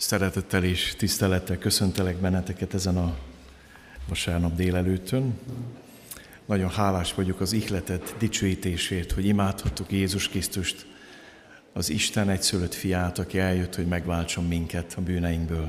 Szeretettel 0.00 0.64
és 0.64 0.94
tisztelettel 0.96 1.58
köszöntelek 1.58 2.16
benneteket 2.16 2.74
ezen 2.74 2.96
a 2.96 3.18
vasárnap 4.08 4.54
délelőttön. 4.54 5.38
Nagyon 6.46 6.70
hálás 6.70 7.14
vagyok 7.14 7.40
az 7.40 7.52
ihletet 7.52 8.14
dicsőítésért, 8.18 9.12
hogy 9.12 9.26
imádhattuk 9.26 9.92
Jézus 9.92 10.28
Krisztust, 10.28 10.86
az 11.72 11.90
Isten 11.90 12.30
egyszülött 12.30 12.74
fiát, 12.74 13.18
aki 13.18 13.38
eljött, 13.38 13.74
hogy 13.74 13.86
megváltson 13.86 14.46
minket 14.46 14.94
a 14.96 15.00
bűneinkből. 15.00 15.68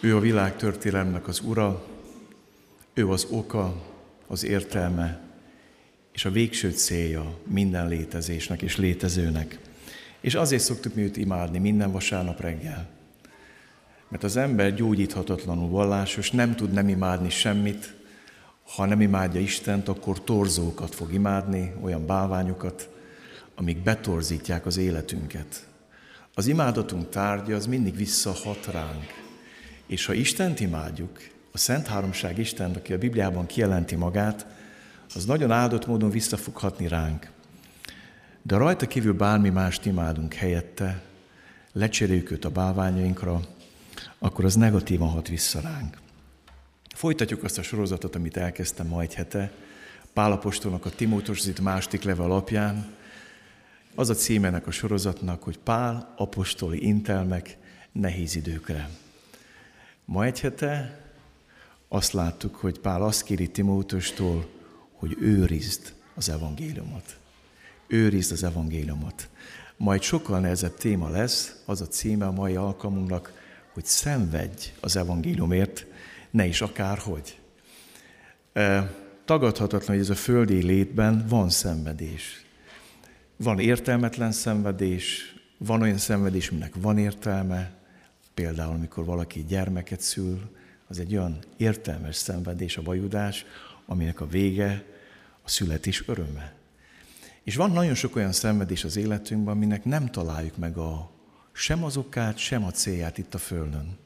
Ő 0.00 0.16
a 0.16 0.20
világ 0.20 0.56
történelemnek 0.56 1.28
az 1.28 1.40
ura, 1.40 1.86
ő 2.94 3.08
az 3.08 3.26
oka, 3.30 3.82
az 4.26 4.44
értelme 4.44 5.20
és 6.12 6.24
a 6.24 6.30
végső 6.30 6.70
célja 6.70 7.38
minden 7.46 7.88
létezésnek 7.88 8.62
és 8.62 8.76
létezőnek. 8.76 9.58
És 10.20 10.34
azért 10.34 10.62
szoktuk 10.62 10.94
mi 10.94 11.02
őt 11.02 11.16
imádni 11.16 11.58
minden 11.58 11.92
vasárnap 11.92 12.40
reggel. 12.40 12.98
Mert 14.10 14.24
az 14.24 14.36
ember 14.36 14.74
gyógyíthatatlanul 14.74 15.68
vallásos, 15.68 16.30
nem 16.30 16.54
tud 16.54 16.72
nem 16.72 16.88
imádni 16.88 17.30
semmit, 17.30 17.94
ha 18.74 18.84
nem 18.84 19.00
imádja 19.00 19.40
Istent, 19.40 19.88
akkor 19.88 20.24
torzókat 20.24 20.94
fog 20.94 21.12
imádni, 21.12 21.72
olyan 21.82 22.06
bálványokat, 22.06 22.88
amik 23.54 23.82
betorzítják 23.82 24.66
az 24.66 24.76
életünket. 24.76 25.66
Az 26.34 26.46
imádatunk 26.46 27.08
tárgya 27.08 27.56
az 27.56 27.66
mindig 27.66 27.96
visszahat 27.96 28.66
ránk. 28.66 29.04
És 29.86 30.06
ha 30.06 30.12
Istent 30.12 30.60
imádjuk, 30.60 31.18
a 31.52 31.58
Szent 31.58 31.86
Háromság 31.86 32.38
Isten, 32.38 32.70
aki 32.70 32.92
a 32.92 32.98
Bibliában 32.98 33.46
kijelenti 33.46 33.94
magát, 33.94 34.46
az 35.14 35.24
nagyon 35.24 35.50
áldott 35.50 35.86
módon 35.86 36.10
vissza 36.10 36.36
fog 36.36 36.56
hatni 36.56 36.88
ránk. 36.88 37.30
De 38.42 38.56
rajta 38.56 38.86
kívül 38.86 39.14
bármi 39.14 39.48
mást 39.48 39.86
imádunk 39.86 40.34
helyette, 40.34 41.02
lecseréljük 41.72 42.30
őt 42.30 42.44
a 42.44 42.50
bálványainkra, 42.50 43.40
akkor 44.22 44.44
az 44.44 44.54
negatívan 44.54 45.08
hat 45.08 45.28
vissza 45.28 45.60
ránk. 45.60 45.96
Folytatjuk 46.94 47.44
azt 47.44 47.58
a 47.58 47.62
sorozatot, 47.62 48.14
amit 48.14 48.36
elkezdtem 48.36 48.86
ma 48.86 49.00
egy 49.00 49.14
hete, 49.14 49.52
Pálapostolnak 50.12 50.86
a 50.86 50.90
Timótoszit 50.90 51.60
második 51.60 52.02
leve 52.02 52.22
alapján. 52.22 52.94
Az 53.94 54.10
a 54.10 54.14
címenek 54.14 54.66
a 54.66 54.70
sorozatnak, 54.70 55.42
hogy 55.42 55.58
Pál 55.58 56.14
apostoli 56.16 56.86
intelmek 56.86 57.56
nehéz 57.92 58.36
időkre. 58.36 58.88
Ma 60.04 60.24
egy 60.24 60.40
hete 60.40 61.00
azt 61.88 62.12
láttuk, 62.12 62.54
hogy 62.54 62.78
Pál 62.78 63.02
azt 63.02 63.22
kéri 63.22 63.50
Timótostól, 63.50 64.48
hogy 64.92 65.16
őrizd 65.20 65.94
az 66.14 66.28
evangéliumot. 66.28 67.18
Őrizd 67.86 68.32
az 68.32 68.42
evangéliumot. 68.42 69.28
Majd 69.76 70.02
sokkal 70.02 70.40
nehezebb 70.40 70.74
téma 70.74 71.08
lesz, 71.08 71.62
az 71.64 71.80
a 71.80 71.88
címe 71.88 72.26
a 72.26 72.32
mai 72.32 72.56
alkalmunknak, 72.56 73.39
hogy 73.72 73.84
szenvedj 73.84 74.72
az 74.80 74.96
evangéliumért, 74.96 75.86
ne 76.30 76.46
is 76.46 76.60
akárhogy. 76.60 77.38
Tagadhatatlan, 79.24 79.96
hogy 79.96 80.04
ez 80.04 80.10
a 80.10 80.14
földi 80.14 80.62
létben 80.62 81.24
van 81.28 81.50
szenvedés. 81.50 82.44
Van 83.36 83.58
értelmetlen 83.58 84.32
szenvedés, 84.32 85.34
van 85.58 85.82
olyan 85.82 85.98
szenvedés, 85.98 86.48
aminek 86.48 86.74
van 86.80 86.98
értelme, 86.98 87.72
például 88.34 88.72
amikor 88.72 89.04
valaki 89.04 89.44
gyermeket 89.44 90.00
szül, 90.00 90.50
az 90.88 90.98
egy 90.98 91.16
olyan 91.16 91.38
értelmes 91.56 92.16
szenvedés, 92.16 92.76
a 92.76 92.82
vajudás, 92.82 93.44
aminek 93.86 94.20
a 94.20 94.26
vége 94.26 94.84
a 95.42 95.48
születés 95.48 96.08
öröme. 96.08 96.52
És 97.42 97.56
van 97.56 97.70
nagyon 97.70 97.94
sok 97.94 98.16
olyan 98.16 98.32
szenvedés 98.32 98.84
az 98.84 98.96
életünkben, 98.96 99.54
aminek 99.54 99.84
nem 99.84 100.06
találjuk 100.06 100.56
meg 100.56 100.76
a, 100.76 101.10
sem 101.60 101.84
az 101.84 101.96
okát, 101.96 102.38
sem 102.38 102.64
a 102.64 102.70
célját 102.70 103.18
itt 103.18 103.34
a 103.34 103.38
Földön. 103.38 103.98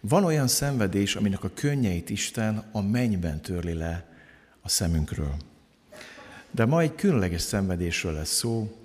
Van 0.00 0.24
olyan 0.24 0.48
szenvedés, 0.48 1.16
aminek 1.16 1.44
a 1.44 1.50
könnyeit 1.54 2.10
Isten 2.10 2.68
a 2.72 2.82
mennyben 2.82 3.40
törli 3.40 3.72
le 3.72 4.08
a 4.60 4.68
szemünkről. 4.68 5.36
De 6.50 6.64
ma 6.64 6.80
egy 6.80 6.94
különleges 6.94 7.40
szenvedésről 7.40 8.12
lesz 8.12 8.32
szó, 8.32 8.76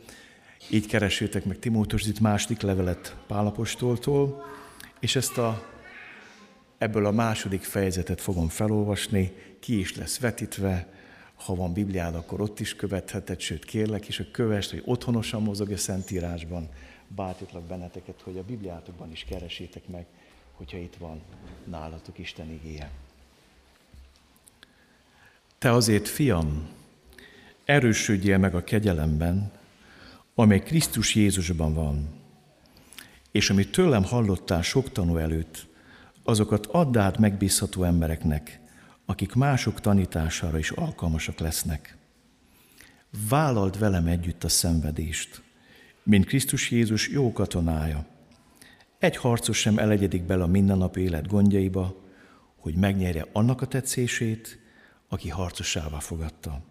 így 0.70 0.88
keresétek 0.88 1.46
meg 1.46 1.60
Timótos 1.60 2.06
itt 2.06 2.20
második 2.20 2.62
levelet 2.62 3.16
Pálapostoltól, 3.28 4.46
és 5.00 5.16
ezt 5.16 5.38
a, 5.38 5.70
ebből 6.78 7.06
a 7.06 7.12
második 7.12 7.64
fejezetet 7.64 8.22
fogom 8.22 8.48
felolvasni, 8.48 9.34
ki 9.60 9.80
is 9.80 9.96
lesz 9.96 10.20
vetítve, 10.20 10.94
ha 11.36 11.56
van 11.56 11.74
Bibliád, 11.74 12.16
akkor 12.16 12.42
ott 12.42 12.60
is 12.60 12.76
követheted, 12.76 13.40
sőt 13.40 13.66
kérlek 13.66 14.08
is, 14.08 14.18
hogy 14.18 14.32
kövest, 14.32 14.70
hogy 14.70 14.82
otthonosan 14.86 15.42
mozog 15.42 15.72
a 15.72 15.78
Szentírásban. 15.78 16.70
Bátorítlak 17.16 17.64
benneteket, 17.64 18.22
hogy 18.24 18.38
a 18.38 18.44
Bibliátokban 18.44 19.12
is 19.12 19.24
keresétek 19.24 19.88
meg, 19.88 20.06
hogyha 20.54 20.78
itt 20.78 20.96
van 20.96 21.22
nálatok 21.64 22.18
Isten 22.18 22.52
igéje. 22.52 22.92
Te 25.58 25.72
azért, 25.72 26.08
fiam, 26.08 26.70
erősödjél 27.66 28.38
meg 28.38 28.56
a 28.56 28.64
kegyelemben, 28.64 29.52
amely 30.36 30.60
Krisztus 30.60 31.16
Jézusban 31.16 31.74
van, 31.74 32.08
és 33.32 33.50
amit 33.50 33.72
tőlem 33.72 34.04
hallottál 34.04 34.62
sok 34.62 34.92
tanú 34.92 35.18
előtt, 35.18 35.68
azokat 36.24 36.66
add 36.66 36.98
át 36.98 37.18
megbízható 37.18 37.84
embereknek, 37.84 38.60
akik 39.06 39.34
mások 39.34 39.80
tanítására 39.80 40.58
is 40.58 40.72
alkalmasak 40.72 41.40
lesznek. 41.40 41.98
Vállald 43.30 43.80
velem 43.80 44.08
együtt 44.08 44.44
a 44.44 44.50
szenvedést, 44.50 45.42
mint 46.10 46.26
Krisztus 46.26 46.72
Jézus 46.72 47.08
jó 47.08 47.32
katonája. 47.32 48.06
Egy 49.00 49.16
harcos 49.16 49.58
sem 49.58 49.78
elegyedik 49.78 50.24
bele 50.24 50.44
a 50.44 50.48
mindennapi 50.48 51.02
élet 51.02 51.28
gondjaiba, 51.28 52.04
hogy 52.56 52.76
megnyerje 52.76 53.26
annak 53.32 53.62
a 53.62 53.66
tetszését, 53.66 54.60
aki 55.08 55.30
harcosává 55.30 56.00
fogadta. 56.00 56.62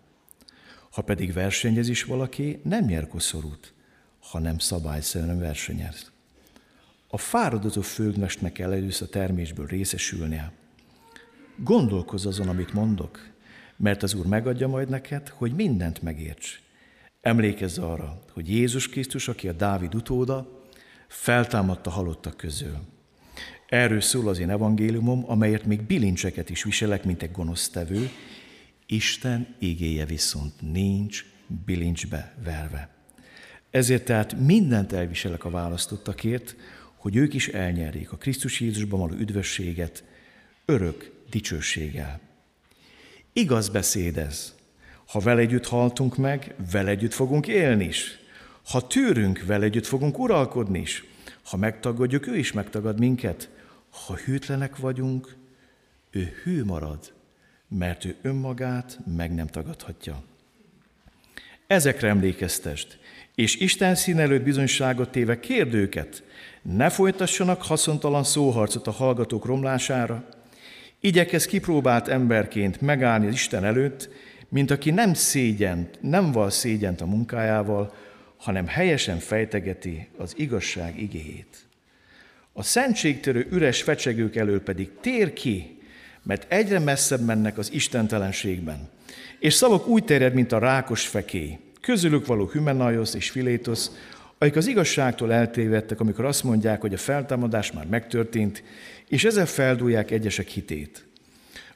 Ha 0.90 1.02
pedig 1.02 1.32
versenyez 1.32 1.88
is 1.88 2.04
valaki, 2.04 2.60
nem 2.64 2.84
nyer 2.84 3.08
koszorút, 3.08 3.72
hanem 4.20 4.58
szabályszerűen 4.58 5.38
versenyez. 5.38 6.12
A 7.08 7.18
fáradozó 7.18 7.80
földmestnek 7.80 8.52
kell 8.52 8.72
először 8.72 9.08
a 9.08 9.10
termésből 9.10 9.66
részesülnie. 9.66 10.52
Gondolkozz 11.56 12.26
azon, 12.26 12.48
amit 12.48 12.72
mondok, 12.72 13.30
mert 13.76 14.02
az 14.02 14.14
Úr 14.14 14.26
megadja 14.26 14.68
majd 14.68 14.88
neked, 14.88 15.28
hogy 15.28 15.52
mindent 15.52 16.02
megérts. 16.02 16.67
Emlékezz 17.28 17.78
arra, 17.78 18.22
hogy 18.32 18.50
Jézus 18.50 18.88
Krisztus, 18.88 19.28
aki 19.28 19.48
a 19.48 19.52
Dávid 19.52 19.94
utóda, 19.94 20.64
feltámadta 21.08 21.90
halottak 21.90 22.36
közül. 22.36 22.76
Erről 23.66 24.00
szól 24.00 24.28
az 24.28 24.38
én 24.38 24.50
evangéliumom, 24.50 25.30
amelyet 25.30 25.64
még 25.64 25.82
bilincseket 25.82 26.50
is 26.50 26.62
viselek, 26.62 27.04
mint 27.04 27.22
egy 27.22 27.32
gonosztevő, 27.32 28.10
Isten 28.86 29.54
igéje 29.58 30.04
viszont 30.04 30.72
nincs 30.72 31.24
bilincsbe 31.64 32.34
verve. 32.44 32.88
Ezért 33.70 34.04
tehát 34.04 34.38
mindent 34.38 34.92
elviselek 34.92 35.44
a 35.44 35.50
választottakért, 35.50 36.56
hogy 36.96 37.16
ők 37.16 37.34
is 37.34 37.48
elnyerjék 37.48 38.12
a 38.12 38.16
Krisztus 38.16 38.60
Jézusban 38.60 39.00
való 39.00 39.14
üdvösséget 39.14 40.04
örök 40.64 41.12
dicsőséggel. 41.30 42.20
Igaz 43.32 43.68
beszéd 43.68 44.18
ez. 44.18 44.57
Ha 45.08 45.18
vele 45.18 45.40
együtt 45.40 45.66
haltunk 45.66 46.16
meg, 46.16 46.54
vele 46.70 46.90
együtt 46.90 47.12
fogunk 47.12 47.46
élni 47.46 47.84
is. 47.84 48.18
Ha 48.70 48.86
tűrünk, 48.86 49.44
vele 49.46 49.64
együtt 49.64 49.86
fogunk 49.86 50.18
uralkodni 50.18 50.78
is. 50.78 51.04
Ha 51.42 51.56
megtagadjuk, 51.56 52.26
ő 52.26 52.36
is 52.36 52.52
megtagad 52.52 52.98
minket. 52.98 53.48
Ha 54.06 54.16
hűtlenek 54.16 54.76
vagyunk, 54.76 55.36
ő 56.10 56.32
hű 56.42 56.64
marad, 56.64 57.12
mert 57.68 58.04
ő 58.04 58.16
önmagát 58.22 58.98
meg 59.16 59.34
nem 59.34 59.46
tagadhatja. 59.46 60.22
Ezekre 61.66 62.08
emlékeztest, 62.08 62.98
és 63.34 63.56
Isten 63.56 63.94
szín 63.94 64.18
előtt 64.18 64.42
bizonyságot 64.42 65.10
téve 65.10 65.40
kérd 65.40 65.74
őket, 65.74 66.22
ne 66.62 66.88
folytassanak 66.90 67.62
haszontalan 67.62 68.24
szóharcot 68.24 68.86
a 68.86 68.90
hallgatók 68.90 69.44
romlására, 69.44 70.28
Igyekez 71.00 71.46
kipróbált 71.46 72.08
emberként 72.08 72.80
megállni 72.80 73.26
az 73.26 73.32
Isten 73.32 73.64
előtt, 73.64 74.08
mint 74.48 74.70
aki 74.70 74.90
nem 74.90 75.14
szégyent, 75.14 75.98
nem 76.00 76.32
val 76.32 76.50
szégyent 76.50 77.00
a 77.00 77.06
munkájával, 77.06 77.94
hanem 78.36 78.66
helyesen 78.66 79.18
fejtegeti 79.18 80.08
az 80.16 80.34
igazság 80.36 81.00
igéjét. 81.00 81.56
A 82.52 82.62
szentségtörő 82.62 83.46
üres 83.50 83.82
fecsegők 83.82 84.36
elől 84.36 84.62
pedig 84.62 84.90
tér 85.00 85.32
ki, 85.32 85.78
mert 86.22 86.52
egyre 86.52 86.78
messzebb 86.78 87.24
mennek 87.24 87.58
az 87.58 87.72
istentelenségben. 87.72 88.88
És 89.38 89.54
szavak 89.54 89.86
úgy 89.86 90.04
terjed, 90.04 90.34
mint 90.34 90.52
a 90.52 90.58
rákos 90.58 91.06
fekély. 91.06 91.58
Közülük 91.80 92.26
való 92.26 92.50
Hymenaiosz 92.52 93.14
és 93.14 93.30
Filétosz, 93.30 93.90
akik 94.38 94.56
az 94.56 94.66
igazságtól 94.66 95.32
eltévedtek, 95.32 96.00
amikor 96.00 96.24
azt 96.24 96.44
mondják, 96.44 96.80
hogy 96.80 96.94
a 96.94 96.98
feltámadás 96.98 97.72
már 97.72 97.86
megtörtént, 97.86 98.62
és 99.08 99.24
ezzel 99.24 99.46
feldúlják 99.46 100.10
egyesek 100.10 100.48
hitét. 100.48 101.07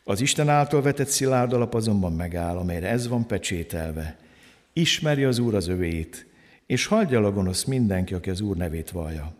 Az 0.04 0.20
Isten 0.20 0.48
által 0.48 0.82
vetett 0.82 1.08
szilárd 1.08 1.52
alap 1.52 1.74
azonban 1.74 2.12
megáll, 2.12 2.56
amelyre 2.56 2.88
ez 2.88 3.08
van 3.08 3.26
pecsételve. 3.26 4.18
Ismeri 4.72 5.24
az 5.24 5.38
Úr 5.38 5.54
az 5.54 5.68
övéit, 5.68 6.26
és 6.66 6.86
hagyja 6.86 7.24
a 7.24 7.32
gonosz 7.32 7.64
mindenki, 7.64 8.14
aki 8.14 8.30
az 8.30 8.40
Úr 8.40 8.56
nevét 8.56 8.90
vallja. 8.90 9.34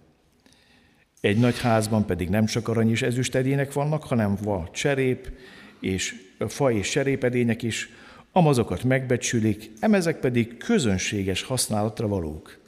Egy 1.20 1.38
nagy 1.38 1.61
házban 1.61 2.06
pedig 2.06 2.29
nem 2.29 2.44
csak 2.44 2.69
arany 2.69 2.91
és 2.91 3.03
ezüst 3.03 3.35
edények 3.35 3.73
vannak, 3.73 4.03
hanem 4.03 4.37
va, 4.43 4.69
cserép, 4.73 5.32
és 5.81 6.14
fa 6.49 6.73
és 6.73 6.91
cserépedények 6.91 7.62
is, 7.62 7.88
amazokat 8.32 8.82
megbecsülik, 8.85 9.70
emezek 9.81 10.19
pedig 10.19 10.56
közönséges 10.56 11.43
használatra 11.43 12.08
valók. 12.08 12.58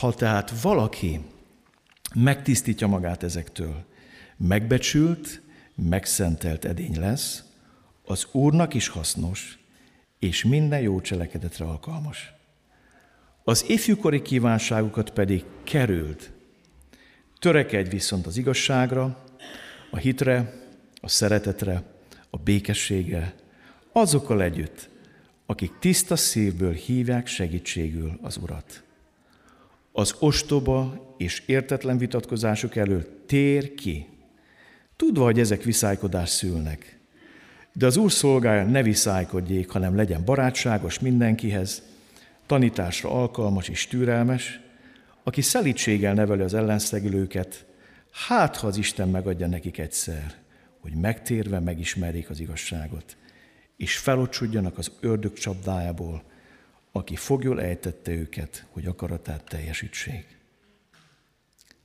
Ha 0.00 0.14
tehát 0.14 0.60
valaki 0.62 1.20
megtisztítja 2.14 2.86
magát 2.86 3.22
ezektől, 3.22 3.84
megbecsült, 4.36 5.42
megszentelt 5.74 6.64
edény 6.64 6.98
lesz, 6.98 7.42
az 8.04 8.26
Úrnak 8.32 8.74
is 8.74 8.88
hasznos, 8.88 9.58
és 10.18 10.44
minden 10.44 10.80
jó 10.80 11.00
cselekedetre 11.00 11.64
alkalmas. 11.64 12.32
Az 13.44 13.64
ifjúkori 13.68 14.22
kívánságukat 14.22 15.10
pedig 15.10 15.44
kerüld. 15.64 16.32
Törekedj 17.38 17.88
viszont 17.88 18.26
az 18.26 18.36
igazságra, 18.36 19.24
a 19.90 19.96
hitre, 19.96 20.52
a 21.00 21.08
szeretetre, 21.08 21.82
a 22.30 22.36
békességre, 22.36 23.34
azokkal 23.92 24.42
együtt, 24.42 24.88
akik 25.46 25.78
tiszta 25.78 26.16
szívből 26.16 26.72
hívják 26.72 27.26
segítségül 27.26 28.18
az 28.22 28.36
Urat. 28.36 28.82
Az 29.92 30.14
ostoba 30.18 31.14
és 31.18 31.42
értetlen 31.46 31.98
vitatkozások 31.98 32.76
elől 32.76 33.26
tér 33.26 33.74
ki, 33.74 34.06
tudva, 34.96 35.24
hogy 35.24 35.38
ezek 35.38 35.62
viszálykodás 35.62 36.28
szülnek. 36.28 36.98
De 37.72 37.86
az 37.86 37.96
Úr 37.96 38.12
szolgája 38.12 38.64
ne 38.64 38.82
viszálykodjék, 38.82 39.70
hanem 39.70 39.96
legyen 39.96 40.24
barátságos 40.24 40.98
mindenkihez, 40.98 41.82
tanításra 42.46 43.10
alkalmas 43.10 43.68
és 43.68 43.86
türelmes, 43.86 44.60
aki 45.22 45.40
szelítséggel 45.40 46.14
neveli 46.14 46.42
az 46.42 46.54
ellenszegülőket, 46.54 47.66
hát 48.28 48.56
ha 48.56 48.66
az 48.66 48.76
Isten 48.76 49.08
megadja 49.08 49.46
nekik 49.46 49.78
egyszer, 49.78 50.34
hogy 50.80 50.92
megtérve 50.92 51.60
megismerjék 51.60 52.30
az 52.30 52.40
igazságot, 52.40 53.16
és 53.76 53.96
felocsudjanak 53.96 54.78
az 54.78 54.90
ördög 55.00 55.32
csapdájából, 55.32 56.22
aki 56.92 57.16
fogjul 57.16 57.60
ejtette 57.60 58.10
őket, 58.12 58.66
hogy 58.70 58.86
akaratát 58.86 59.44
teljesítsék. 59.44 60.38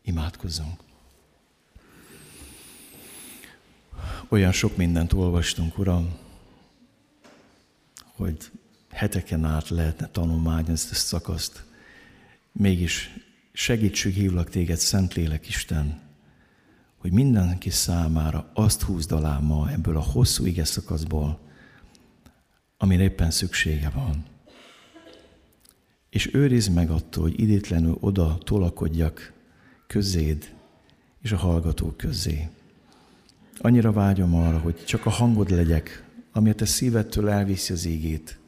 Imádkozzunk! 0.01 0.88
Olyan 4.27 4.51
sok 4.51 4.77
mindent 4.77 5.13
olvastunk, 5.13 5.77
Uram, 5.77 6.17
hogy 8.15 8.51
heteken 8.89 9.45
át 9.45 9.69
lehetne 9.69 10.07
tanulmányozni 10.07 10.73
ezt 10.73 10.91
a 10.91 10.95
szakaszt. 10.95 11.63
Mégis 12.51 13.13
segítség 13.53 14.13
hívlak 14.13 14.49
téged, 14.49 14.77
Szentlélek 14.77 15.47
Isten, 15.47 15.99
hogy 16.97 17.11
mindenki 17.11 17.69
számára 17.69 18.51
azt 18.53 18.81
húzd 18.81 19.11
alá 19.11 19.37
ma 19.39 19.71
ebből 19.71 19.97
a 19.97 20.01
hosszú 20.01 20.45
ige 20.45 20.65
szakaszból, 20.65 21.39
amire 22.77 23.03
éppen 23.03 23.31
szüksége 23.31 23.89
van. 23.89 24.25
És 26.09 26.33
őrizd 26.33 26.73
meg 26.73 26.89
attól, 26.89 27.23
hogy 27.23 27.39
idétlenül 27.39 27.97
oda 27.99 28.37
tolakodjak 28.43 29.33
közéd 29.87 30.53
és 31.21 31.31
a 31.31 31.37
hallgatók 31.37 31.97
közé. 31.97 32.49
Annyira 33.61 33.91
vágyom 33.91 34.35
arra, 34.35 34.57
hogy 34.57 34.83
csak 34.85 35.05
a 35.05 35.09
hangod 35.09 35.49
legyek, 35.49 36.03
ami 36.31 36.49
a 36.49 36.55
te 36.55 36.65
szívettől 36.65 37.29
elviszi 37.29 37.73
az 37.73 37.85
ígét 37.85 38.39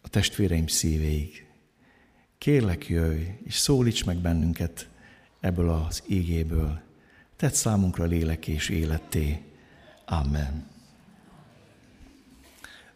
a 0.00 0.08
testvéreim 0.08 0.66
szívéig. 0.66 1.46
Kérlek, 2.38 2.88
jöjj, 2.88 3.22
és 3.44 3.54
szólíts 3.54 4.04
meg 4.04 4.16
bennünket 4.16 4.88
ebből 5.40 5.68
az 5.68 6.02
ígéből. 6.06 6.80
Tedd 7.36 7.50
számunkra 7.50 8.04
lélek 8.04 8.46
és 8.46 8.68
életté. 8.68 9.42
Amen. 10.04 10.66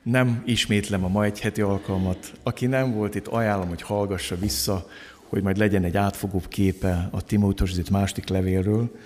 Nem 0.02 0.42
ismétlem 0.46 1.04
a 1.04 1.08
ma 1.08 1.24
egy 1.24 1.40
heti 1.40 1.60
alkalmat. 1.60 2.32
Aki 2.42 2.66
nem 2.66 2.92
volt 2.92 3.14
itt, 3.14 3.26
ajánlom, 3.26 3.68
hogy 3.68 3.82
hallgassa 3.82 4.36
vissza, 4.36 4.86
hogy 5.28 5.42
majd 5.42 5.56
legyen 5.56 5.84
egy 5.84 5.96
átfogóbb 5.96 6.48
képe 6.48 7.08
a 7.10 7.22
Timóteuszit 7.22 7.90
második 7.90 8.28
levélről. 8.28 8.98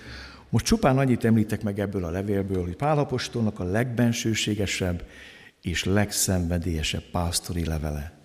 Most 0.49 0.65
csupán 0.65 0.97
annyit 0.97 1.25
említek 1.25 1.63
meg 1.63 1.79
ebből 1.79 2.03
a 2.03 2.09
levélből, 2.09 2.63
hogy 2.63 2.75
Pálapostolnak 2.75 3.59
a 3.59 3.63
legbensőségesebb 3.63 5.03
és 5.61 5.83
legszenvedélyesebb 5.83 7.03
pásztori 7.11 7.65
levele. 7.65 8.17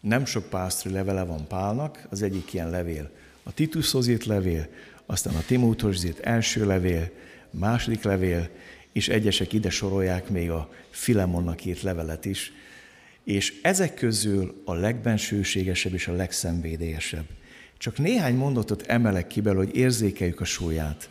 Nem 0.00 0.24
sok 0.24 0.48
pásztori 0.48 0.94
levele 0.94 1.22
van 1.24 1.46
Pálnak, 1.48 2.06
az 2.10 2.22
egyik 2.22 2.52
ilyen 2.52 2.70
levél 2.70 3.10
a 3.46 3.52
Titushoz 3.52 4.06
írt 4.06 4.24
levél, 4.24 4.68
aztán 5.06 5.34
a 5.34 5.44
Timóteushoz 5.46 6.04
írt 6.04 6.18
első 6.18 6.66
levél, 6.66 7.10
második 7.50 8.02
levél, 8.02 8.48
és 8.92 9.08
egyesek 9.08 9.52
ide 9.52 9.70
sorolják 9.70 10.28
még 10.28 10.50
a 10.50 10.70
Filemonnak 10.90 11.64
írt 11.64 11.82
levelet 11.82 12.24
is, 12.24 12.52
és 13.24 13.60
ezek 13.62 13.94
közül 13.94 14.62
a 14.64 14.74
legbensőségesebb 14.74 15.92
és 15.92 16.08
a 16.08 16.12
legszenvédélyesebb. 16.12 17.24
Csak 17.78 17.98
néhány 17.98 18.34
mondatot 18.34 18.82
emelek 18.82 19.26
ki 19.26 19.40
belőle, 19.40 19.64
hogy 19.64 19.76
érzékeljük 19.76 20.40
a 20.40 20.44
súlyát. 20.44 21.08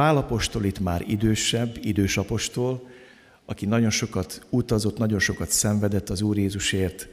Pálapostól 0.00 0.64
itt 0.64 0.80
már 0.80 1.04
idősebb, 1.06 1.78
idős 1.82 2.16
apostol, 2.16 2.88
aki 3.46 3.66
nagyon 3.66 3.90
sokat 3.90 4.46
utazott, 4.50 4.98
nagyon 4.98 5.18
sokat 5.18 5.50
szenvedett 5.50 6.10
az 6.10 6.22
Úr 6.22 6.38
Jézusért, 6.38 7.08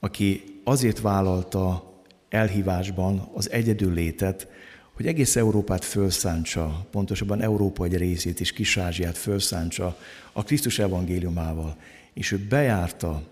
aki 0.00 0.42
azért 0.64 1.00
vállalta 1.00 1.92
elhívásban 2.28 3.28
az 3.34 3.50
egyedül 3.50 3.92
létet, 3.92 4.48
hogy 4.92 5.06
egész 5.06 5.36
Európát 5.36 5.84
felszántsa, 5.84 6.86
pontosabban 6.90 7.42
Európa 7.42 7.84
egy 7.84 7.96
részét 7.96 8.40
és 8.40 8.52
Kis-Ázsiát 8.52 9.16
felszántsa 9.16 9.98
a 10.32 10.42
Krisztus 10.42 10.78
evangéliumával. 10.78 11.76
És 12.14 12.32
ő 12.32 12.46
bejárta, 12.48 13.22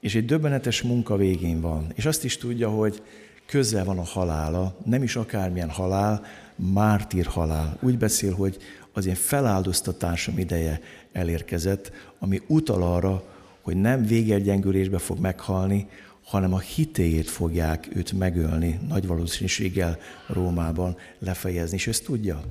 és 0.00 0.14
egy 0.14 0.24
döbbenetes 0.24 0.82
munka 0.82 1.16
végén 1.16 1.60
van. 1.60 1.92
És 1.94 2.06
azt 2.06 2.24
is 2.24 2.36
tudja, 2.36 2.68
hogy 2.68 3.02
közel 3.46 3.84
van 3.84 3.98
a 3.98 4.04
halála, 4.04 4.76
nem 4.84 5.02
is 5.02 5.16
akármilyen 5.16 5.70
halál, 5.70 6.26
mártír 6.72 7.26
halál. 7.26 7.78
Úgy 7.80 7.98
beszél, 7.98 8.34
hogy 8.34 8.56
az 8.92 9.06
én 9.06 9.14
feláldoztatásom 9.14 10.38
ideje 10.38 10.80
elérkezett, 11.12 11.92
ami 12.18 12.42
utal 12.46 12.82
arra, 12.82 13.22
hogy 13.60 13.76
nem 13.76 14.06
végelgyengülésbe 14.06 14.98
fog 14.98 15.18
meghalni, 15.18 15.88
hanem 16.24 16.54
a 16.54 16.58
hitéért 16.58 17.28
fogják 17.28 17.88
őt 17.94 18.12
megölni, 18.12 18.80
nagy 18.88 19.06
valószínűséggel 19.06 19.98
Rómában 20.26 20.96
lefejezni, 21.18 21.76
és 21.76 21.86
ezt 21.86 22.04
tudja. 22.04 22.42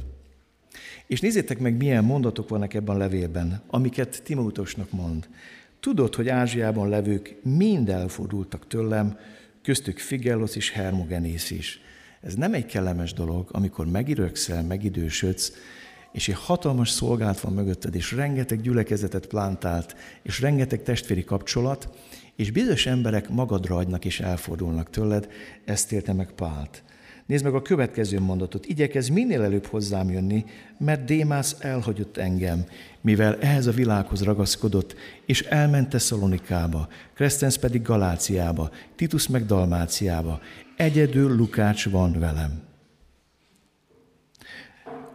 És 1.08 1.20
nézzétek 1.20 1.60
meg, 1.60 1.78
milyen 1.78 2.04
mondatok 2.04 2.50
vannak 2.50 2.74
ebben 2.74 2.96
a 2.96 2.98
levélben, 2.98 3.62
amiket 3.68 4.22
Timótosnak 4.24 4.92
mond. 4.92 5.28
Tudod, 5.80 6.16
hogy 6.16 6.30
Ázsiában 6.30 6.90
levők 6.90 7.36
mind 7.44 7.90
elfordultak 7.90 8.68
tőlem, 8.68 9.18
köztük 9.64 10.00
Figelos 10.00 10.56
és 10.56 10.72
Hermogenész 10.72 11.52
is. 11.52 11.82
Ez 12.22 12.34
nem 12.34 12.54
egy 12.54 12.66
kellemes 12.66 13.14
dolog, 13.14 13.48
amikor 13.52 13.86
megirökszel, 13.86 14.64
megidősödsz, 14.64 15.52
és 16.12 16.28
egy 16.28 16.36
hatalmas 16.36 16.90
szolgált 16.90 17.40
van 17.40 17.54
mögötted, 17.54 17.96
és 17.96 18.12
rengeteg 18.12 18.62
gyülekezetet 18.62 19.26
plántált, 19.26 19.96
és 20.24 20.42
rengeteg 20.42 20.84
testvéri 20.84 21.24
kapcsolat, 21.24 21.90
és 22.36 22.52
bizonyos 22.52 22.86
emberek 22.86 23.30
magadra 23.30 23.76
adnak 23.76 24.06
és 24.06 24.20
elfordulnak 24.20 24.90
tőled, 24.90 25.28
ezt 25.66 25.92
érte 25.92 26.14
meg 26.14 26.32
Pált. 26.32 26.84
Nézd 27.26 27.44
meg 27.44 27.54
a 27.54 27.62
következő 27.62 28.20
mondatot. 28.20 28.66
Igyekez 28.66 29.08
minél 29.08 29.42
előbb 29.42 29.66
hozzám 29.66 30.10
jönni, 30.10 30.46
mert 30.78 31.06
Démász 31.06 31.56
elhagyott 31.60 32.18
engem, 32.18 32.66
mivel 33.02 33.38
ehhez 33.40 33.68
a 33.68 33.72
világhoz 33.72 34.24
ragaszkodott, 34.24 34.96
és 35.26 35.42
elment 35.42 35.90
Tesszalonikába, 35.90 36.88
Kresztensz 37.14 37.56
pedig 37.56 37.82
Galáciába, 37.82 38.72
Titus 38.96 39.28
meg 39.28 39.46
Dalmáciába. 39.46 40.40
Egyedül 40.78 41.36
Lukács 41.36 41.90
van 41.90 42.20
velem. 42.20 42.62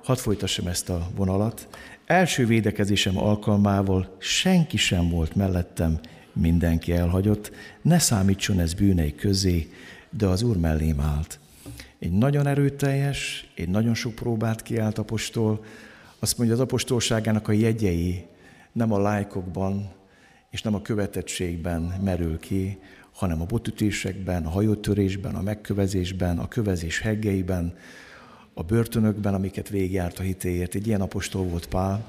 Hadd 0.03 0.17
folytassam 0.17 0.67
ezt 0.67 0.89
a 0.89 1.09
vonalat. 1.15 1.69
Első 2.07 2.47
védekezésem 2.47 3.19
alkalmával 3.19 4.17
senki 4.19 4.77
sem 4.77 5.09
volt 5.09 5.35
mellettem, 5.35 6.01
mindenki 6.33 6.93
elhagyott, 6.93 7.53
ne 7.83 7.99
számítson 7.99 8.61
ez 8.61 8.75
bűnei 8.75 9.15
közé, 9.15 9.73
de 10.11 10.27
az 10.27 10.43
Úr 10.43 10.57
mellém 10.57 11.01
állt. 11.01 11.39
Egy 11.99 12.13
nagyon 12.13 12.47
erőteljes, 12.47 13.51
egy 13.55 13.69
nagyon 13.69 13.95
sok 13.95 14.15
próbát 14.15 14.63
kiállt 14.63 14.99
apostol, 14.99 15.65
azt 16.19 16.39
mondja, 16.39 16.57
az 16.57 16.63
apostolságának 16.63 17.49
a 17.49 17.53
jegyei 17.53 18.27
nem 18.73 18.93
a 18.93 19.01
lájkokban 19.01 19.91
és 20.51 20.63
nem 20.63 20.75
a 20.75 20.83
követettségben 20.83 21.83
merül 21.83 22.39
ki, 22.39 22.79
hanem 23.13 23.41
a 23.41 23.45
botütésekben, 23.45 24.47
a 24.47 24.51
hajótörésben, 24.51 25.35
a 25.35 25.43
megkövezésben, 25.43 26.39
a 26.39 26.49
kövezés 26.49 27.01
heggeiben, 27.01 27.77
a 28.55 28.63
börtönökben, 28.63 29.35
amiket 29.35 29.69
végigjárt 29.69 30.19
a 30.19 30.23
hitéért. 30.23 30.75
Egy 30.75 30.87
ilyen 30.87 31.01
apostol 31.01 31.45
volt 31.45 31.67
Pál. 31.67 32.05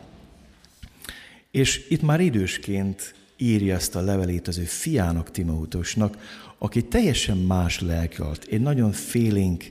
És 1.52 1.86
itt 1.90 2.02
már 2.02 2.20
idősként 2.20 3.16
írja 3.38 3.76
ezt 3.76 3.96
a 3.96 4.02
levelét 4.02 4.48
az 4.48 4.58
ő 4.58 4.64
fiának, 4.64 5.32
Timóteusnak, 5.32 6.18
aki 6.58 6.84
teljesen 6.84 7.38
más 7.38 7.80
lelkalt, 7.80 8.48
egy 8.50 8.62
nagyon 8.62 8.92
félénk, 8.92 9.64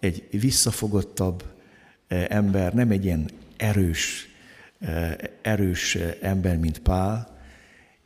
egy 0.00 0.26
visszafogottabb, 0.30 1.44
ember, 2.08 2.74
nem 2.74 2.90
egy 2.90 3.04
ilyen 3.04 3.30
erős, 3.56 4.28
erős 5.42 5.98
ember, 6.20 6.56
mint 6.56 6.78
Pál, 6.78 7.37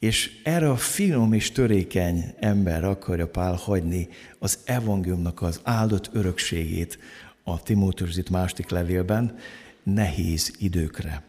és 0.02 0.30
erre 0.42 0.70
a 0.70 0.76
finom 0.76 1.32
és 1.32 1.52
törékeny 1.52 2.34
ember 2.40 2.84
akarja 2.84 3.28
Pál 3.28 3.54
hagyni 3.54 4.08
az 4.38 4.58
evangéliumnak 4.64 5.42
az 5.42 5.60
áldott 5.62 6.10
örökségét 6.12 6.98
a 7.44 7.62
Timóteus 7.62 8.28
második 8.30 8.70
levélben 8.70 9.38
nehéz 9.82 10.54
időkre. 10.58 11.22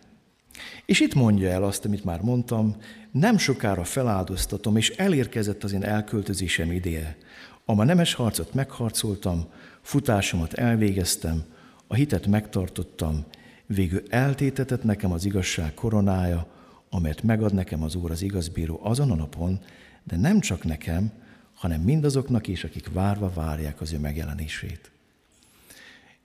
És 0.85 0.99
itt 0.99 1.13
mondja 1.13 1.49
el 1.49 1.63
azt, 1.63 1.85
amit 1.85 2.03
már 2.03 2.21
mondtam, 2.21 2.75
nem 3.11 3.37
sokára 3.37 3.83
feláldoztatom, 3.83 4.77
és 4.77 4.89
elérkezett 4.89 5.63
az 5.63 5.73
én 5.73 5.83
elköltözésem 5.83 6.71
ideje. 6.71 7.17
A 7.65 7.83
nemes 7.83 8.13
harcot 8.13 8.53
megharcoltam, 8.53 9.45
futásomat 9.81 10.53
elvégeztem, 10.53 11.43
a 11.87 11.93
hitet 11.93 12.27
megtartottam, 12.27 13.25
végül 13.65 14.03
eltétetett 14.09 14.83
nekem 14.83 15.11
az 15.11 15.25
igazság 15.25 15.73
koronája, 15.73 16.52
amelyet 16.93 17.23
megad 17.23 17.53
nekem 17.53 17.83
az 17.83 17.95
Úr 17.95 18.11
az 18.11 18.21
igazbíró 18.21 18.79
azon 18.83 19.11
a 19.11 19.15
napon, 19.15 19.59
de 20.03 20.17
nem 20.17 20.39
csak 20.39 20.63
nekem, 20.63 21.11
hanem 21.53 21.81
mindazoknak 21.81 22.47
is, 22.47 22.63
akik 22.63 22.91
várva 22.91 23.31
várják 23.33 23.81
az 23.81 23.93
ő 23.93 23.99
megjelenését. 23.99 24.91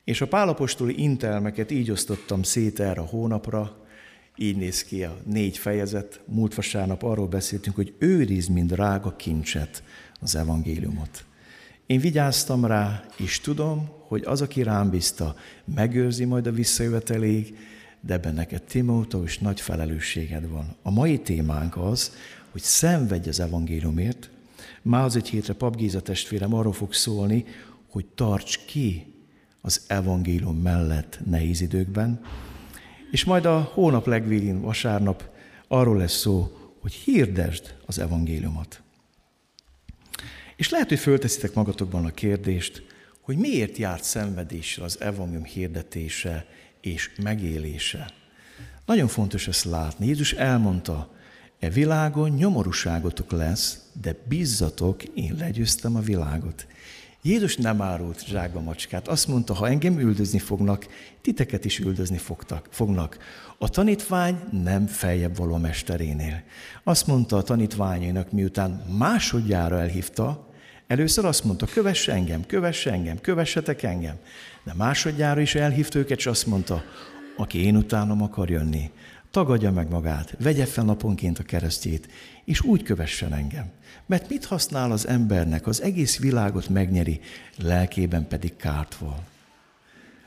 És 0.05 0.21
a 0.21 0.29
pálapostoli 0.29 1.03
intelmeket 1.03 1.71
így 1.71 1.91
osztottam 1.91 2.43
szét 2.43 2.81
erre 2.81 3.01
a 3.01 3.05
hónapra, 3.05 3.87
így 4.37 4.57
néz 4.57 4.85
ki 4.85 5.05
a 5.05 5.17
négy 5.25 5.59
fejezet. 5.59 6.21
Múlt 6.25 6.55
vasárnap 6.55 7.03
arról 7.03 7.29
beszéltünk, 7.29 7.77
hogy 7.77 7.95
őriz, 7.99 8.47
mint 8.47 8.73
rága 8.73 9.17
kincset 9.17 9.83
az 10.21 10.35
evangéliumot. 10.35 11.25
Én 11.87 12.01
vigyáztam 12.01 12.65
rá, 12.65 13.05
és 13.17 13.41
tudom, 13.41 13.89
hogy 14.01 14.23
az, 14.25 14.43
aki 14.43 14.63
rám 14.63 14.91
bízta, 14.91 15.37
megőrzi 15.75 16.25
majd 16.25 16.47
a 16.47 16.53
visszajöveteléig, 16.53 17.57
de 18.01 18.15
ebben 18.15 18.35
neked 18.35 18.63
és 19.25 19.39
nagy 19.39 19.61
felelősséged 19.61 20.49
van. 20.49 20.77
A 20.83 20.91
mai 20.91 21.19
témánk 21.19 21.77
az, 21.77 22.13
hogy 22.51 22.61
szenvedj 22.61 23.29
az 23.29 23.41
evangéliumért. 23.41 24.31
Már 24.83 25.05
az 25.05 25.17
egy 25.17 25.29
hétre 25.29 25.53
Pap 25.53 25.77
Géza 25.77 26.01
testvérem 26.01 26.55
arról 26.55 26.73
fog 26.73 26.93
szólni, 26.93 27.45
hogy 27.89 28.07
tarts 28.07 28.65
ki 28.67 29.15
az 29.61 29.85
evangélium 29.87 30.57
mellett 30.57 31.19
nehéz 31.27 31.61
időkben, 31.61 32.21
és 33.11 33.25
majd 33.25 33.45
a 33.45 33.61
hónap 33.61 34.07
legvégén, 34.07 34.61
vasárnap 34.61 35.31
arról 35.69 35.97
lesz 35.97 36.17
szó, 36.17 36.57
hogy 36.81 36.93
hirdesd 36.93 37.75
az 37.87 37.99
evangéliumot. 37.99 38.83
És 40.57 40.69
lehet, 40.69 40.89
hogy 40.89 40.99
fölteszitek 40.99 41.55
magatokban 41.55 42.05
a 42.05 42.11
kérdést, 42.11 42.83
hogy 43.21 43.37
miért 43.37 43.77
járt 43.77 44.05
szenvedéssel 44.05 44.85
az 44.85 45.01
evangélium 45.01 45.45
hirdetése 45.45 46.47
és 46.81 47.11
megélése. 47.23 48.11
Nagyon 48.87 49.09
fontos 49.09 49.49
ezt 49.49 49.65
látni. 49.65 50.07
Jézus 50.07 50.33
elmondta, 50.33 51.15
e 51.59 51.71
világon 51.71 52.31
nyomorúságotok 52.31 53.31
lesz, 53.31 53.79
de 54.01 54.17
bízzatok, 54.29 55.05
én 55.05 55.37
legyőztem 55.39 55.97
a 55.97 56.01
világot. 56.01 56.67
Jézus 57.23 57.57
nem 57.57 57.83
árult 57.83 58.27
zsákba 58.27 58.61
macskát. 58.61 59.09
Azt 59.09 59.29
mondta, 59.29 59.55
ha 59.55 59.69
engem 59.69 59.99
üldözni 59.99 60.39
fognak, 60.39 60.87
titeket 61.21 61.65
is 61.65 61.79
üldözni 61.79 62.17
fogtak, 62.17 62.69
fognak. 62.71 63.19
A 63.59 63.69
tanítvány 63.69 64.41
nem 64.63 64.87
feljebb 64.87 65.37
való 65.37 65.57
mesterénél. 65.57 66.43
Azt 66.85 67.07
mondta 67.07 67.37
a 67.37 67.43
tanítványainak, 67.43 68.33
miután 68.33 68.71
másodjára 68.99 69.81
elhívta, 69.81 70.49
először 70.87 71.25
azt 71.25 71.45
mondta, 71.45 71.67
kövess 71.67 72.09
engem, 72.09 72.47
kövess 72.47 72.87
engem, 72.87 73.21
kövessetek 73.21 73.83
engem. 73.83 74.17
De 74.69 74.75
másodjára 74.75 75.41
is 75.41 75.55
elhívta 75.55 75.99
őket, 75.99 76.19
és 76.19 76.27
azt 76.27 76.47
mondta, 76.47 76.83
aki 77.37 77.59
én 77.65 77.77
utánom 77.77 78.23
akar 78.23 78.51
jönni, 78.51 78.91
tagadja 79.31 79.73
meg 79.73 79.91
magát, 79.91 80.35
vegye 80.39 80.67
fel 80.67 80.85
naponként 80.85 81.39
a 81.39 81.43
keresztjét, 81.43 82.09
és 82.45 82.61
úgy 82.61 82.83
kövessen 82.83 83.33
engem. 83.33 83.71
Mert 84.07 84.29
mit 84.29 84.45
használ 84.45 84.91
az 84.91 85.07
embernek, 85.07 85.67
az 85.67 85.83
egész 85.83 86.19
világot 86.19 86.69
megnyeri, 86.69 87.21
lelkében 87.57 88.29
pedig 88.29 88.57
kárt 88.57 88.95
van. 88.95 89.19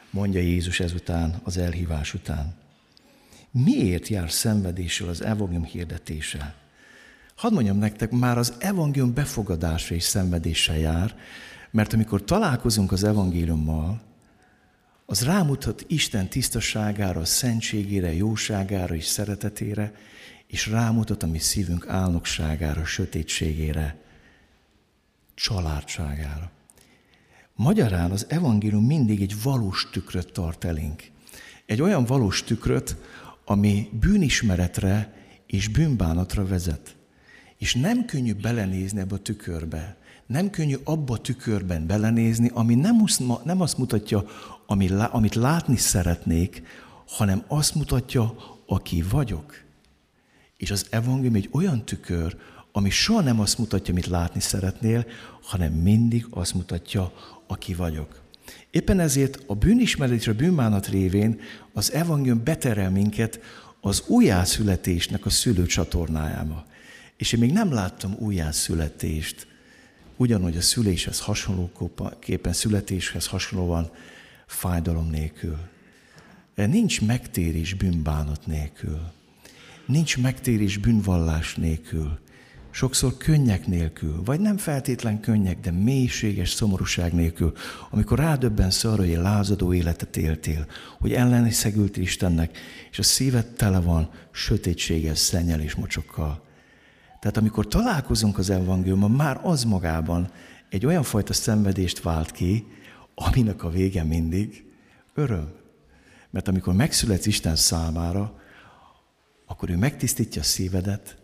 Mondja 0.09 0.39
Jézus 0.39 0.79
ezután, 0.79 1.39
az 1.43 1.57
elhívás 1.57 2.13
után. 2.13 2.53
Miért 3.51 4.07
jár 4.07 4.31
szenvedéssel 4.31 5.07
az 5.07 5.23
evangélium 5.23 5.63
hirdetése? 5.65 6.55
Hadd 7.35 7.53
mondjam 7.53 7.77
nektek, 7.77 8.11
már 8.11 8.37
az 8.37 8.53
evangélium 8.59 9.13
befogadása 9.13 9.95
is 9.95 10.03
szenvedéssel 10.03 10.77
jár, 10.77 11.15
mert 11.71 11.93
amikor 11.93 12.23
találkozunk 12.23 12.91
az 12.91 13.03
evangéliummal, 13.03 14.09
az 15.11 15.23
rámutat 15.23 15.85
Isten 15.87 16.27
tisztaságára, 16.27 17.25
szentségére, 17.25 18.13
jóságára 18.13 18.95
és 18.95 19.05
szeretetére, 19.05 19.93
és 20.47 20.67
rámutat 20.67 21.23
a 21.23 21.27
mi 21.27 21.39
szívünk 21.39 21.87
álnokságára, 21.87 22.85
sötétségére, 22.85 23.99
családságára. 25.33 26.51
Magyarán 27.55 28.11
az 28.11 28.25
evangélium 28.29 28.85
mindig 28.85 29.21
egy 29.21 29.41
valós 29.43 29.89
tükröt 29.91 30.31
tart 30.31 30.63
elénk. 30.63 31.03
Egy 31.65 31.81
olyan 31.81 32.05
valós 32.05 32.43
tükröt, 32.43 32.95
ami 33.45 33.89
bűnismeretre 33.99 35.13
és 35.45 35.67
bűnbánatra 35.67 36.47
vezet. 36.47 36.95
És 37.57 37.75
nem 37.75 38.05
könnyű 38.05 38.33
belenézni 38.33 38.99
ebbe 38.99 39.15
a 39.15 39.19
tükörbe. 39.19 39.97
Nem 40.25 40.49
könnyű 40.49 40.75
abba 40.83 41.13
a 41.13 41.21
tükörben 41.21 41.87
belenézni, 41.87 42.49
ami 42.53 42.75
nem, 42.75 43.03
nem 43.43 43.61
azt 43.61 43.77
mutatja, 43.77 44.25
amit 45.11 45.35
látni 45.35 45.77
szeretnék, 45.77 46.63
hanem 47.07 47.43
azt 47.47 47.75
mutatja, 47.75 48.35
aki 48.65 49.03
vagyok. 49.09 49.63
És 50.57 50.71
az 50.71 50.85
evangélium 50.89 51.35
egy 51.35 51.49
olyan 51.51 51.85
tükör, 51.85 52.37
ami 52.71 52.89
soha 52.89 53.21
nem 53.21 53.39
azt 53.39 53.57
mutatja, 53.57 53.93
amit 53.93 54.07
látni 54.07 54.39
szeretnél, 54.39 55.05
hanem 55.41 55.73
mindig 55.73 56.25
azt 56.29 56.53
mutatja, 56.53 57.13
aki 57.47 57.73
vagyok. 57.73 58.21
Éppen 58.69 58.99
ezért 58.99 59.43
a 59.47 59.55
bűnismeret 59.55 60.19
és 60.19 60.27
a 60.27 60.33
bűnbánat 60.33 60.87
révén 60.87 61.39
az 61.73 61.91
evangélium 61.91 62.43
beterel 62.43 62.91
minket 62.91 63.39
az 63.81 64.03
újjászületésnek 64.07 65.25
a 65.25 65.29
szülőcsatornájába. 65.29 66.65
És 67.17 67.33
én 67.33 67.39
még 67.39 67.51
nem 67.51 67.73
láttam 67.73 68.15
újjászületést, 68.19 69.47
ugyanúgy 70.17 70.57
a 70.57 70.61
szüléshez 70.61 71.19
hasonlóképpen, 71.19 72.53
születéshez 72.53 73.27
hasonlóan 73.27 73.91
fájdalom 74.51 75.09
nélkül. 75.09 75.57
Nincs 76.55 77.01
megtérés 77.01 77.73
bűnbánat 77.73 78.45
nélkül. 78.45 78.99
Nincs 79.85 80.17
megtérés 80.17 80.77
bűnvallás 80.77 81.55
nélkül. 81.55 82.19
Sokszor 82.71 83.17
könnyek 83.17 83.67
nélkül, 83.67 84.23
vagy 84.23 84.39
nem 84.39 84.57
feltétlen 84.57 85.19
könnyek, 85.19 85.59
de 85.59 85.71
mélységes 85.71 86.49
szomorúság 86.49 87.13
nélkül, 87.13 87.53
amikor 87.89 88.19
rádöbbensz 88.19 88.83
arra, 88.83 89.05
hogy 89.05 89.15
lázadó 89.15 89.73
életet 89.73 90.17
éltél, 90.17 90.67
hogy 90.99 91.13
elleni 91.13 91.51
szegült 91.51 91.97
Istennek, 91.97 92.57
és 92.91 92.99
a 92.99 93.03
szíved 93.03 93.45
tele 93.45 93.79
van 93.79 94.09
sötétséges 94.31 95.17
szennyel 95.17 95.61
és 95.61 95.75
mocsokkal. 95.75 96.43
Tehát 97.19 97.37
amikor 97.37 97.67
találkozunk 97.67 98.37
az 98.37 98.49
evangéliumban, 98.49 99.11
már 99.11 99.39
az 99.43 99.63
magában 99.63 100.31
egy 100.69 100.85
olyan 100.85 101.03
fajta 101.03 101.33
szenvedést 101.33 102.01
vált 102.01 102.31
ki, 102.31 102.65
aminek 103.21 103.63
a 103.63 103.69
vége 103.69 104.03
mindig 104.03 104.65
öröm. 105.13 105.53
Mert 106.29 106.47
amikor 106.47 106.73
megszületsz 106.73 107.25
Isten 107.25 107.55
számára, 107.55 108.39
akkor 109.45 109.69
ő 109.69 109.77
megtisztítja 109.77 110.41
a 110.41 110.45
szívedet, 110.45 111.17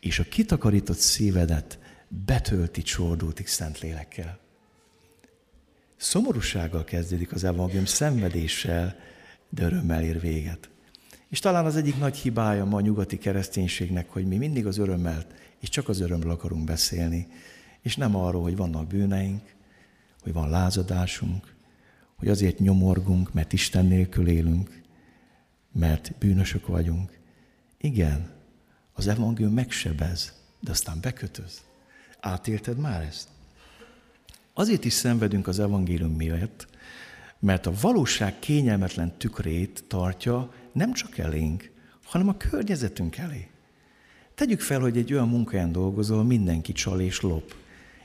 és 0.00 0.18
a 0.18 0.24
kitakarított 0.24 0.98
szívedet 0.98 1.78
betölti 2.08 2.82
csordultig 2.82 3.46
szent 3.46 3.80
lélekkel. 3.80 4.38
Szomorúsággal 5.96 6.84
kezdődik 6.84 7.32
az 7.32 7.44
evangélium, 7.44 7.84
szenvedéssel, 7.84 8.96
de 9.48 9.64
örömmel 9.64 10.02
ér 10.02 10.20
véget. 10.20 10.70
És 11.28 11.38
talán 11.38 11.64
az 11.64 11.76
egyik 11.76 11.98
nagy 11.98 12.16
hibája 12.16 12.64
ma 12.64 12.76
a 12.76 12.80
nyugati 12.80 13.18
kereszténységnek, 13.18 14.10
hogy 14.10 14.26
mi 14.26 14.36
mindig 14.36 14.66
az 14.66 14.78
örömmel, 14.78 15.26
és 15.60 15.68
csak 15.68 15.88
az 15.88 16.00
örömről 16.00 16.32
akarunk 16.32 16.64
beszélni, 16.64 17.28
és 17.82 17.96
nem 17.96 18.16
arról, 18.16 18.42
hogy 18.42 18.56
vannak 18.56 18.86
bűneink, 18.86 19.51
hogy 20.22 20.32
van 20.32 20.50
lázadásunk, 20.50 21.54
hogy 22.16 22.28
azért 22.28 22.58
nyomorgunk, 22.58 23.32
mert 23.32 23.52
Isten 23.52 23.86
nélkül 23.86 24.28
élünk, 24.28 24.82
mert 25.72 26.12
bűnösök 26.18 26.66
vagyunk. 26.66 27.18
Igen, 27.78 28.30
az 28.92 29.06
evangélium 29.06 29.54
megsebez, 29.54 30.32
de 30.60 30.70
aztán 30.70 30.98
bekötöz. 31.00 31.62
Átélted 32.20 32.78
már 32.78 33.02
ezt? 33.02 33.28
Azért 34.52 34.84
is 34.84 34.92
szenvedünk 34.92 35.46
az 35.46 35.58
evangélium 35.58 36.12
miatt, 36.12 36.66
mert 37.38 37.66
a 37.66 37.72
valóság 37.80 38.38
kényelmetlen 38.38 39.16
tükrét 39.16 39.84
tartja 39.88 40.52
nem 40.72 40.92
csak 40.92 41.18
elénk, 41.18 41.70
hanem 42.04 42.28
a 42.28 42.36
környezetünk 42.36 43.16
elé. 43.16 43.48
Tegyük 44.34 44.60
fel, 44.60 44.80
hogy 44.80 44.96
egy 44.96 45.12
olyan 45.12 45.28
munkahelyen 45.28 45.72
dolgozol, 45.72 46.24
mindenki 46.24 46.72
csal 46.72 47.00
és 47.00 47.20
lop 47.20 47.54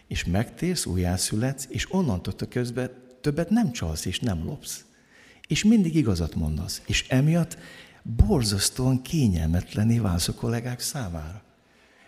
és 0.07 0.25
megtérsz, 0.25 0.85
újjászületsz, 0.85 1.67
és 1.69 1.93
onnantól 1.93 2.33
közben 2.49 2.91
többet 3.21 3.49
nem 3.49 3.71
csalsz 3.71 4.05
és 4.05 4.19
nem 4.19 4.43
lopsz. 4.45 4.85
És 5.47 5.63
mindig 5.63 5.95
igazat 5.95 6.35
mondasz. 6.35 6.81
És 6.85 7.05
emiatt 7.07 7.57
borzasztóan 8.03 9.01
kényelmetlené 9.01 9.99
válsz 9.99 10.27
a 10.27 10.33
kollégák 10.33 10.79
számára. 10.79 11.41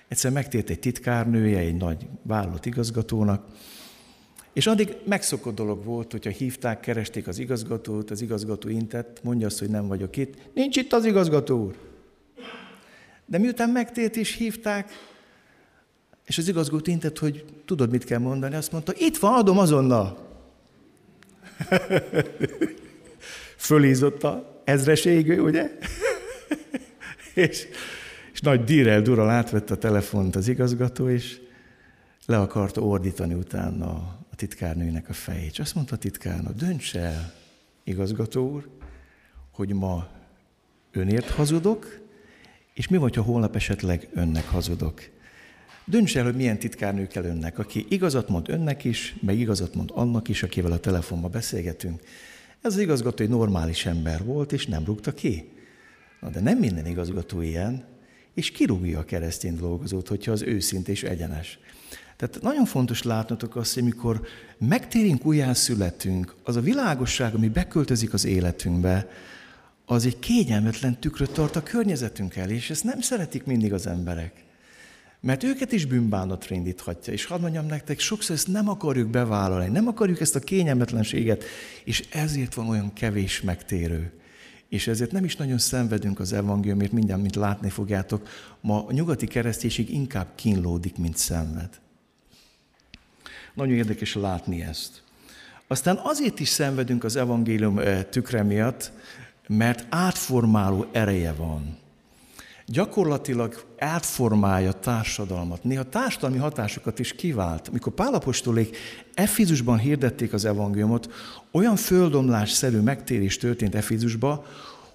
Egyszer 0.08 0.32
megtért 0.32 0.70
egy 0.70 0.80
titkárnője 0.80 1.58
egy 1.58 1.76
nagy 1.76 2.08
vállalat 2.24 2.66
igazgatónak, 2.66 3.46
és 4.54 4.68
addig 4.68 4.96
megszokott 5.06 5.56
dolog 5.56 5.84
volt, 5.84 6.12
hogyha 6.12 6.30
hívták, 6.30 6.80
keresték 6.80 7.28
az 7.28 7.40
igazgatót, 7.40 8.12
az 8.12 8.22
igazgató 8.22 8.70
intett, 8.70 9.24
mondja 9.24 9.48
azt, 9.48 9.60
hogy 9.60 9.70
nem 9.70 9.88
vagyok 9.88 10.18
itt. 10.18 10.34
Nincs 10.54 10.78
itt 10.78 10.94
az 10.94 11.06
igazgató 11.06 11.64
úr. 11.64 11.78
De 13.26 13.38
miután 13.38 13.70
megtért 13.70 14.16
és 14.16 14.36
hívták, 14.36 14.92
és 16.30 16.38
az 16.38 16.48
igazgató 16.48 16.92
intett, 16.92 17.18
hogy 17.18 17.46
tudod, 17.66 17.90
mit 17.90 18.04
kell 18.04 18.20
mondani, 18.20 18.56
azt 18.56 18.72
mondta, 18.72 18.94
itt 18.98 19.18
van, 19.18 19.34
adom 19.34 19.58
azonnal. 19.58 20.28
Fölízott 23.58 24.24
a 24.24 24.62
ezreség, 24.64 25.42
ugye? 25.42 25.78
és, 27.34 27.68
és 28.34 28.42
nagy 28.42 28.64
dírel 28.64 29.02
dural 29.02 29.30
átvette 29.30 29.74
a 29.74 29.78
telefont 29.78 30.36
az 30.36 30.48
igazgató, 30.48 31.10
és 31.10 31.42
le 32.26 32.40
akarta 32.40 32.82
ordítani 32.82 33.34
utána 33.34 33.88
a 34.32 34.36
titkárnőnek 34.36 35.10
a 35.10 35.14
fejét. 35.14 35.52
És 35.52 35.60
azt 35.60 35.76
mondta 35.76 35.96
a 35.96 35.98
titkárnő, 35.98 36.50
dönts 36.56 36.96
el, 36.96 37.34
igazgató 37.84 38.52
úr, 38.52 38.70
hogy 39.52 39.74
ma 39.74 40.08
önért 40.92 41.30
hazudok, 41.30 42.00
és 42.74 42.88
mi 42.88 42.98
vagy, 42.98 43.16
ha 43.16 43.22
holnap 43.22 43.56
esetleg 43.56 44.08
önnek 44.14 44.48
hazudok. 44.48 45.02
Dönts 45.90 46.18
el, 46.18 46.24
hogy 46.24 46.36
milyen 46.36 46.60
titkárnő 46.60 47.08
kell 47.08 47.24
önnek, 47.24 47.60
aki 47.60 47.86
igazat 47.90 48.30
mond 48.30 48.50
önnek 48.50 48.84
is, 48.84 49.16
meg 49.22 49.40
igazat 49.40 49.76
mond 49.76 49.90
annak 49.94 50.28
is, 50.28 50.44
akivel 50.44 50.72
a 50.72 50.80
telefonban 50.80 51.32
beszélgetünk. 51.32 52.02
Ez 52.62 52.74
az 52.74 52.80
igazgató 52.80 53.24
egy 53.24 53.30
normális 53.30 53.86
ember 53.86 54.24
volt, 54.24 54.52
és 54.52 54.66
nem 54.66 54.86
rúgta 54.86 55.14
ki. 55.14 55.50
Na 56.22 56.30
de 56.30 56.40
nem 56.40 56.58
minden 56.58 56.86
igazgató 56.86 57.42
ilyen, 57.42 57.86
és 58.34 58.52
kirúgja 58.52 59.00
a 59.00 59.06
keresztény 59.06 59.56
dolgozót, 59.56 60.08
hogyha 60.08 60.32
az 60.32 60.42
őszint 60.42 60.88
és 60.88 61.04
egyenes. 61.04 61.60
Tehát 62.18 62.42
nagyon 62.42 62.66
fontos 62.66 63.04
látnotok 63.04 63.56
azt, 63.56 63.74
hogy 63.74 63.84
mikor 63.84 64.22
megtérünk, 64.58 65.26
újjászületünk, 65.26 66.36
az 66.44 66.56
a 66.56 66.62
világosság, 66.62 67.34
ami 67.34 67.48
beköltözik 67.48 68.14
az 68.14 68.26
életünkbe, 68.26 69.10
az 69.86 70.06
egy 70.06 70.20
kényelmetlen 70.20 71.00
tükröt 71.00 71.32
tart 71.32 71.56
a 71.56 71.64
környezetünk 71.64 72.36
el, 72.36 72.50
és 72.50 72.70
ezt 72.70 72.84
nem 72.84 73.02
szeretik 73.02 73.44
mindig 73.44 73.74
az 73.74 73.88
emberek. 73.88 74.48
Mert 75.22 75.44
őket 75.44 75.72
is 75.72 75.86
bűnbánatra 75.86 76.56
indíthatja. 76.56 77.14
És 77.14 77.26
hadd 77.26 77.42
mondjam 77.42 77.66
nektek, 77.66 78.00
sokszor 78.00 78.36
ezt 78.36 78.48
nem 78.48 78.70
akarjuk 78.70 79.10
bevállalni, 79.10 79.68
nem 79.68 79.88
akarjuk 79.88 80.20
ezt 80.22 80.36
a 80.36 80.40
kényelmetlenséget, 80.40 81.44
és 81.84 82.08
ezért 82.12 82.54
van 82.54 82.70
olyan 82.70 82.94
kevés 82.94 83.42
megtérő. 83.42 84.12
És 84.70 84.88
ezért 84.88 85.12
nem 85.12 85.24
is 85.24 85.36
nagyon 85.36 85.58
szenvedünk 85.58 86.20
az 86.20 86.34
evangéliumért, 86.34 86.92
mindjárt, 86.92 87.22
mint 87.22 87.36
látni 87.36 87.70
fogjátok, 87.70 88.28
ma 88.62 88.86
a 88.86 88.92
nyugati 88.92 89.28
kereszténység 89.28 89.94
inkább 89.94 90.28
kínlódik, 90.36 90.98
mint 90.98 91.18
szenved. 91.18 91.80
Nagyon 93.54 93.74
érdekes 93.74 94.16
látni 94.16 94.62
ezt. 94.62 95.04
Aztán 95.68 96.00
azért 96.04 96.40
is 96.40 96.48
szenvedünk 96.50 97.04
az 97.04 97.16
evangélium 97.16 97.80
eh, 97.80 98.04
tükre 98.10 98.44
miatt, 98.44 98.92
mert 99.48 99.86
átformáló 99.90 100.86
ereje 100.92 101.34
van 101.34 101.79
gyakorlatilag 102.72 103.66
átformálja 103.78 104.72
társadalmat, 104.72 105.64
néha 105.64 105.84
társadalmi 105.84 106.38
hatásokat 106.38 107.00
is 107.00 107.14
kivált. 107.14 107.68
Amikor 107.68 107.94
Pálapostolék 107.94 108.78
Efizusban 109.14 109.78
hirdették 109.78 110.34
az 110.34 110.46
evangéliumot, 110.46 111.14
olyan 111.52 111.76
földomlásszerű 111.76 112.80
megtérés 112.80 113.38
történt 113.38 113.76
Efizusba, 113.76 114.46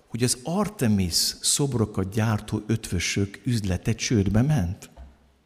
hogy 0.07 0.23
az 0.23 0.39
Artemis 0.43 1.35
szobrokat 1.41 2.13
gyártó 2.15 2.63
ötvösök 2.67 3.41
üzlete 3.45 3.93
csődbe 3.95 4.43
ment. 4.43 4.91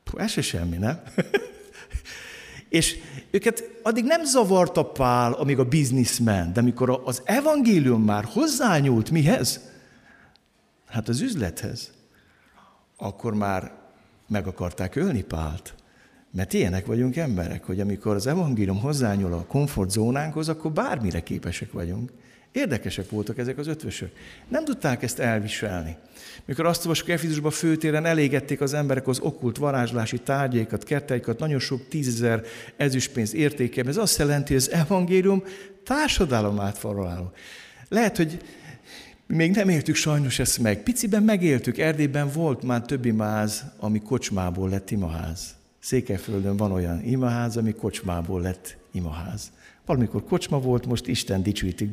Puh, 0.04 0.22
ez 0.22 0.30
se 0.30 0.42
semmi, 0.42 0.76
nem? 0.76 1.00
És 2.68 2.96
őket 3.30 3.80
addig 3.82 4.04
nem 4.04 4.24
zavarta 4.24 4.84
Pál, 4.84 5.32
amíg 5.32 5.58
a 5.58 5.64
biznisz 5.64 6.18
ment, 6.18 6.52
de 6.52 6.60
amikor 6.60 7.00
az 7.04 7.22
evangélium 7.24 8.02
már 8.02 8.24
hozzányúlt 8.24 9.10
mihez? 9.10 9.60
Hát 10.86 11.08
az 11.08 11.20
üzlethez 11.20 11.96
akkor 12.98 13.34
már 13.34 13.72
meg 14.28 14.46
akarták 14.46 14.96
ölni 14.96 15.22
Pált. 15.22 15.74
Mert 16.30 16.52
ilyenek 16.52 16.86
vagyunk 16.86 17.16
emberek, 17.16 17.64
hogy 17.64 17.80
amikor 17.80 18.14
az 18.14 18.26
evangélium 18.26 18.80
hozzányúl 18.80 19.32
a 19.32 19.44
komfortzónánkhoz, 19.44 20.48
akkor 20.48 20.72
bármire 20.72 21.20
képesek 21.20 21.72
vagyunk. 21.72 22.12
Érdekesek 22.52 23.10
voltak 23.10 23.38
ezek 23.38 23.58
az 23.58 23.66
ötvösök. 23.66 24.12
Nem 24.48 24.64
tudták 24.64 25.02
ezt 25.02 25.18
elviselni. 25.18 25.96
Mikor 26.44 26.66
azt 26.66 26.80
olvasjuk 26.80 27.08
Efizusban 27.08 27.50
főtéren 27.50 28.04
elégették 28.04 28.60
az 28.60 28.74
emberek 28.74 29.08
az 29.08 29.18
okult 29.18 29.56
varázslási 29.56 30.18
tárgyaikat, 30.18 30.84
kerteikat, 30.84 31.38
nagyon 31.38 31.58
sok 31.58 31.88
tízezer 31.88 32.42
ezüstpénz 32.76 33.34
értékében. 33.34 33.90
Ez 33.90 33.96
azt 33.96 34.18
jelenti, 34.18 34.52
hogy 34.52 34.62
az 34.62 34.70
evangélium 34.70 35.42
társadalom 35.84 36.60
átforraláló. 36.60 37.32
Lehet, 37.88 38.16
hogy 38.16 38.38
még 39.28 39.50
nem 39.50 39.68
éltük 39.68 39.94
sajnos 39.94 40.38
ezt 40.38 40.58
meg. 40.58 40.82
Piciben 40.82 41.22
megéltük, 41.22 41.78
Erdélyben 41.78 42.30
volt 42.32 42.62
már 42.62 42.82
több 42.82 43.04
imaház, 43.04 43.64
ami 43.76 44.00
kocsmából 44.00 44.68
lett 44.68 44.90
imaház. 44.90 45.54
Székelyföldön 45.78 46.56
van 46.56 46.72
olyan 46.72 47.04
imaház, 47.04 47.56
ami 47.56 47.72
kocsmából 47.72 48.40
lett 48.40 48.76
imaház. 48.92 49.52
Valamikor 49.86 50.24
kocsma 50.24 50.60
volt, 50.60 50.86
most 50.86 51.06
Isten 51.06 51.42
dicsőítik 51.42 51.90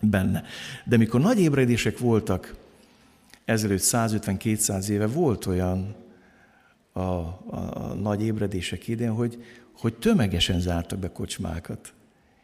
benne. 0.00 0.42
De 0.84 0.96
mikor 0.96 1.20
nagy 1.20 1.40
ébredések 1.40 1.98
voltak, 1.98 2.54
ezelőtt 3.44 3.82
150-200 3.82 4.88
éve 4.88 5.06
volt 5.06 5.46
olyan 5.46 5.94
a, 6.92 7.00
a, 7.00 7.36
a 7.50 7.94
nagy 7.94 8.22
ébredések 8.22 8.88
idén, 8.88 9.10
hogy, 9.10 9.44
hogy 9.72 9.94
tömegesen 9.94 10.60
zártak 10.60 10.98
be 10.98 11.12
kocsmákat 11.12 11.92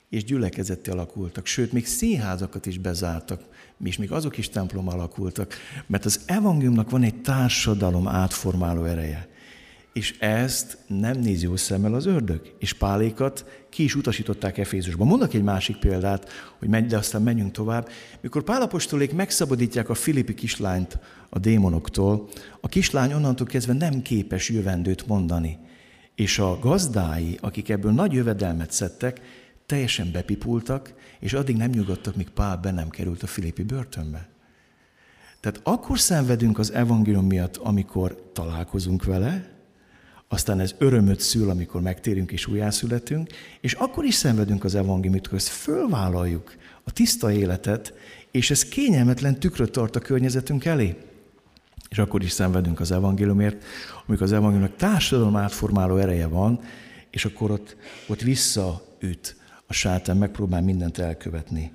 és 0.09 0.25
gyülekezeti 0.25 0.91
alakultak, 0.91 1.47
sőt, 1.47 1.73
még 1.73 1.87
színházakat 1.87 2.67
is 2.67 2.79
bezártak, 2.79 3.43
és 3.85 3.97
még 3.97 4.13
azok 4.13 4.39
is 4.39 4.49
templom 4.49 4.89
alakultak, 4.89 5.55
mert 5.87 6.05
az 6.05 6.21
evangéliumnak 6.27 6.91
van 6.91 7.03
egy 7.03 7.21
társadalom 7.21 8.09
átformáló 8.09 8.85
ereje. 8.85 9.29
És 9.93 10.19
ezt 10.19 10.79
nem 10.87 11.19
néz 11.19 11.43
jó 11.43 11.57
szemmel 11.57 11.95
az 11.95 12.07
ördög. 12.07 12.55
És 12.59 12.73
Pálékat 12.73 13.45
ki 13.71 13.83
is 13.83 13.95
utasították 13.95 14.59
Efézusban. 14.59 15.07
Mondok 15.07 15.35
egy 15.35 15.43
másik 15.43 15.77
példát, 15.77 16.31
hogy 16.59 16.69
menj, 16.69 16.87
de 16.87 16.97
aztán 16.97 17.23
menjünk 17.23 17.53
tovább. 17.53 17.89
Mikor 18.21 18.43
Pálapostolék 18.43 19.13
megszabadítják 19.13 19.89
a 19.89 19.95
Filippi 19.95 20.35
kislányt 20.35 20.99
a 21.29 21.39
démonoktól, 21.39 22.29
a 22.61 22.69
kislány 22.69 23.13
onnantól 23.13 23.47
kezdve 23.47 23.73
nem 23.73 24.03
képes 24.03 24.49
jövendőt 24.49 25.07
mondani. 25.07 25.59
És 26.15 26.39
a 26.39 26.59
gazdái, 26.59 27.39
akik 27.41 27.69
ebből 27.69 27.93
nagy 27.93 28.13
jövedelmet 28.13 28.73
szedtek, 28.73 29.21
teljesen 29.67 30.13
bepipultak, 30.13 30.95
és 31.21 31.33
addig 31.33 31.57
nem 31.57 31.71
nyugodtak, 31.71 32.17
míg 32.17 32.29
Pál 32.29 32.57
be 32.57 32.71
nem 32.71 32.89
került 32.89 33.23
a 33.23 33.27
Filippi 33.27 33.63
börtönbe. 33.63 34.29
Tehát 35.41 35.61
akkor 35.63 35.99
szenvedünk 35.99 36.59
az 36.59 36.73
evangélium 36.73 37.27
miatt, 37.27 37.57
amikor 37.57 38.31
találkozunk 38.33 39.05
vele, 39.05 39.53
aztán 40.29 40.61
ez 40.61 40.75
örömöt 40.79 41.21
szül, 41.21 41.51
amikor 41.51 41.81
megtérünk 41.81 42.33
és 42.33 42.47
újjászületünk, 42.47 43.31
és 43.61 43.73
akkor 43.73 44.05
is 44.05 44.15
szenvedünk 44.15 44.65
az 44.65 44.75
evangéliumot, 44.75 45.27
hogy 45.27 45.43
fölvállaljuk, 45.43 46.57
a 46.85 46.93
tiszta 46.93 47.33
életet, 47.33 47.95
és 48.31 48.51
ez 48.51 48.65
kényelmetlen 48.65 49.39
tükröt 49.39 49.73
tart 49.73 49.97
a 49.97 50.01
környezetünk 50.01 50.65
elé. 50.65 50.97
És 51.89 51.99
akkor 51.99 52.23
is 52.23 52.33
szenvedünk 52.33 52.81
az 52.81 52.91
evangéliumért, 52.91 53.65
amikor 54.07 54.25
az 54.25 54.33
evangéliumnak 54.33 54.77
társadalom 54.77 55.37
átformáló 55.37 55.97
ereje 55.97 56.27
van, 56.27 56.61
és 57.11 57.25
akkor 57.25 57.51
ott, 57.51 57.77
ott 58.09 58.21
visszaüt 58.21 59.37
a 59.67 59.73
sátán 59.73 60.17
megpróbál 60.17 60.63
mindent 60.63 60.99
elkövetni. 60.99 61.73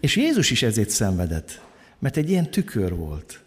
És 0.00 0.16
Jézus 0.16 0.50
is 0.50 0.62
ezért 0.62 0.90
szenvedett, 0.90 1.60
mert 1.98 2.16
egy 2.16 2.30
ilyen 2.30 2.50
tükör 2.50 2.94
volt. 2.94 3.44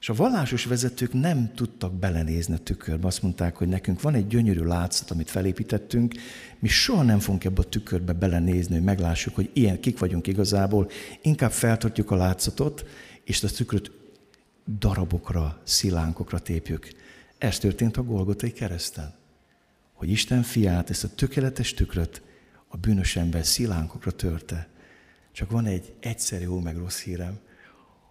És 0.00 0.08
a 0.08 0.14
vallásos 0.14 0.64
vezetők 0.64 1.12
nem 1.12 1.52
tudtak 1.54 1.94
belenézni 1.94 2.54
a 2.54 2.58
tükörbe. 2.58 3.06
Azt 3.06 3.22
mondták, 3.22 3.56
hogy 3.56 3.68
nekünk 3.68 4.00
van 4.00 4.14
egy 4.14 4.26
gyönyörű 4.26 4.62
látszat, 4.62 5.10
amit 5.10 5.30
felépítettünk, 5.30 6.14
mi 6.58 6.68
soha 6.68 7.02
nem 7.02 7.18
fogunk 7.18 7.44
ebbe 7.44 7.60
a 7.60 7.68
tükörbe 7.68 8.12
belenézni, 8.12 8.74
hogy 8.74 8.84
meglássuk, 8.84 9.34
hogy 9.34 9.50
ilyen 9.52 9.80
kik 9.80 9.98
vagyunk 9.98 10.26
igazából, 10.26 10.90
inkább 11.22 11.52
feltartjuk 11.52 12.10
a 12.10 12.16
látszatot, 12.16 12.84
és 13.24 13.42
a 13.42 13.48
tükröt 13.48 13.90
darabokra, 14.78 15.60
szilánkokra 15.64 16.38
tépjük. 16.38 16.88
Ez 17.38 17.58
történt 17.58 17.96
a 17.96 18.02
Golgotai 18.02 18.52
kereszten. 18.52 19.14
Hogy 19.92 20.10
Isten 20.10 20.42
fiát, 20.42 20.90
ezt 20.90 21.04
a 21.04 21.14
tökéletes 21.14 21.74
tükröt 21.74 22.22
a 22.68 22.76
bűnös 22.76 23.16
ember 23.16 23.44
szilánkokra 23.44 24.10
törte. 24.10 24.68
Csak 25.32 25.50
van 25.50 25.66
egy 25.66 25.94
egyszerű 26.00 26.42
jó 26.42 26.60
meg 26.60 26.76
rossz 26.76 27.00
hírem. 27.00 27.38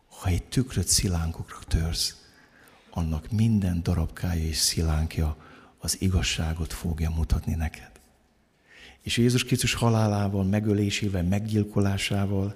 Ha 0.09 0.29
egy 0.29 0.43
tükröt 0.43 0.87
szilánkokra 0.87 1.59
törsz, 1.67 2.25
annak 2.89 3.31
minden 3.31 3.83
darabkája 3.83 4.43
és 4.43 4.57
szilánkja 4.57 5.37
az 5.77 6.01
igazságot 6.01 6.73
fogja 6.73 7.09
mutatni 7.09 7.53
neked. 7.53 7.91
És 9.01 9.17
Jézus 9.17 9.43
Krisztus 9.43 9.73
halálával, 9.73 10.43
megölésével, 10.43 11.23
meggyilkolásával 11.23 12.55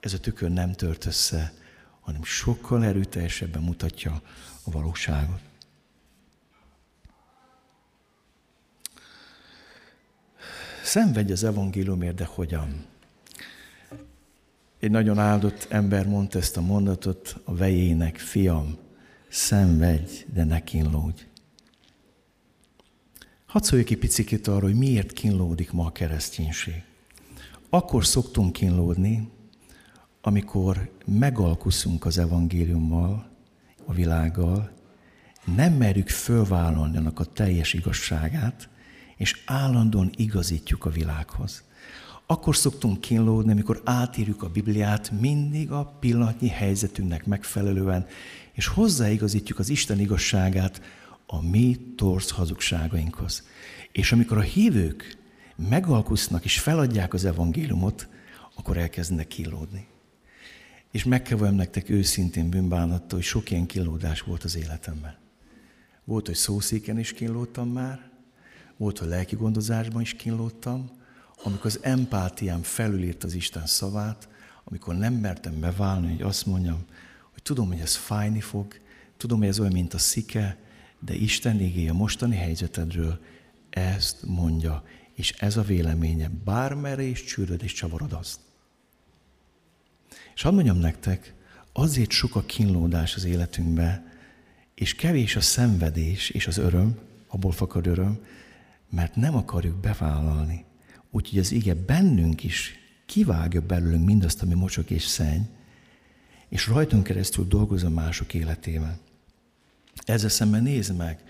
ez 0.00 0.12
a 0.12 0.20
tükör 0.20 0.50
nem 0.50 0.72
tört 0.72 1.06
össze, 1.06 1.52
hanem 2.00 2.24
sokkal 2.24 2.84
erőteljesebben 2.84 3.62
mutatja 3.62 4.22
a 4.62 4.70
valóságot. 4.70 5.40
Szenvedj 10.86 11.32
az 11.32 11.44
evangéliumért, 11.44 12.14
de 12.14 12.24
hogyan? 12.24 12.84
Egy 14.78 14.90
nagyon 14.90 15.18
áldott 15.18 15.66
ember 15.70 16.06
mondta 16.06 16.38
ezt 16.38 16.56
a 16.56 16.60
mondatot 16.60 17.40
a 17.44 17.54
vejének, 17.54 18.18
fiam, 18.18 18.76
szenvedj, 19.28 20.24
de 20.32 20.44
ne 20.44 20.64
kínlódj. 20.64 21.22
Hadd 23.46 23.62
szóljuk 23.62 23.90
egy 23.90 23.98
picit 23.98 24.46
arról, 24.46 24.60
hogy 24.60 24.78
miért 24.78 25.12
kínlódik 25.12 25.72
ma 25.72 25.86
a 25.86 25.92
kereszténység. 25.92 26.82
Akkor 27.68 28.04
szoktunk 28.04 28.52
kínlódni, 28.52 29.30
amikor 30.20 30.90
megalkuszunk 31.06 32.04
az 32.04 32.18
evangéliummal, 32.18 33.30
a 33.84 33.92
világgal, 33.92 34.70
nem 35.56 35.72
merjük 35.72 36.08
fölvállalni 36.08 36.96
annak 36.96 37.20
a 37.20 37.24
teljes 37.24 37.72
igazságát, 37.72 38.68
és 39.16 39.42
állandóan 39.46 40.10
igazítjuk 40.16 40.84
a 40.84 40.90
világhoz. 40.90 41.64
Akkor 42.26 42.56
szoktunk 42.56 43.00
kínlódni, 43.00 43.50
amikor 43.50 43.80
átírjuk 43.84 44.42
a 44.42 44.48
Bibliát 44.48 45.10
mindig 45.10 45.70
a 45.70 45.96
pillanatnyi 46.00 46.48
helyzetünknek 46.48 47.26
megfelelően, 47.26 48.06
és 48.52 48.66
hozzáigazítjuk 48.66 49.58
az 49.58 49.68
Isten 49.68 50.00
igazságát 50.00 50.80
a 51.26 51.42
mi 51.42 51.92
torz 51.96 52.30
hazugságainkhoz. 52.30 53.46
És 53.92 54.12
amikor 54.12 54.38
a 54.38 54.40
hívők 54.40 55.18
megalkusznak 55.68 56.44
és 56.44 56.60
feladják 56.60 57.14
az 57.14 57.24
evangéliumot, 57.24 58.08
akkor 58.54 58.76
elkezdenek 58.76 59.26
kínlódni. 59.26 59.86
És 60.90 61.04
meg 61.04 61.22
kell 61.22 61.50
nektek 61.50 61.88
őszintén 61.88 62.50
bűnbánattal, 62.50 63.18
hogy 63.18 63.22
sok 63.22 63.50
ilyen 63.50 63.66
kínlódás 63.66 64.20
volt 64.20 64.44
az 64.44 64.56
életemben. 64.56 65.16
Volt, 66.04 66.26
hogy 66.26 66.34
szószéken 66.34 66.98
is 66.98 67.12
kínlódtam 67.12 67.68
már, 67.68 68.10
volt, 68.76 68.98
hogy 68.98 69.08
lelki 69.08 69.36
gondozásban 69.36 70.00
is 70.00 70.14
kínlódtam, 70.14 70.90
amikor 71.42 71.66
az 71.66 71.78
empátiám 71.82 72.62
felülírt 72.62 73.24
az 73.24 73.34
Isten 73.34 73.66
szavát, 73.66 74.28
amikor 74.64 74.94
nem 74.94 75.14
mertem 75.14 75.60
beválni, 75.60 76.10
hogy 76.10 76.22
azt 76.22 76.46
mondjam, 76.46 76.84
hogy 77.32 77.42
tudom, 77.42 77.68
hogy 77.68 77.78
ez 77.78 77.94
fájni 77.94 78.40
fog, 78.40 78.74
tudom, 79.16 79.38
hogy 79.38 79.48
ez 79.48 79.60
olyan, 79.60 79.72
mint 79.72 79.94
a 79.94 79.98
szike, 79.98 80.58
de 80.98 81.14
Isten 81.14 81.60
igéje 81.60 81.90
a 81.90 81.94
mostani 81.94 82.36
helyzetedről 82.36 83.20
ezt 83.70 84.22
mondja, 84.22 84.84
és 85.14 85.32
ez 85.32 85.56
a 85.56 85.62
véleménye, 85.62 86.30
bármerre 86.44 87.02
is 87.02 87.24
csűröd 87.24 87.62
és 87.62 87.72
csavarod 87.72 88.12
azt. 88.12 88.38
És 90.34 90.42
hadd 90.42 90.54
mondjam 90.54 90.78
nektek, 90.78 91.34
azért 91.72 92.10
sok 92.10 92.36
a 92.36 92.42
kínlódás 92.42 93.14
az 93.14 93.24
életünkbe, 93.24 94.14
és 94.74 94.94
kevés 94.94 95.36
a 95.36 95.40
szenvedés 95.40 96.30
és 96.30 96.46
az 96.46 96.58
öröm, 96.58 96.98
abból 97.26 97.52
fakad 97.52 97.86
öröm, 97.86 98.18
mert 98.90 99.16
nem 99.16 99.36
akarjuk 99.36 99.76
bevállalni. 99.76 100.64
Úgyhogy 101.10 101.38
az 101.38 101.52
ige 101.52 101.74
bennünk 101.74 102.44
is 102.44 102.74
kivágja 103.06 103.60
belőlünk 103.60 104.04
mindazt, 104.04 104.42
ami 104.42 104.54
mocsok 104.54 104.90
és 104.90 105.02
szenny, 105.02 105.42
és 106.48 106.66
rajtunk 106.66 107.02
keresztül 107.02 107.46
dolgozom 107.48 107.92
mások 107.92 108.34
életében. 108.34 108.98
Ezzel 110.04 110.28
szemben 110.28 110.62
nézd 110.62 110.96
meg, 110.96 111.22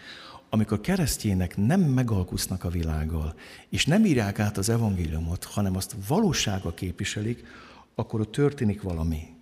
amikor 0.50 0.80
keresztjének 0.80 1.56
nem 1.56 1.80
megalkusznak 1.80 2.64
a 2.64 2.70
világgal, 2.70 3.34
és 3.68 3.86
nem 3.86 4.04
írják 4.04 4.38
át 4.38 4.56
az 4.56 4.68
evangéliumot, 4.68 5.44
hanem 5.44 5.76
azt 5.76 5.96
valósága 6.08 6.74
képviselik, 6.74 7.44
akkor 7.94 8.20
ott 8.20 8.32
történik 8.32 8.82
valami. 8.82 9.34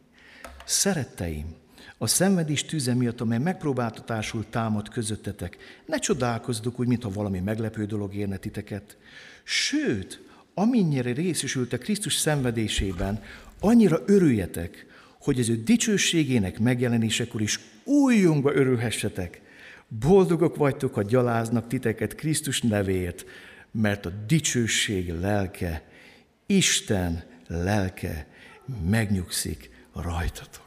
Szeretteim, 0.65 1.55
a 1.99 2.07
szenvedés 2.07 2.65
tüze 2.65 2.95
miatt, 2.95 3.21
amely 3.21 3.39
megpróbáltatásul 3.39 4.45
támad 4.51 4.89
közöttetek, 4.89 5.57
ne 5.87 5.99
csodálkozduk 5.99 6.81
úgy, 6.81 6.87
mintha 6.87 7.11
valami 7.11 7.41
meglepő 7.41 7.85
dolog 7.85 8.15
érne 8.15 8.37
titeket. 8.37 8.97
Sőt, 9.43 10.23
amennyire 10.55 11.13
részesültek 11.13 11.81
Krisztus 11.81 12.15
szenvedésében, 12.15 13.23
annyira 13.61 14.03
örüljetek, 14.07 14.87
hogy 15.21 15.39
az 15.41 15.49
ő 15.49 15.63
dicsőségének 15.63 16.59
megjelenésekor 16.59 17.41
is 17.41 17.61
újjongva 17.85 18.55
örülhessetek. 18.55 19.41
Boldogok 19.89 20.57
vagytok, 20.57 20.95
ha 20.95 21.03
gyaláznak 21.03 21.69
titeket 21.69 22.15
Krisztus 22.15 22.61
nevéért, 22.61 23.25
mert 23.71 24.07
a 24.07 24.13
dicsőség 24.27 25.13
lelke, 25.13 25.83
Isten 26.47 27.23
lelke 27.47 28.27
megnyugszik 28.89 29.71
rajtatok. 29.93 30.64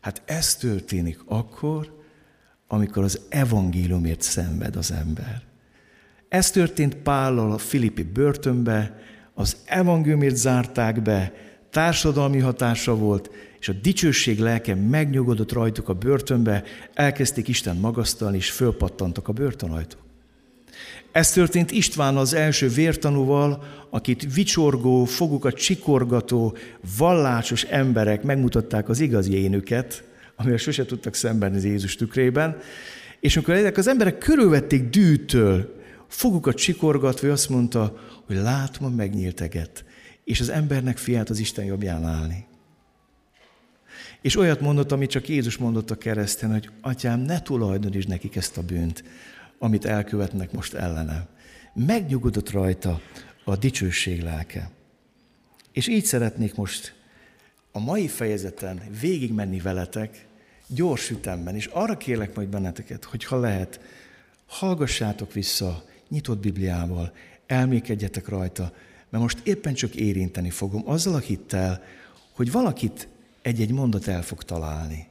Hát 0.00 0.22
ez 0.24 0.56
történik 0.56 1.18
akkor, 1.26 1.96
amikor 2.68 3.02
az 3.04 3.20
evangéliumért 3.28 4.22
szenved 4.22 4.76
az 4.76 4.92
ember. 4.92 5.42
Ez 6.28 6.50
történt 6.50 6.94
Pállal 6.94 7.52
a 7.52 7.58
Filippi 7.58 8.02
börtönbe, 8.02 8.98
az 9.34 9.56
evangéliumért 9.64 10.36
zárták 10.36 11.02
be, 11.02 11.32
társadalmi 11.70 12.38
hatása 12.38 12.96
volt, 12.96 13.30
és 13.58 13.68
a 13.68 13.72
dicsőség 13.72 14.38
lelke 14.38 14.74
megnyugodott 14.74 15.52
rajtuk 15.52 15.88
a 15.88 15.94
börtönbe, 15.94 16.62
elkezdték 16.94 17.48
Isten 17.48 17.76
magasztalni, 17.76 18.36
és 18.36 18.50
fölpattantak 18.50 19.28
a 19.28 19.32
börtönajtók. 19.32 20.07
Ez 21.12 21.32
történt 21.32 21.70
István 21.70 22.16
az 22.16 22.34
első 22.34 22.68
vértanúval, 22.68 23.64
akit 23.90 24.34
vicsorgó, 24.34 25.04
fogukat 25.04 25.54
csikorgató, 25.54 26.56
vallásos 26.98 27.62
emberek 27.62 28.22
megmutatták 28.22 28.88
az 28.88 29.00
igazi 29.00 29.34
énüket, 29.34 30.02
amivel 30.36 30.58
sose 30.58 30.84
tudtak 30.84 31.14
az 31.40 31.64
Jézus 31.64 31.96
tükrében, 31.96 32.56
és 33.20 33.36
amikor 33.36 33.54
ezek 33.54 33.76
az 33.76 33.88
emberek 33.88 34.18
körülvették 34.18 34.88
dűtől, 34.88 35.76
fogukat 36.08 36.56
csikorgatva, 36.56 37.32
azt 37.32 37.48
mondta, 37.48 37.98
hogy 38.26 38.36
látom 38.36 38.86
a 38.86 38.96
megnyílteget, 38.96 39.84
és 40.24 40.40
az 40.40 40.48
embernek 40.48 40.98
fiát 40.98 41.30
az 41.30 41.38
Isten 41.38 41.64
jobbján 41.64 42.04
állni. 42.04 42.46
És 44.20 44.36
olyat 44.36 44.60
mondott, 44.60 44.92
amit 44.92 45.10
csak 45.10 45.28
Jézus 45.28 45.56
mondott 45.56 45.90
a 45.90 45.98
kereszten, 45.98 46.52
hogy 46.52 46.70
atyám, 46.80 47.20
ne 47.20 47.42
tulajdonítsd 47.42 48.08
nekik 48.08 48.36
ezt 48.36 48.56
a 48.56 48.62
bűnt, 48.62 49.04
amit 49.58 49.84
elkövetnek 49.84 50.52
most 50.52 50.74
ellene. 50.74 51.26
Megnyugodott 51.74 52.50
rajta 52.50 53.00
a 53.44 53.56
dicsőség 53.56 54.22
lelke. 54.22 54.70
És 55.72 55.88
így 55.88 56.04
szeretnék 56.04 56.54
most 56.54 56.94
a 57.72 57.78
mai 57.78 58.08
fejezeten 58.08 58.82
végigmenni 59.00 59.60
veletek, 59.60 60.26
gyors 60.66 61.10
ütemben, 61.10 61.54
és 61.54 61.66
arra 61.66 61.96
kérlek 61.96 62.34
majd 62.34 62.48
benneteket, 62.48 63.04
hogy 63.04 63.24
ha 63.24 63.40
lehet, 63.40 63.80
hallgassátok 64.46 65.32
vissza 65.32 65.84
nyitott 66.08 66.38
Bibliával, 66.38 67.12
elmékedjetek 67.46 68.28
rajta, 68.28 68.72
mert 69.10 69.22
most 69.22 69.46
éppen 69.46 69.74
csak 69.74 69.94
érinteni 69.94 70.50
fogom 70.50 70.82
azzal 70.84 71.14
a 71.14 71.18
hittel, 71.18 71.82
hogy 72.32 72.52
valakit 72.52 73.08
egy-egy 73.42 73.72
mondat 73.72 74.06
el 74.06 74.22
fog 74.22 74.42
találni. 74.42 75.06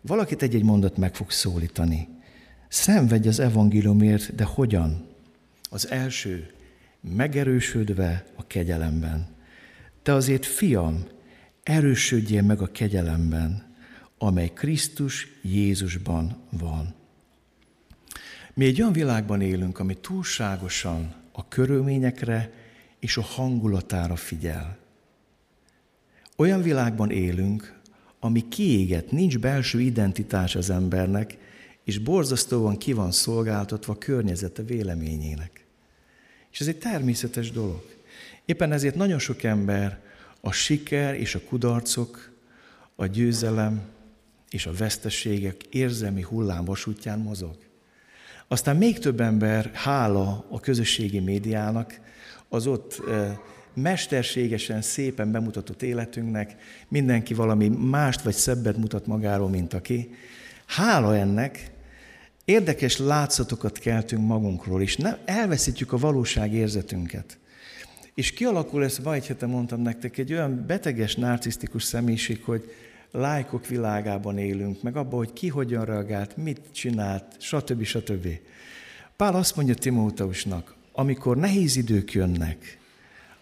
Valakit 0.00 0.42
egy-egy 0.42 0.62
mondat 0.62 0.96
meg 0.96 1.14
fog 1.14 1.30
szólítani. 1.30 2.08
Szenvedj 2.68 3.28
az 3.28 3.38
evangéliumért, 3.38 4.34
de 4.34 4.44
hogyan? 4.44 5.06
Az 5.70 5.90
első, 5.90 6.50
megerősödve 7.00 8.24
a 8.34 8.46
kegyelemben. 8.46 9.26
Te 10.02 10.12
azért, 10.12 10.46
fiam, 10.46 11.04
erősödjél 11.62 12.42
meg 12.42 12.60
a 12.60 12.72
kegyelemben, 12.72 13.74
amely 14.18 14.52
Krisztus 14.52 15.28
Jézusban 15.42 16.36
van. 16.50 16.94
Mi 18.54 18.64
egy 18.64 18.80
olyan 18.80 18.92
világban 18.92 19.40
élünk, 19.40 19.78
ami 19.78 19.94
túlságosan 19.94 21.14
a 21.32 21.48
körülményekre 21.48 22.52
és 22.98 23.16
a 23.16 23.22
hangulatára 23.22 24.16
figyel. 24.16 24.78
Olyan 26.36 26.62
világban 26.62 27.10
élünk, 27.10 27.80
ami 28.20 28.48
kiégett, 28.48 29.10
nincs 29.10 29.38
belső 29.38 29.80
identitás 29.80 30.54
az 30.54 30.70
embernek, 30.70 31.38
és 31.86 31.98
borzasztóan 31.98 32.76
ki 32.76 32.92
van 32.92 33.12
szolgáltatva 33.12 33.92
a 33.92 33.98
környezete 33.98 34.62
véleményének. 34.62 35.64
És 36.52 36.60
ez 36.60 36.66
egy 36.66 36.78
természetes 36.78 37.50
dolog. 37.50 37.84
Éppen 38.44 38.72
ezért 38.72 38.94
nagyon 38.94 39.18
sok 39.18 39.42
ember 39.42 40.00
a 40.40 40.52
siker 40.52 41.14
és 41.14 41.34
a 41.34 41.40
kudarcok, 41.48 42.32
a 42.94 43.06
győzelem 43.06 43.82
és 44.50 44.66
a 44.66 44.72
veszteségek 44.72 45.62
érzelmi 45.62 46.22
hullámvasútján 46.22 47.18
mozog. 47.18 47.56
Aztán 48.48 48.76
még 48.76 48.98
több 48.98 49.20
ember, 49.20 49.70
hála 49.74 50.46
a 50.50 50.60
közösségi 50.60 51.20
médiának, 51.20 52.00
az 52.48 52.66
ott 52.66 53.02
eh, 53.08 53.38
mesterségesen, 53.74 54.82
szépen 54.82 55.32
bemutatott 55.32 55.82
életünknek, 55.82 56.56
mindenki 56.88 57.34
valami 57.34 57.68
mást 57.68 58.22
vagy 58.22 58.34
szebbet 58.34 58.76
mutat 58.76 59.06
magáról, 59.06 59.48
mint 59.48 59.74
aki. 59.74 60.14
Hála 60.66 61.16
ennek, 61.16 61.74
érdekes 62.46 62.98
látszatokat 62.98 63.78
keltünk 63.78 64.26
magunkról, 64.26 64.82
és 64.82 64.96
nem 64.96 65.16
elveszítjük 65.24 65.92
a 65.92 65.98
valóság 65.98 66.52
érzetünket. 66.52 67.38
És 68.14 68.32
kialakul 68.32 68.84
ezt, 68.84 69.04
ma 69.04 69.14
egy 69.14 69.26
hete 69.26 69.46
mondtam 69.46 69.80
nektek, 69.80 70.18
egy 70.18 70.32
olyan 70.32 70.64
beteges, 70.66 71.14
narcisztikus 71.14 71.82
személyiség, 71.82 72.42
hogy 72.44 72.72
lájkok 73.10 73.66
világában 73.66 74.38
élünk, 74.38 74.82
meg 74.82 74.96
abban, 74.96 75.18
hogy 75.18 75.32
ki 75.32 75.48
hogyan 75.48 75.84
reagált, 75.84 76.36
mit 76.36 76.60
csinált, 76.72 77.24
stb. 77.38 77.84
stb. 77.84 78.28
Pál 79.16 79.34
azt 79.34 79.56
mondja 79.56 79.74
Timóteusnak, 79.74 80.74
amikor 80.92 81.36
nehéz 81.36 81.76
idők 81.76 82.12
jönnek, 82.12 82.78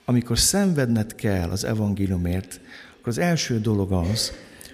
amikor 0.04 0.38
szenvedned 0.38 1.14
kell 1.14 1.50
az 1.50 1.64
evangéliumért, 1.64 2.60
akkor 2.98 3.08
az 3.08 3.18
első 3.18 3.60
dolog 3.60 3.92
az, 3.92 4.32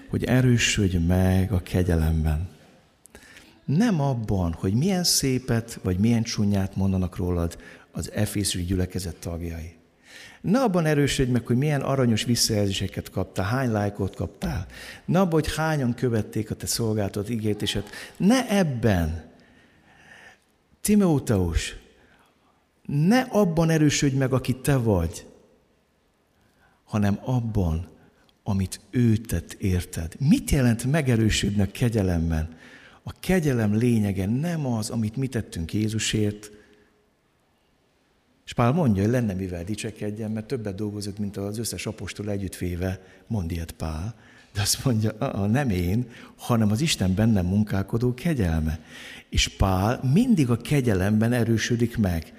hogy 0.08 0.24
erősödj 0.24 0.96
meg 0.96 1.52
a 1.52 1.62
kegyelemben. 1.62 2.58
Nem 3.76 4.00
abban, 4.00 4.52
hogy 4.52 4.74
milyen 4.74 5.04
szépet 5.04 5.78
vagy 5.82 5.98
milyen 5.98 6.22
csúnyát 6.22 6.76
mondanak 6.76 7.16
rólad 7.16 7.58
az 7.92 8.12
Efészi 8.12 8.64
gyülekezet 8.64 9.16
tagjai. 9.16 9.74
Ne 10.40 10.62
abban 10.62 10.86
erősödj 10.86 11.30
meg, 11.30 11.46
hogy 11.46 11.56
milyen 11.56 11.80
aranyos 11.80 12.24
visszajelzéseket 12.24 13.10
kaptál, 13.10 13.46
hány 13.46 13.70
lájkot 13.70 14.14
kaptál. 14.14 14.66
Ne 15.04 15.20
abban, 15.20 15.32
hogy 15.32 15.54
hányan 15.54 15.94
követték 15.94 16.50
a 16.50 16.54
te 16.54 16.66
szolgáltat 16.66 17.28
ígértésed. 17.28 17.84
Ne 18.16 18.48
ebben. 18.48 19.24
Timóteus, 20.80 21.76
ne 22.86 23.20
abban 23.20 23.70
erősödj 23.70 24.16
meg, 24.16 24.32
aki 24.32 24.56
te 24.56 24.76
vagy, 24.76 25.26
hanem 26.84 27.18
abban, 27.24 27.88
amit 28.42 28.80
ő 28.90 29.16
tett 29.16 29.52
érted. 29.52 30.14
Mit 30.18 30.50
jelent 30.50 30.84
megerősödni 30.84 31.62
a 31.62 31.70
kegyelemben? 31.70 32.58
A 33.02 33.12
kegyelem 33.20 33.74
lényege 33.74 34.26
nem 34.26 34.66
az, 34.66 34.90
amit 34.90 35.16
mi 35.16 35.26
tettünk 35.26 35.72
Jézusért, 35.72 36.50
és 38.50 38.56
Pál 38.56 38.72
mondja, 38.72 39.02
hogy 39.02 39.12
lenne 39.12 39.32
mivel 39.32 39.64
dicsekedjen, 39.64 40.30
mert 40.30 40.46
többet 40.46 40.74
dolgozott, 40.74 41.18
mint 41.18 41.36
az 41.36 41.58
összes 41.58 41.86
apostol 41.86 42.30
együttvéve, 42.30 43.00
mond 43.26 43.50
ilyet 43.50 43.72
Pál. 43.72 44.14
De 44.54 44.60
azt 44.60 44.84
mondja, 44.84 45.46
nem 45.46 45.70
én, 45.70 46.10
hanem 46.36 46.70
az 46.70 46.80
Isten 46.80 47.14
bennem 47.14 47.46
munkálkodó 47.46 48.14
kegyelme. 48.14 48.80
És 49.28 49.48
Pál 49.48 50.00
mindig 50.12 50.50
a 50.50 50.56
kegyelemben 50.56 51.32
erősödik 51.32 51.96
meg. 51.96 52.32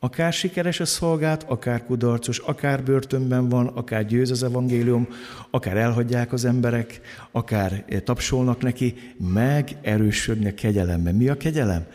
Akár 0.00 0.32
sikeres 0.32 0.80
a 0.80 0.84
szolgált, 0.84 1.42
akár 1.42 1.84
kudarcos, 1.84 2.38
akár 2.38 2.84
börtönben 2.84 3.48
van, 3.48 3.66
akár 3.66 4.06
győz 4.06 4.30
az 4.30 4.42
evangélium, 4.42 5.08
akár 5.50 5.76
elhagyják 5.76 6.32
az 6.32 6.44
emberek, 6.44 7.00
akár 7.30 7.84
tapsolnak 8.04 8.62
neki, 8.62 9.14
meg 9.16 9.76
erősödni 9.82 10.48
a 10.48 10.54
kegyelemben. 10.54 11.14
Mi 11.14 11.28
a 11.28 11.36
kegyelem? 11.36 11.86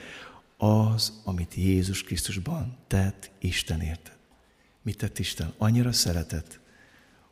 Az, 0.58 1.22
amit 1.24 1.54
Jézus 1.56 2.04
Krisztusban 2.04 2.78
tett 2.88 3.32
Istenért. 3.40 4.12
Mit 4.82 4.98
tett 4.98 5.20
Isten? 5.20 5.54
Annyira 5.58 5.92
szeretett, 5.92 6.60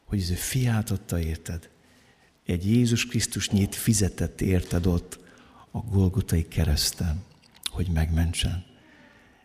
hogy 0.06 0.20
az 0.20 0.30
ő 0.30 0.36
fiát 0.36 0.92
adta 0.92 1.20
érted. 1.20 1.70
Egy 2.46 2.70
Jézus 2.70 3.06
Krisztus 3.06 3.50
nyit 3.50 3.76
fizetett 3.76 4.42
érted 4.42 4.86
ott 4.86 5.20
a 5.72 5.78
Golgotai 5.78 6.48
kereszten, 6.48 7.24
hogy 7.70 7.88
megmentsen. 7.94 8.71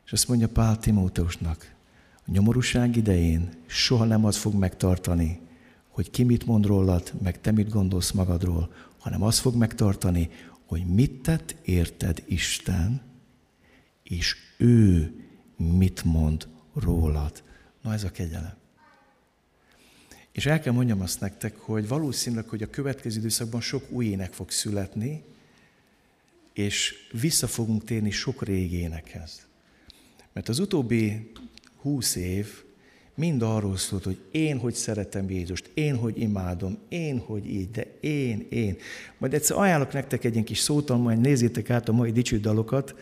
És 0.06 0.12
azt 0.12 0.28
mondja 0.28 0.48
Pál 0.48 0.78
Timóteusnak, 0.78 1.74
a 2.14 2.30
nyomorúság 2.30 2.96
idején 2.96 3.50
soha 3.66 4.04
nem 4.04 4.24
az 4.24 4.36
fog 4.36 4.54
megtartani, 4.54 5.40
hogy 5.88 6.10
ki 6.10 6.22
mit 6.22 6.46
mond 6.46 6.66
rólad, 6.66 7.12
meg 7.22 7.40
te 7.40 7.50
mit 7.50 7.68
gondolsz 7.68 8.10
magadról, 8.10 8.72
hanem 8.98 9.22
az 9.22 9.38
fog 9.38 9.54
megtartani, 9.54 10.30
hogy 10.66 10.86
mit 10.86 11.22
tett 11.22 11.56
érted 11.64 12.22
Isten, 12.26 13.02
és 14.02 14.36
ő 14.56 15.14
mit 15.56 16.04
mond 16.04 16.48
rólad. 16.74 17.42
Na 17.82 17.92
ez 17.92 18.04
a 18.04 18.10
kegyelem. 18.10 18.54
És 20.32 20.46
el 20.46 20.60
kell 20.60 20.72
mondjam 20.72 21.00
azt 21.00 21.20
nektek, 21.20 21.56
hogy 21.56 21.88
valószínűleg, 21.88 22.48
hogy 22.48 22.62
a 22.62 22.70
következő 22.70 23.18
időszakban 23.18 23.60
sok 23.60 23.90
új 23.90 24.06
ének 24.06 24.32
fog 24.32 24.50
születni, 24.50 25.24
és 26.52 26.94
vissza 27.20 27.46
fogunk 27.46 27.84
térni 27.84 28.10
sok 28.10 28.42
régi 28.42 28.76
énekhez. 28.76 29.45
Mert 30.36 30.48
az 30.48 30.58
utóbbi 30.58 31.30
húsz 31.80 32.16
év 32.16 32.46
mind 33.14 33.42
arról 33.42 33.76
szólt, 33.76 34.04
hogy 34.04 34.18
én 34.30 34.58
hogy 34.58 34.74
szeretem 34.74 35.30
Jézust, 35.30 35.70
én 35.74 35.96
hogy 35.96 36.20
imádom, 36.20 36.78
én 36.88 37.18
hogy 37.18 37.46
így, 37.46 37.70
de 37.70 37.86
én, 38.00 38.46
én. 38.50 38.76
Majd 39.18 39.34
egyszer 39.34 39.56
ajánlok 39.56 39.92
nektek 39.92 40.24
egy 40.24 40.32
ilyen 40.32 40.44
kis 40.44 40.58
szótalmány, 40.58 41.20
nézzétek 41.20 41.70
át 41.70 41.88
a 41.88 41.92
mai 41.92 42.12
dicső 42.12 42.38
dalokat, 42.38 42.94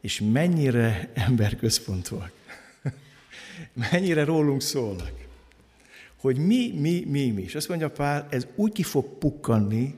és 0.00 0.22
mennyire 0.32 1.10
emberközpontúak. 1.14 2.32
mennyire 3.90 4.24
rólunk 4.24 4.62
szólnak. 4.62 5.12
Hogy 6.16 6.38
mi, 6.38 6.72
mi, 6.78 7.04
mi, 7.08 7.30
mi. 7.30 7.42
És 7.42 7.54
azt 7.54 7.68
mondja 7.68 7.90
Pál, 7.90 8.26
ez 8.30 8.46
úgy 8.54 8.72
ki 8.72 8.82
fog 8.82 9.18
pukkanni, 9.18 9.94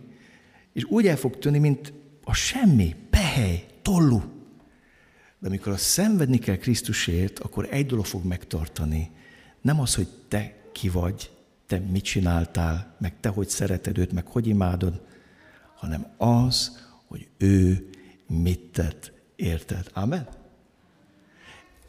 és 0.73 0.85
úgy 0.85 1.07
el 1.07 1.17
fog 1.17 1.39
tűnni, 1.39 1.59
mint 1.59 1.93
a 2.25 2.35
semmi, 2.35 2.95
pehely, 3.11 3.65
tollú. 3.83 4.36
De 5.47 5.53
amikor 5.53 5.73
a 5.73 5.77
szenvedni 5.77 6.39
kell 6.39 6.57
Krisztusért, 6.57 7.39
akkor 7.39 7.69
egy 7.71 7.87
dolog 7.87 8.05
fog 8.05 8.25
megtartani. 8.25 9.11
Nem 9.61 9.81
az, 9.81 9.95
hogy 9.95 10.09
te 10.29 10.55
ki 10.73 10.89
vagy, 10.89 11.31
te 11.67 11.79
mit 11.79 12.05
csináltál, 12.05 12.95
meg 12.99 13.15
te 13.21 13.29
hogy 13.29 13.49
szereted 13.49 13.99
őt, 13.99 14.13
meg 14.13 14.27
hogy 14.27 14.47
imádod, 14.47 15.01
hanem 15.75 16.07
az, 16.17 16.87
hogy 17.07 17.29
ő 17.39 17.89
mit 18.27 18.61
tett 18.61 19.13
Érted? 19.37 19.91
Amen? 19.93 20.29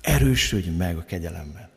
Erősödj 0.01 0.69
meg 0.69 0.97
a 0.97 1.05
kegyelemben. 1.05 1.69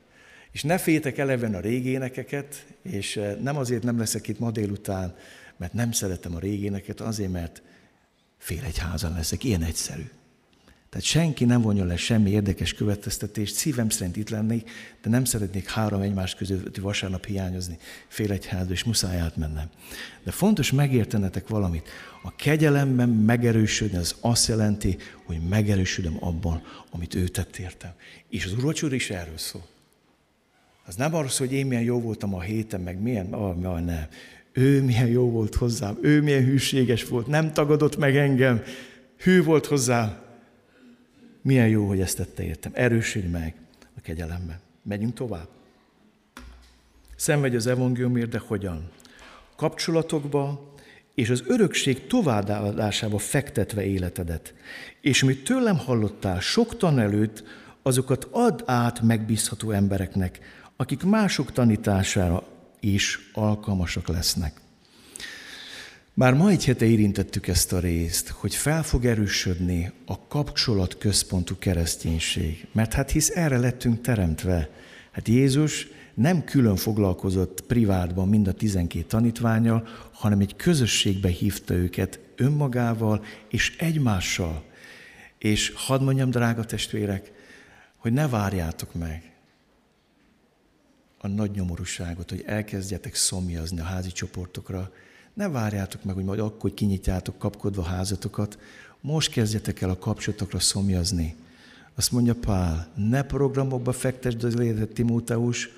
És 0.50 0.62
ne 0.62 0.78
fétek 0.78 1.18
eleven 1.18 1.54
a 1.54 1.60
régi 1.60 1.88
énekeket, 1.88 2.66
és 2.82 3.16
eh, 3.16 3.36
nem 3.36 3.56
azért 3.56 3.82
nem 3.82 3.98
leszek 3.98 4.28
itt 4.28 4.38
ma 4.38 4.50
délután, 4.50 5.16
mert 5.56 5.72
nem 5.72 5.92
szeretem 5.92 6.34
a 6.34 6.38
régi 6.38 6.64
éneket, 6.64 7.00
azért, 7.00 7.32
mert 7.32 7.62
fél 8.38 8.64
egy 8.64 8.78
házan 8.78 9.12
leszek. 9.12 9.44
Ilyen 9.44 9.62
egyszerű. 9.62 10.10
Tehát 10.90 11.06
senki 11.06 11.44
nem 11.44 11.62
vonjon 11.62 11.86
le 11.86 11.96
semmi 11.96 12.30
érdekes 12.30 12.74
következtetést, 12.74 13.54
szívem 13.54 13.88
szerint 13.88 14.16
itt 14.16 14.28
lennék, 14.28 14.70
de 15.02 15.08
nem 15.08 15.24
szeretnék 15.24 15.68
három 15.68 16.00
egymás 16.00 16.34
közötti 16.34 16.80
vasárnap 16.80 17.24
hiányozni 17.26 17.78
fél 18.08 18.32
egyházba, 18.32 18.72
és 18.72 18.84
muszáj 18.84 19.18
átmennem. 19.18 19.70
De 20.24 20.30
fontos 20.30 20.72
megértenetek 20.72 21.48
valamit. 21.48 21.88
A 22.22 22.36
kegyelemben 22.36 23.08
megerősödni 23.08 23.96
az 23.96 24.14
azt 24.20 24.48
jelenti, 24.48 24.96
hogy 25.24 25.40
megerősödöm 25.48 26.16
abban, 26.20 26.62
amit 26.90 27.14
ő 27.14 27.28
tett 27.28 27.56
értem. 27.56 27.92
És 28.28 28.44
az 28.44 28.52
úrvacsor 28.52 28.94
is 28.94 29.10
erről 29.10 29.38
szól. 29.38 29.66
Az 30.86 30.94
nem 30.94 31.14
arról 31.14 31.28
szól, 31.28 31.46
hogy 31.46 31.56
én 31.56 31.66
milyen 31.66 31.82
jó 31.82 32.00
voltam 32.00 32.34
a 32.34 32.40
héten, 32.40 32.80
meg 32.80 33.02
milyen, 33.02 33.32
ah, 33.32 33.64
ah, 33.64 33.80
nem. 33.80 34.06
Ő 34.52 34.82
milyen 34.82 35.08
jó 35.08 35.30
volt 35.30 35.54
hozzám, 35.54 35.98
ő 36.02 36.22
milyen 36.22 36.44
hűséges 36.44 37.04
volt, 37.04 37.26
nem 37.26 37.52
tagadott 37.52 37.96
meg 37.96 38.16
engem, 38.16 38.62
hű 39.16 39.42
volt 39.42 39.66
hozzám, 39.66 40.28
milyen 41.42 41.68
jó, 41.68 41.86
hogy 41.86 42.00
ezt 42.00 42.16
tette 42.16 42.42
értem. 42.42 42.72
Erősödj 42.74 43.26
meg 43.26 43.54
a 43.96 44.00
kegyelemben. 44.00 44.60
Megyünk 44.82 45.14
tovább. 45.14 45.48
Szenvedj 47.16 47.56
az 47.56 47.66
evangéliumért, 47.66 48.28
de 48.28 48.38
hogyan? 48.38 48.90
Kapcsolatokba 49.56 50.74
és 51.14 51.30
az 51.30 51.42
örökség 51.46 52.06
továbbadásába 52.06 53.18
fektetve 53.18 53.84
életedet. 53.84 54.54
És 55.00 55.22
amit 55.22 55.44
tőlem 55.44 55.78
hallottál 55.78 56.40
sok 56.40 56.76
tan 56.76 56.98
előtt, 56.98 57.44
azokat 57.82 58.28
add 58.30 58.62
át 58.64 59.00
megbízható 59.00 59.70
embereknek, 59.70 60.38
akik 60.76 61.02
mások 61.02 61.52
tanítására 61.52 62.42
is 62.80 63.30
alkalmasak 63.32 64.08
lesznek. 64.08 64.60
Már 66.14 66.34
ma 66.34 66.50
egy 66.50 66.64
hete 66.64 66.84
érintettük 66.86 67.48
ezt 67.48 67.72
a 67.72 67.78
részt, 67.78 68.28
hogy 68.28 68.54
fel 68.54 68.82
fog 68.82 69.04
erősödni 69.04 69.92
a 70.06 70.26
kapcsolat 70.26 70.98
központú 70.98 71.58
kereszténység. 71.58 72.66
Mert 72.72 72.92
hát 72.92 73.10
hisz 73.10 73.30
erre 73.36 73.58
lettünk 73.58 74.00
teremtve. 74.00 74.70
Hát 75.10 75.28
Jézus 75.28 75.86
nem 76.14 76.44
külön 76.44 76.76
foglalkozott 76.76 77.60
privátban 77.66 78.28
mind 78.28 78.48
a 78.48 78.52
tizenkét 78.52 79.06
tanítványal, 79.06 79.88
hanem 80.12 80.40
egy 80.40 80.56
közösségbe 80.56 81.28
hívta 81.28 81.74
őket 81.74 82.20
önmagával 82.36 83.24
és 83.48 83.76
egymással. 83.78 84.64
És 85.38 85.72
hadd 85.74 86.02
mondjam, 86.02 86.30
drága 86.30 86.64
testvérek, 86.64 87.32
hogy 87.96 88.12
ne 88.12 88.28
várjátok 88.28 88.94
meg 88.94 89.32
a 91.18 91.28
nagy 91.28 91.50
nyomorúságot, 91.50 92.30
hogy 92.30 92.42
elkezdjetek 92.46 93.14
szomjazni 93.14 93.80
a 93.80 93.84
házi 93.84 94.12
csoportokra, 94.12 94.92
ne 95.40 95.48
várjátok 95.48 96.04
meg, 96.04 96.14
hogy 96.14 96.24
majd 96.24 96.38
akkor 96.38 96.74
kinyitjátok 96.74 97.38
kapkodva 97.38 97.82
házatokat, 97.82 98.58
most 99.00 99.30
kezdjetek 99.30 99.80
el 99.80 99.90
a 99.90 99.98
kapcsolatokra 99.98 100.58
szomjazni. 100.58 101.34
Azt 101.94 102.12
mondja 102.12 102.34
Pál, 102.34 102.88
ne 102.94 103.22
programokba 103.22 103.92
fektesd 103.92 104.44
az 104.44 104.60
életet, 104.60 104.92
Timóteus, 104.92 105.68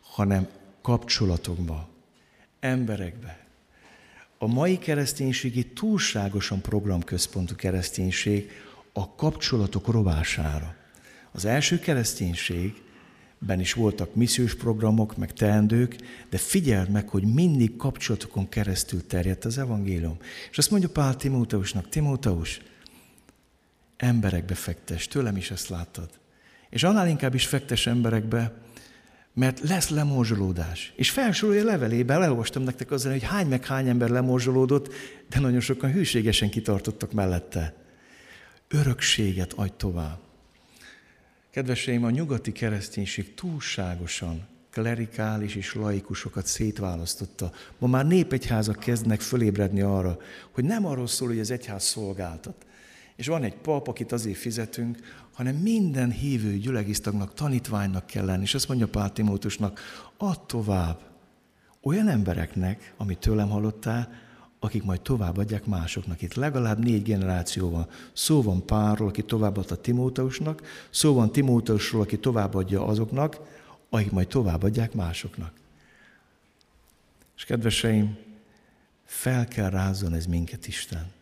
hanem 0.00 0.48
kapcsolatokba, 0.82 1.88
emberekbe. 2.60 3.46
A 4.38 4.46
mai 4.46 4.78
kereszténységi 4.78 5.66
túlságosan 5.66 6.60
programközpontú 6.60 7.54
kereszténység 7.54 8.50
a 8.92 9.14
kapcsolatok 9.14 9.86
rovására. 9.86 10.74
Az 11.32 11.44
első 11.44 11.78
kereszténység 11.78 12.82
ben 13.38 13.60
is 13.60 13.72
voltak 13.72 14.14
missziós 14.14 14.54
programok, 14.54 15.16
meg 15.16 15.32
teendők, 15.32 15.96
de 16.30 16.38
figyeld 16.38 16.88
meg, 16.88 17.08
hogy 17.08 17.22
mindig 17.22 17.76
kapcsolatokon 17.76 18.48
keresztül 18.48 19.06
terjedt 19.06 19.44
az 19.44 19.58
evangélium. 19.58 20.16
És 20.50 20.58
azt 20.58 20.70
mondja 20.70 20.88
Pál 20.88 21.16
Timóteusnak, 21.16 21.88
Timóteus, 21.88 22.60
emberekbe 23.96 24.54
fektes, 24.54 25.08
tőlem 25.08 25.36
is 25.36 25.50
ezt 25.50 25.68
láttad. 25.68 26.10
És 26.70 26.82
annál 26.82 27.08
inkább 27.08 27.34
is 27.34 27.46
fektes 27.46 27.86
emberekbe, 27.86 28.52
mert 29.34 29.60
lesz 29.60 29.88
lemorzsolódás. 29.88 30.92
És 30.96 31.10
felsorolja 31.10 31.64
levelében, 31.64 32.22
elolvastam 32.22 32.62
nektek 32.62 32.90
azzal, 32.90 33.12
hogy 33.12 33.22
hány 33.22 33.46
meg 33.46 33.66
hány 33.66 33.88
ember 33.88 34.08
lemorzsolódott, 34.08 34.92
de 35.28 35.40
nagyon 35.40 35.60
sokan 35.60 35.92
hűségesen 35.92 36.50
kitartottak 36.50 37.12
mellette. 37.12 37.74
Örökséget 38.68 39.52
adj 39.52 39.72
tovább. 39.76 40.27
Kedveseim, 41.50 42.04
a 42.04 42.10
nyugati 42.10 42.52
kereszténység 42.52 43.34
túlságosan 43.34 44.46
klerikális 44.70 45.54
és 45.54 45.74
laikusokat 45.74 46.46
szétválasztotta. 46.46 47.52
Ma 47.78 47.86
már 47.86 48.06
népegyházak 48.06 48.78
kezdnek 48.78 49.20
fölébredni 49.20 49.80
arra, 49.80 50.18
hogy 50.50 50.64
nem 50.64 50.86
arról 50.86 51.06
szól, 51.06 51.28
hogy 51.28 51.38
az 51.38 51.50
egyház 51.50 51.84
szolgáltat. 51.84 52.66
És 53.16 53.26
van 53.26 53.42
egy 53.42 53.54
pap, 53.54 53.88
akit 53.88 54.12
azért 54.12 54.36
fizetünk, 54.36 54.98
hanem 55.32 55.54
minden 55.54 56.10
hívő 56.10 56.56
gyülegisztagnak, 56.56 57.34
tanítványnak 57.34 58.06
kell 58.06 58.24
lenni. 58.24 58.42
És 58.42 58.54
azt 58.54 58.68
mondja 58.68 58.88
Pál 58.88 59.12
Timótusnak, 59.12 59.80
add 60.16 60.46
tovább 60.46 61.00
olyan 61.82 62.08
embereknek, 62.08 62.94
amit 62.96 63.18
tőlem 63.18 63.48
hallottál, 63.48 64.12
akik 64.58 64.82
majd 64.82 65.00
továbbadják 65.00 65.64
másoknak. 65.64 66.22
Itt 66.22 66.34
legalább 66.34 66.78
négy 66.78 67.02
generáció 67.02 67.70
van. 67.70 67.88
Szó 68.12 68.42
van 68.42 68.66
Párról, 68.66 69.08
aki 69.08 69.22
továbbadta 69.22 69.76
Timóteusnak, 69.76 70.62
szó 70.90 71.14
van 71.14 71.32
Timóteusról, 71.32 72.02
aki 72.02 72.18
továbbadja 72.18 72.86
azoknak, 72.86 73.40
akik 73.88 74.10
majd 74.10 74.28
továbbadják 74.28 74.92
másoknak. 74.92 75.52
És 77.36 77.44
kedveseim, 77.44 78.18
fel 79.04 79.48
kell 79.48 79.70
rázzon 79.70 80.14
ez 80.14 80.26
minket 80.26 80.66
Isten. 80.66 81.12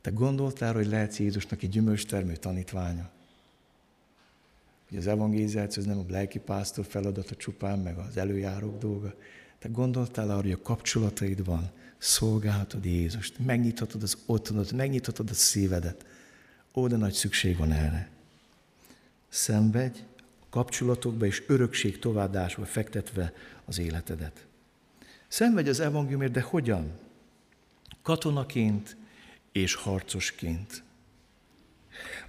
Te 0.00 0.10
gondoltál, 0.10 0.74
hogy 0.74 0.86
lehetsz 0.86 1.18
Jézusnak 1.18 1.62
egy 1.62 1.68
gyümölcstermő 1.68 2.36
tanítványa? 2.36 3.10
Hogy 4.88 4.98
az 4.98 5.06
evangélizáció 5.06 5.82
az 5.82 5.88
nem 5.88 5.98
a 5.98 6.04
lelki 6.08 6.38
pásztor 6.38 6.84
feladata 6.84 7.34
csupán, 7.34 7.78
meg 7.78 7.98
az 7.98 8.16
előjárók 8.16 8.78
dolga. 8.78 9.14
Te 9.64 9.70
gondoltál 9.70 10.30
arra, 10.30 10.40
hogy 10.40 10.52
a 10.52 10.62
kapcsolataid 10.62 11.44
van, 11.44 11.70
szolgálhatod 11.98 12.84
Jézust, 12.84 13.38
megnyithatod 13.38 14.02
az 14.02 14.16
otthonodat, 14.26 14.72
megnyithatod 14.72 15.30
a 15.30 15.34
szívedet. 15.34 16.06
Ó, 16.74 16.86
de 16.86 16.96
nagy 16.96 17.12
szükség 17.12 17.56
van 17.56 17.72
erre. 17.72 18.08
Szenvedj 19.28 19.98
a 20.40 20.46
kapcsolatokba 20.50 21.26
és 21.26 21.42
örökség 21.46 21.98
továbbásba 21.98 22.64
fektetve 22.64 23.32
az 23.64 23.78
életedet. 23.78 24.46
Szenvedj 25.28 25.68
az 25.68 25.80
evangéliumért, 25.80 26.32
de 26.32 26.40
hogyan? 26.40 26.92
Katonaként 28.02 28.96
és 29.52 29.74
harcosként. 29.74 30.82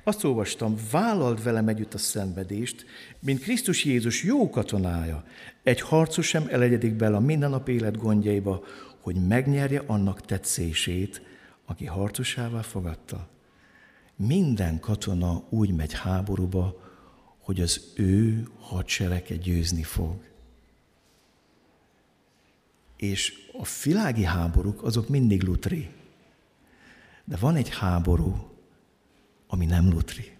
Azt 0.03 0.23
olvastam, 0.23 0.75
vállalt 0.91 1.43
velem 1.43 1.67
együtt 1.67 1.93
a 1.93 1.97
szenvedést, 1.97 2.85
mint 3.19 3.39
Krisztus 3.39 3.85
Jézus 3.85 4.23
jó 4.23 4.49
katonája. 4.49 5.23
Egy 5.63 5.81
harcos 5.81 6.27
sem 6.27 6.47
elegyedik 6.49 6.93
bele 6.93 7.15
a 7.15 7.19
mindennap 7.19 7.69
élet 7.69 7.97
gondjaiba, 7.97 8.63
hogy 9.01 9.27
megnyerje 9.27 9.83
annak 9.85 10.21
tetszését, 10.21 11.21
aki 11.65 11.85
harcosává 11.85 12.61
fogadta. 12.61 13.27
Minden 14.15 14.79
katona 14.79 15.43
úgy 15.49 15.75
megy 15.75 15.93
háborúba, 15.93 16.83
hogy 17.39 17.61
az 17.61 17.91
ő 17.95 18.47
hadserege 18.59 19.35
győzni 19.35 19.83
fog. 19.83 20.23
És 22.97 23.33
a 23.53 23.67
világi 23.83 24.23
háborúk 24.23 24.83
azok 24.83 25.09
mindig 25.09 25.43
lutri. 25.43 25.89
De 27.23 27.35
van 27.35 27.55
egy 27.55 27.69
háború, 27.69 28.54
ami 29.47 29.65
nem 29.65 29.89
lutri. 29.89 30.31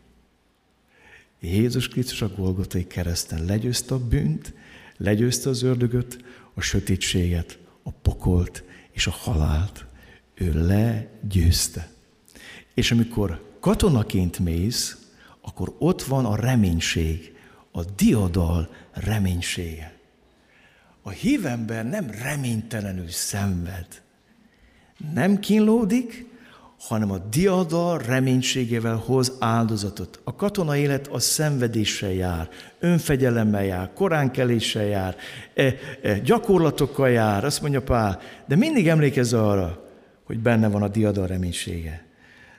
Jézus 1.39 1.87
Krisztus 1.87 2.21
a 2.21 2.29
Golgotai 2.29 2.87
kereszten 2.87 3.45
legyőzte 3.45 3.93
a 3.93 4.07
bűnt, 4.07 4.53
legyőzte 4.97 5.49
az 5.49 5.63
ördögöt, 5.63 6.23
a 6.53 6.61
sötétséget, 6.61 7.57
a 7.83 7.91
pokolt 7.91 8.63
és 8.91 9.07
a 9.07 9.11
halált. 9.11 9.85
Ő 10.33 10.65
legyőzte. 10.65 11.89
És 12.73 12.91
amikor 12.91 13.55
katonaként 13.59 14.39
mész, 14.39 14.97
akkor 15.41 15.75
ott 15.77 16.03
van 16.03 16.25
a 16.25 16.35
reménység, 16.35 17.35
a 17.71 17.83
diadal 17.83 18.69
reménysége. 18.91 19.97
A 21.01 21.09
hívember 21.09 21.85
nem 21.89 22.09
reménytelenül 22.09 23.09
szenved. 23.09 24.01
Nem 25.13 25.39
kínlódik, 25.39 26.25
hanem 26.79 27.11
a 27.11 27.17
diadal 27.17 27.97
reménységével 27.97 28.95
hoz 28.95 29.33
áldozatot. 29.39 30.19
A 30.23 30.35
katona 30.35 30.77
élet 30.77 31.07
a 31.07 31.19
szenvedéssel 31.19 32.11
jár, 32.11 32.49
önfegyelemmel 32.79 33.65
jár, 33.65 33.93
koránkeléssel 33.93 34.85
jár, 34.85 35.15
e, 35.53 35.75
e, 36.01 36.19
gyakorlatokkal 36.19 37.09
jár, 37.09 37.43
azt 37.43 37.61
mondja 37.61 37.81
Pál, 37.81 38.19
de 38.47 38.55
mindig 38.55 38.87
emlékezz 38.87 39.33
arra, 39.33 39.83
hogy 40.23 40.39
benne 40.39 40.67
van 40.67 40.81
a 40.81 40.87
diadal 40.87 41.27
reménysége. 41.27 42.05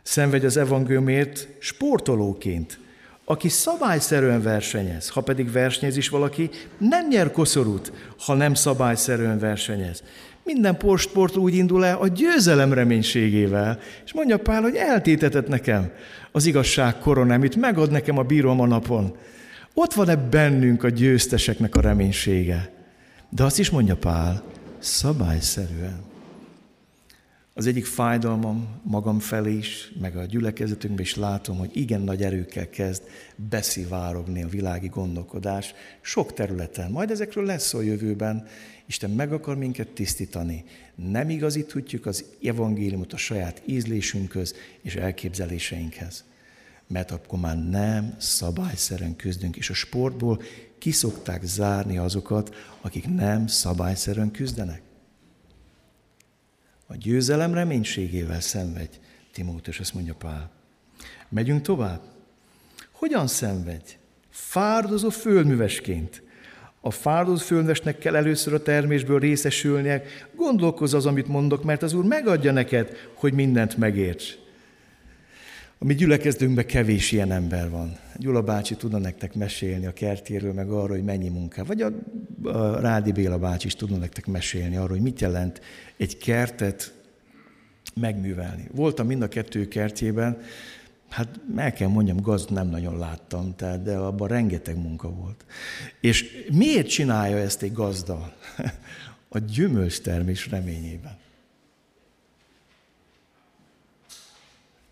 Szenvedj 0.03 0.47
az 0.47 0.57
evangéliumért 0.57 1.49
sportolóként, 1.59 2.79
aki 3.29 3.49
szabályszerűen 3.49 4.43
versenyez, 4.43 5.09
ha 5.09 5.21
pedig 5.21 5.53
versenyez 5.53 5.97
is 5.97 6.09
valaki, 6.09 6.51
nem 6.79 7.09
nyer 7.09 7.31
koszorút, 7.31 7.93
ha 8.19 8.35
nem 8.35 8.55
szabályszerűen 8.55 9.39
versenyez. 9.39 10.03
Minden 10.45 10.77
portsport 10.77 11.37
úgy 11.37 11.55
indul 11.55 11.85
el 11.85 11.97
a 11.97 12.09
győzelem 12.09 12.73
reménységével, 12.73 13.79
és 14.05 14.13
mondja 14.13 14.39
Pál, 14.39 14.63
hogy 14.63 14.75
eltétetett 14.75 15.49
nekem 15.49 15.91
az 16.33 16.47
igazság 16.47 16.99
koronámit, 16.99 17.57
megad 17.57 17.91
nekem 17.91 18.19
a 18.19 18.23
bírom 18.23 18.61
a 18.61 18.67
napon. 18.67 19.17
Ott 19.75 19.93
van-e 19.93 20.17
bennünk 20.17 20.85
a 20.85 20.89
győzteseknek 20.89 21.75
a 21.75 21.81
reménysége? 21.81 22.71
De 23.31 23.45
azt 23.45 23.59
is 23.59 23.71
mondja 23.71 23.97
Pál, 23.97 24.43
szabályszerűen. 24.79 26.16
Az 27.59 27.67
egyik 27.67 27.87
fájdalmam 27.87 28.81
magam 28.83 29.19
felé 29.19 29.57
is, 29.57 29.93
meg 30.01 30.17
a 30.17 30.25
gyülekezetünkben 30.25 31.05
is 31.05 31.15
látom, 31.15 31.59
hogy 31.59 31.71
igen 31.73 32.01
nagy 32.01 32.23
erőkkel 32.23 32.71
kezd 32.71 33.03
beszivárogni 33.37 34.43
a 34.43 34.49
világi 34.49 34.89
gondolkodás 34.89 35.75
sok 36.01 36.33
területen. 36.33 36.91
Majd 36.91 37.11
ezekről 37.11 37.45
lesz 37.45 37.75
a 37.75 37.83
jövőben. 37.83 38.47
Isten 38.87 39.11
meg 39.11 39.33
akar 39.33 39.57
minket 39.57 39.89
tisztítani. 39.89 40.65
Nem 40.95 41.31
igazíthatjuk 41.31 42.07
az 42.07 42.25
evangéliumot 42.43 43.13
a 43.13 43.17
saját 43.17 43.63
ízlésünkhöz 43.65 44.55
és 44.83 44.95
elképzeléseinkhez. 44.95 46.25
Mert 46.87 47.11
akkor 47.11 47.39
már 47.39 47.69
nem 47.69 48.15
szabályszerűen 48.19 49.17
küzdünk, 49.17 49.57
és 49.57 49.71
a 49.71 49.75
sportból 49.75 50.43
kiszokták 50.79 51.45
zárni 51.45 51.99
azokat, 51.99 52.55
akik 52.81 53.15
nem 53.15 53.47
szabályszerűen 53.47 54.31
küzdenek. 54.31 54.86
A 56.87 56.97
győzelem 56.97 57.55
reménységével 57.55 58.41
szenvedj, 58.41 58.97
Timóteus, 59.33 59.81
azt 59.81 59.95
mondja 59.95 60.15
Pál. 60.15 60.51
Megyünk 61.29 61.63
tovább. 61.63 62.01
Hogyan 62.91 63.27
szenvedj? 63.27 63.97
Fárdozó 64.31 65.09
földművesként. 65.09 66.23
A 66.81 66.91
fárdozó 66.91 67.45
földművesnek 67.45 67.99
kell 67.99 68.17
először 68.17 68.55
a 68.55 68.63
termésből 68.63 69.19
részesülnie. 69.19 70.03
Gondolkozz 70.35 70.95
az, 70.95 71.07
amit 71.07 71.29
mondok, 71.29 71.65
mert 71.65 71.83
az 71.83 71.93
Úr 71.93 72.05
megadja 72.05 72.53
neked, 72.53 72.97
hogy 73.15 73.33
mindent 73.33 73.77
megérts. 73.77 74.39
A 75.79 75.85
mi 75.85 75.95
gyülekezdünkben 75.95 76.67
kevés 76.67 77.13
ilyen 77.13 77.33
ember 77.33 77.71
van. 77.71 77.97
Gyula 78.17 78.43
bácsi 78.43 78.77
tudna 78.77 78.99
nektek 78.99 79.35
mesélni 79.35 79.87
a 79.87 79.93
kertéről, 79.93 80.53
meg 80.53 80.71
arról, 80.71 80.97
hogy 80.97 81.05
mennyi 81.05 81.29
munká. 81.29 81.63
Vagy 81.63 81.83
a, 81.83 81.93
a 82.43 82.81
Rádi 82.81 83.13
Béla 83.13 83.39
bácsi 83.39 83.67
is 83.67 83.75
tudna 83.75 83.97
nektek 83.97 84.27
mesélni 84.27 84.77
arról, 84.77 84.89
hogy 84.89 85.01
mit 85.01 85.21
jelent 85.21 85.61
egy 85.97 86.19
kertet 86.19 86.95
megművelni. 87.95 88.69
Voltam 88.75 89.07
mind 89.07 89.23
a 89.23 89.29
kettő 89.29 89.69
kertjében, 89.69 90.39
hát 91.09 91.41
meg 91.55 91.73
kell 91.73 91.89
mondjam, 91.89 92.21
gazd 92.21 92.53
nem 92.53 92.69
nagyon 92.69 92.99
láttam, 92.99 93.55
tehát, 93.57 93.83
de 93.83 93.97
abban 93.97 94.29
rengeteg 94.29 94.77
munka 94.77 95.11
volt. 95.11 95.45
És 96.01 96.47
miért 96.53 96.89
csinálja 96.89 97.37
ezt 97.37 97.63
egy 97.63 97.73
gazda? 97.73 98.33
A 99.29 99.39
gyümölcstermés 99.39 100.49
reményében. 100.51 101.17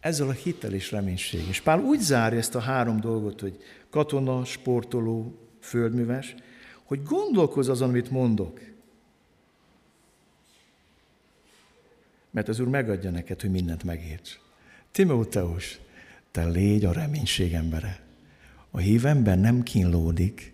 Ezzel 0.05 0.29
a 0.29 0.33
hitel 0.33 0.73
és 0.73 0.91
reménység. 0.91 1.49
És 1.49 1.61
Pál 1.61 1.81
úgy 1.81 2.01
zárja 2.01 2.39
ezt 2.39 2.55
a 2.55 2.61
három 2.61 3.01
dolgot, 3.01 3.41
hogy 3.41 3.63
katona, 3.91 4.45
sportoló, 4.45 5.39
földműves, 5.61 6.35
hogy 6.83 7.03
gondolkozz 7.03 7.69
azon, 7.69 7.89
amit 7.89 8.11
mondok. 8.11 8.61
Mert 12.31 12.49
az 12.49 12.61
Úr 12.61 12.69
megadja 12.69 13.11
neked, 13.11 13.41
hogy 13.41 13.51
mindent 13.51 13.85
megérts. 13.85 14.39
Timóteus, 14.91 15.81
te 16.31 16.45
légy 16.45 16.85
a 16.85 16.93
reménység 16.93 17.53
embere. 17.53 18.01
A 18.71 18.79
hív 18.79 19.03
nem 19.03 19.63
kínlódik, 19.63 20.53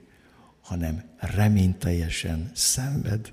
hanem 0.61 1.03
reményteljesen 1.17 2.51
szenved. 2.55 3.33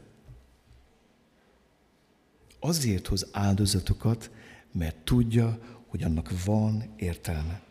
Azért 2.59 3.07
hoz 3.07 3.27
áldozatokat, 3.31 4.31
mert 4.71 4.95
tudja, 4.95 5.59
hogy 5.87 6.03
annak 6.03 6.31
van 6.45 6.83
értelme. 6.95 7.61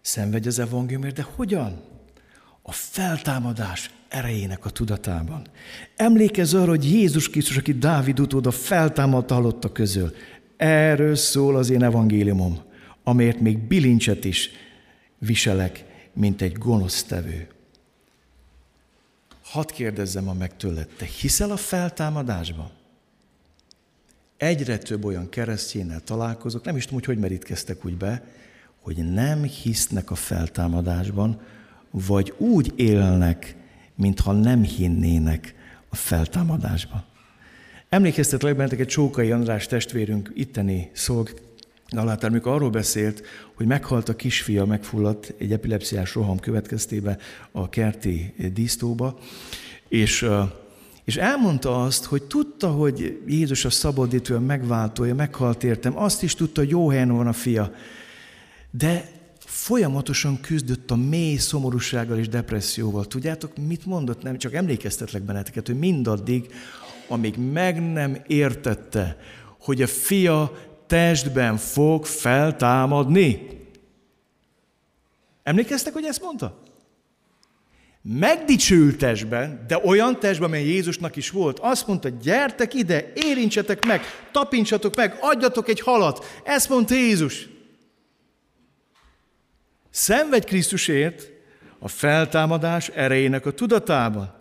Szenvedj 0.00 0.48
az 0.48 0.58
evangéliumért, 0.58 1.14
de 1.14 1.26
hogyan? 1.34 1.82
A 2.62 2.72
feltámadás 2.72 3.90
erejének 4.08 4.64
a 4.64 4.70
tudatában. 4.70 5.46
Emlékezz 5.96 6.54
arra, 6.54 6.68
hogy 6.68 6.92
Jézus 6.92 7.30
Krisztus, 7.30 7.56
aki 7.56 7.72
Dávid 7.72 8.20
utóda 8.20 8.50
feltámadt 8.50 9.30
halottak 9.30 9.72
közül. 9.72 10.14
Erről 10.56 11.14
szól 11.14 11.56
az 11.56 11.70
én 11.70 11.82
evangéliumom, 11.82 12.58
amért 13.02 13.40
még 13.40 13.58
bilincset 13.58 14.24
is 14.24 14.50
viselek, 15.18 15.84
mint 16.12 16.42
egy 16.42 16.52
gonosztevő. 16.52 17.48
Hadd 19.42 19.72
kérdezzem 19.72 20.28
a 20.28 20.32
meg 20.32 20.56
tőled, 20.56 20.88
te 20.96 21.04
hiszel 21.04 21.50
a 21.50 21.56
feltámadásban? 21.56 22.70
Egyre 24.42 24.78
több 24.78 25.04
olyan 25.04 25.28
keresztjénnel 25.28 26.00
találkozok, 26.00 26.64
nem 26.64 26.76
is 26.76 26.84
tudom, 26.84 26.98
hogy 26.98 27.08
hogy 27.08 27.18
merítkeztek 27.18 27.84
úgy 27.84 27.96
be, 27.96 28.24
hogy 28.80 29.12
nem 29.12 29.42
hisznek 29.42 30.10
a 30.10 30.14
feltámadásban, 30.14 31.40
vagy 31.90 32.34
úgy 32.36 32.72
élnek, 32.76 33.56
mintha 33.94 34.32
nem 34.32 34.62
hinnének 34.62 35.54
a 35.88 35.96
feltámadásban. 35.96 37.04
Emlékeztetlek 37.88 38.56
benneteket 38.56 38.88
Csókai 38.88 39.30
András 39.30 39.66
testvérünk 39.66 40.30
itteni 40.34 40.90
szolg 40.92 41.34
Galátár, 41.88 42.30
amikor 42.30 42.52
arról 42.52 42.70
beszélt, 42.70 43.22
hogy 43.54 43.66
meghalt 43.66 44.08
a 44.08 44.16
kisfia, 44.16 44.64
megfulladt 44.64 45.34
egy 45.38 45.52
epilepsziás 45.52 46.14
roham 46.14 46.38
következtében 46.38 47.18
a 47.52 47.68
kerti 47.68 48.34
dísztóba, 48.52 49.18
és, 49.88 50.26
és 51.04 51.16
elmondta 51.16 51.82
azt, 51.82 52.04
hogy 52.04 52.22
tudta, 52.22 52.68
hogy 52.70 53.22
Jézus 53.26 53.64
a 53.64 53.70
szabadítő, 53.70 54.34
a 54.34 54.40
megváltója, 54.40 55.14
meghalt 55.14 55.64
értem, 55.64 55.98
azt 55.98 56.22
is 56.22 56.34
tudta, 56.34 56.60
hogy 56.60 56.70
jó 56.70 56.88
helyen 56.88 57.16
van 57.16 57.26
a 57.26 57.32
fia, 57.32 57.74
de 58.70 59.10
folyamatosan 59.38 60.40
küzdött 60.40 60.90
a 60.90 60.96
mély 60.96 61.36
szomorúsággal 61.36 62.18
és 62.18 62.28
depresszióval. 62.28 63.04
Tudjátok, 63.04 63.56
mit 63.56 63.86
mondott? 63.86 64.22
Nem 64.22 64.38
csak 64.38 64.54
emlékeztetlek 64.54 65.22
benneteket, 65.22 65.66
hogy 65.66 65.78
mindaddig, 65.78 66.54
amíg 67.08 67.36
meg 67.36 67.92
nem 67.92 68.22
értette, 68.26 69.16
hogy 69.58 69.82
a 69.82 69.86
fia 69.86 70.52
testben 70.86 71.56
fog 71.56 72.04
feltámadni. 72.06 73.46
Emlékeztek, 75.42 75.92
hogy 75.92 76.04
ezt 76.04 76.22
mondta? 76.22 76.62
Megdicsült 78.02 78.98
testben, 78.98 79.64
de 79.68 79.80
olyan 79.84 80.20
testben, 80.20 80.48
amely 80.48 80.64
Jézusnak 80.64 81.16
is 81.16 81.30
volt. 81.30 81.58
Azt 81.58 81.86
mondta, 81.86 82.08
gyertek 82.08 82.74
ide, 82.74 83.12
érintsetek 83.14 83.86
meg, 83.86 84.00
tapincsatok 84.32 84.96
meg, 84.96 85.16
adjatok 85.20 85.68
egy 85.68 85.80
halat. 85.80 86.40
Ezt 86.44 86.68
mondta 86.68 86.94
Jézus. 86.94 87.48
Szenvedj 89.90 90.46
Krisztusért 90.46 91.30
a 91.78 91.88
feltámadás 91.88 92.88
erejének 92.88 93.46
a 93.46 93.50
tudatában. 93.50 94.34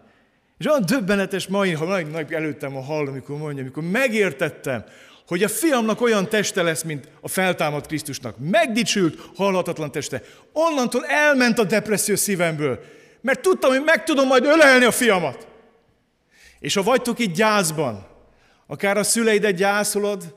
És 0.58 0.68
olyan 0.68 0.86
döbbenetes 0.86 1.48
mai, 1.48 1.72
ha 1.72 1.86
nagy, 1.86 2.08
nagy 2.08 2.34
előttem 2.34 2.76
a 2.76 2.82
hall, 2.82 3.08
amikor 3.08 3.38
mondja, 3.38 3.62
amikor 3.62 3.84
megértettem, 3.84 4.84
hogy 5.28 5.44
a 5.44 5.48
fiamnak 5.48 6.02
olyan 6.02 6.30
teste 6.30 6.62
lesz, 6.62 6.84
mint 6.84 7.08
a 7.22 7.28
feltámadt 7.28 7.88
Krisztusnak. 7.88 8.36
Megdicsült, 8.40 9.30
halhatatlan 9.36 9.92
teste. 9.92 10.22
Onnantól 10.54 11.06
elment 11.06 11.60
a 11.60 11.64
depresszió 11.64 12.16
szívemből, 12.16 12.80
mert 13.22 13.42
tudtam, 13.42 13.70
hogy 13.70 13.84
meg 13.84 14.04
tudom 14.04 14.28
majd 14.28 14.46
ölelni 14.46 14.86
a 14.86 14.92
fiamat. 14.92 15.48
És 16.60 16.74
ha 16.74 16.84
vagytok 16.84 17.20
itt 17.20 17.36
gyászban, 17.36 18.08
akár 18.68 18.98
a 18.98 19.04
szüleidet 19.04 19.56
gyászolod, 19.56 20.36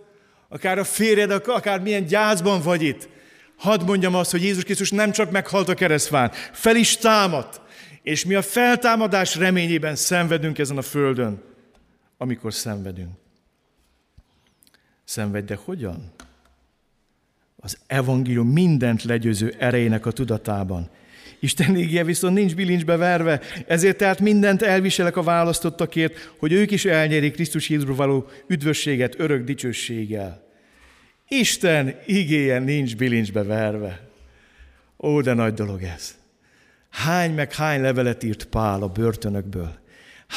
akár 0.49 0.78
a 0.78 0.85
férjed, 0.85 1.30
akár 1.30 1.80
milyen 1.80 2.07
gyászban 2.07 2.62
vagy 2.62 2.82
itt, 2.82 3.09
hadd 3.57 3.85
mondjam 3.85 4.14
azt, 4.14 4.30
hogy 4.30 4.43
Jézus 4.43 4.64
Krisztus 4.64 4.91
nem 4.91 5.12
csak 5.12 5.30
meghalt 5.30 5.68
a 5.68 5.74
keresztfán, 5.74 6.30
fel 6.53 6.76
is 6.76 6.97
támadt, 6.97 7.61
és 8.03 8.24
mi 8.24 8.35
a 8.35 8.43
feltámadás 8.43 9.37
reményében 9.37 9.97
szenvedünk 9.97 10.59
ezen 10.59 10.76
a 10.76 10.82
földön, 10.82 11.43
amikor 12.18 12.55
szenvedünk. 12.55 13.12
Szenvedj, 15.05 15.47
de 15.47 15.59
hogyan? 15.64 16.12
Az 17.57 17.78
evangélium 17.87 18.49
mindent 18.49 19.03
legyőző 19.03 19.55
erejének 19.59 20.07
a 20.07 20.11
tudatában. 20.11 20.91
Isten 21.39 21.76
ígéje 21.76 22.05
viszont 22.05 22.35
nincs 22.35 22.55
bilincsbe 22.55 22.97
verve, 22.97 23.41
ezért 23.66 23.97
tehát 23.97 24.20
mindent 24.20 24.62
elviselek 24.62 25.16
a 25.16 25.22
választottakért, 25.22 26.32
hogy 26.39 26.53
ők 26.53 26.70
is 26.70 26.85
elnyerik 26.85 27.32
Krisztus 27.32 27.68
Jézusról 27.68 27.97
való 27.97 28.28
üdvösséget 28.47 29.14
örök 29.18 29.45
dicsőséggel. 29.45 30.43
Isten 31.28 31.95
igéje 32.07 32.59
nincs 32.59 32.97
bilincsbe 32.97 33.43
verve. 33.43 34.09
Ó, 34.99 35.20
de 35.20 35.35
nagy 35.35 35.55
dolog 35.55 35.82
ez. 35.82 36.14
Hány 36.91 37.35
meg 37.35 37.55
hány 37.55 37.80
levelet 37.80 38.22
írt 38.22 38.45
Pál 38.45 38.82
a 38.82 38.89
börtönökből. 38.89 39.82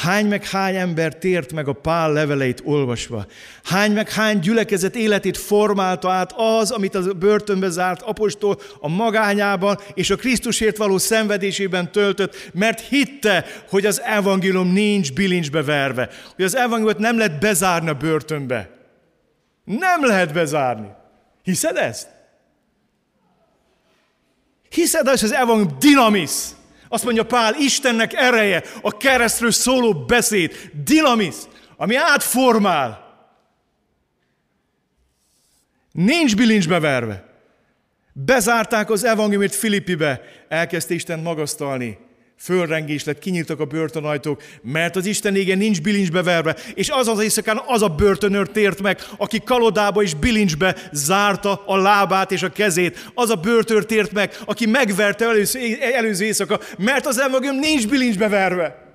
Hány 0.02 0.26
meg 0.26 0.46
hány 0.46 0.76
ember 0.76 1.14
tért 1.14 1.52
meg 1.52 1.68
a 1.68 1.72
pál 1.72 2.12
leveleit 2.12 2.62
olvasva. 2.64 3.26
Hány 3.64 3.92
meg 3.92 4.10
hány 4.10 4.38
gyülekezet 4.38 4.96
életét 4.96 5.36
formálta 5.36 6.10
át 6.10 6.32
az, 6.36 6.70
amit 6.70 6.94
a 6.94 7.12
börtönbe 7.12 7.68
zárt 7.68 8.02
apostol 8.02 8.60
a 8.80 8.88
magányában 8.88 9.78
és 9.94 10.10
a 10.10 10.16
Krisztusért 10.16 10.76
való 10.76 10.98
szenvedésében 10.98 11.92
töltött, 11.92 12.50
mert 12.52 12.80
hitte, 12.80 13.46
hogy 13.68 13.86
az 13.86 14.00
evangélium 14.00 14.72
nincs 14.72 15.12
bilincsbe 15.12 15.62
verve. 15.62 16.08
Hogy 16.34 16.44
az 16.44 16.56
evangéliumot 16.56 16.98
nem 16.98 17.18
lehet 17.18 17.40
bezárni 17.40 17.88
a 17.88 17.94
börtönbe. 17.94 18.70
Nem 19.64 20.06
lehet 20.06 20.32
bezárni. 20.32 20.88
Hiszed 21.42 21.76
ezt? 21.76 22.08
Hiszed, 24.68 25.08
hogy 25.08 25.20
az 25.22 25.32
evangélium 25.32 25.76
dinamisz? 25.78 26.52
Azt 26.88 27.04
mondja 27.04 27.26
Pál, 27.26 27.54
Istennek 27.54 28.12
ereje, 28.12 28.62
a 28.80 28.96
keresztről 28.96 29.50
szóló 29.50 30.04
beszéd, 30.04 30.70
dinamisz, 30.84 31.48
ami 31.76 31.96
átformál. 31.96 33.06
Nincs 35.92 36.36
bilincsbe 36.36 36.80
verve. 36.80 37.26
Bezárták 38.12 38.90
az 38.90 39.04
evangéliumét 39.04 39.54
Filippibe, 39.54 40.20
elkezdte 40.48 40.94
Isten 40.94 41.18
magasztalni 41.18 42.07
fölrengés 42.38 43.04
lett, 43.04 43.18
kinyíltak 43.18 43.60
a 43.60 43.64
börtönajtók, 43.64 44.42
mert 44.62 44.96
az 44.96 45.06
Isten 45.06 45.36
ége 45.36 45.54
nincs 45.54 45.82
bilincsbe 45.82 46.22
verve, 46.22 46.56
és 46.74 46.88
az 46.88 47.08
az 47.08 47.22
éjszakán 47.22 47.60
az 47.66 47.82
a 47.82 47.88
börtönőr 47.88 48.48
tért 48.48 48.82
meg, 48.82 49.00
aki 49.16 49.42
kalodába 49.44 50.02
és 50.02 50.14
bilincsbe 50.14 50.76
zárta 50.92 51.62
a 51.66 51.76
lábát 51.76 52.32
és 52.32 52.42
a 52.42 52.52
kezét. 52.52 53.10
Az 53.14 53.30
a 53.30 53.36
börtönőr 53.36 53.84
tért 53.84 54.12
meg, 54.12 54.36
aki 54.44 54.66
megverte 54.66 55.24
előző, 55.24 55.76
előző 55.80 56.24
éjszaka, 56.24 56.60
mert 56.78 57.06
az 57.06 57.18
evangélium 57.18 57.58
nincs 57.58 57.88
bilincsbe 57.88 58.28
verve. 58.28 58.86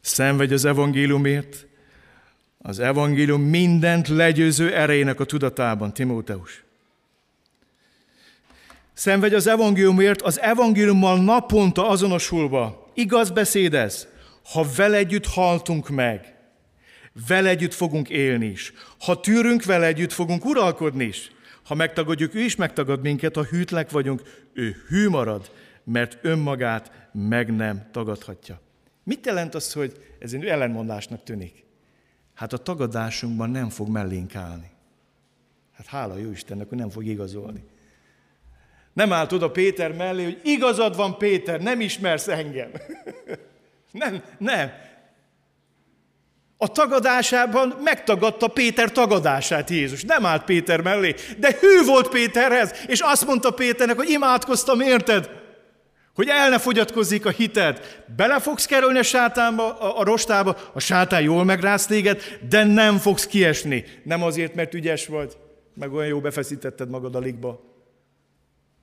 Szenvedj 0.00 0.54
az 0.54 0.64
evangéliumért, 0.64 1.66
az 2.58 2.78
evangélium 2.78 3.42
mindent 3.42 4.08
legyőző 4.08 4.74
erejének 4.74 5.20
a 5.20 5.24
tudatában, 5.24 5.94
Timóteus. 5.94 6.65
Szenvedj 8.96 9.34
az 9.34 9.46
evangéliumért, 9.46 10.22
az 10.22 10.40
evangéliummal 10.40 11.18
naponta 11.18 11.88
azonosulva. 11.88 12.90
Igaz 12.94 13.30
beszéd 13.30 13.74
ez? 13.74 14.06
Ha 14.52 14.66
vele 14.76 14.96
együtt 14.96 15.26
haltunk 15.26 15.88
meg, 15.88 16.34
vele 17.28 17.48
együtt 17.48 17.74
fogunk 17.74 18.08
élni 18.08 18.46
is. 18.46 18.72
Ha 19.00 19.20
tűrünk, 19.20 19.64
vele 19.64 19.86
együtt 19.86 20.12
fogunk 20.12 20.44
uralkodni 20.44 21.04
is. 21.04 21.30
Ha 21.64 21.74
megtagadjuk, 21.74 22.34
ő 22.34 22.40
is 22.40 22.56
megtagad 22.56 23.00
minket, 23.00 23.34
ha 23.34 23.44
hűtlek 23.44 23.90
vagyunk, 23.90 24.22
ő 24.52 24.76
hű 24.88 25.08
marad, 25.08 25.50
mert 25.84 26.18
önmagát 26.22 27.08
meg 27.12 27.56
nem 27.56 27.88
tagadhatja. 27.92 28.60
Mit 29.02 29.26
jelent 29.26 29.54
az, 29.54 29.72
hogy 29.72 29.92
ez 30.18 30.32
egy 30.32 30.44
ellenmondásnak 30.44 31.22
tűnik? 31.22 31.64
Hát 32.34 32.52
a 32.52 32.58
tagadásunkban 32.58 33.50
nem 33.50 33.68
fog 33.68 33.88
mellénk 33.88 34.34
állni. 34.34 34.70
Hát 35.72 35.86
hála 35.86 36.16
jó 36.16 36.30
Istennek, 36.30 36.68
hogy 36.68 36.78
nem 36.78 36.90
fog 36.90 37.04
igazolni. 37.04 37.64
Nem 38.96 39.12
állt 39.12 39.32
oda 39.32 39.50
Péter 39.50 39.92
mellé, 39.92 40.24
hogy 40.24 40.40
igazad 40.42 40.96
van 40.96 41.18
Péter, 41.18 41.60
nem 41.60 41.80
ismersz 41.80 42.28
engem. 42.28 42.70
nem, 44.02 44.22
nem. 44.38 44.72
A 46.56 46.68
tagadásában 46.72 47.74
megtagadta 47.84 48.48
Péter 48.48 48.92
tagadását 48.92 49.70
Jézus. 49.70 50.02
Nem 50.02 50.26
állt 50.26 50.44
Péter 50.44 50.80
mellé, 50.80 51.14
de 51.38 51.56
hű 51.60 51.84
volt 51.84 52.08
Péterhez, 52.08 52.84
és 52.86 53.00
azt 53.00 53.26
mondta 53.26 53.50
Péternek, 53.50 53.96
hogy 53.96 54.10
imádkoztam, 54.10 54.80
érted? 54.80 55.30
Hogy 56.14 56.28
el 56.28 56.48
ne 56.48 56.58
fogyatkozzék 56.58 57.26
a 57.26 57.30
hited. 57.30 58.04
Bele 58.16 58.40
fogsz 58.40 58.66
kerülni 58.66 58.98
a 58.98 59.02
sátánba, 59.02 59.78
a, 59.78 59.98
a 59.98 60.04
rostába, 60.04 60.56
a 60.72 60.80
sátán 60.80 61.22
jól 61.22 61.44
megrász 61.44 61.86
téged, 61.86 62.22
de 62.48 62.64
nem 62.64 62.98
fogsz 62.98 63.26
kiesni. 63.26 63.84
Nem 64.04 64.22
azért, 64.22 64.54
mert 64.54 64.74
ügyes 64.74 65.06
vagy, 65.06 65.36
meg 65.74 65.92
olyan 65.92 66.08
jó 66.08 66.20
befeszítetted 66.20 66.90
magad 66.90 67.14
a 67.14 67.18
ligba 67.18 67.74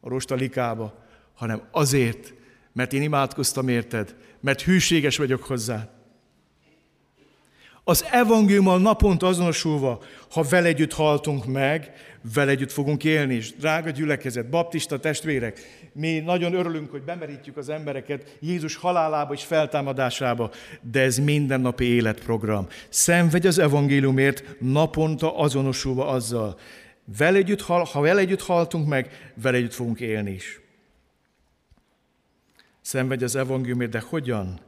a 0.03 0.09
rostalikába, 0.09 0.93
hanem 1.33 1.61
azért, 1.71 2.33
mert 2.73 2.93
én 2.93 3.01
imádkoztam 3.01 3.67
érted, 3.67 4.15
mert 4.39 4.61
hűséges 4.61 5.17
vagyok 5.17 5.43
hozzá. 5.43 5.89
Az 7.83 8.05
evangéliummal 8.11 8.79
naponta 8.79 9.27
azonosulva, 9.27 10.01
ha 10.31 10.43
vele 10.49 10.67
együtt 10.67 10.93
haltunk 10.93 11.45
meg, 11.45 11.91
vele 12.33 12.51
együtt 12.51 12.71
fogunk 12.71 13.03
élni 13.03 13.33
is. 13.33 13.55
Drága 13.55 13.89
gyülekezet, 13.89 14.49
baptista 14.49 14.99
testvérek, 14.99 15.59
mi 15.93 16.19
nagyon 16.19 16.53
örülünk, 16.53 16.91
hogy 16.91 17.01
bemerítjük 17.01 17.57
az 17.57 17.69
embereket 17.69 18.37
Jézus 18.39 18.75
halálába 18.75 19.33
és 19.33 19.43
feltámadásába, 19.43 20.51
de 20.81 21.01
ez 21.01 21.17
mindennapi 21.17 21.85
életprogram. 21.85 22.67
Szenvedj 22.89 23.47
az 23.47 23.59
evangéliumért, 23.59 24.43
naponta 24.59 25.37
azonosulva 25.37 26.07
azzal. 26.07 26.57
Vele 27.05 27.37
együtt, 27.37 27.61
ha 27.61 28.01
vele 28.01 28.19
együtt 28.19 28.41
haltunk 28.41 28.87
meg, 28.87 29.31
vele 29.35 29.57
együtt 29.57 29.73
fogunk 29.73 29.99
élni 29.99 30.31
is. 30.31 30.61
Szenvedj 32.81 33.23
az 33.23 33.35
evangéliumért, 33.35 33.91
de 33.91 33.99
hogyan? 33.99 34.59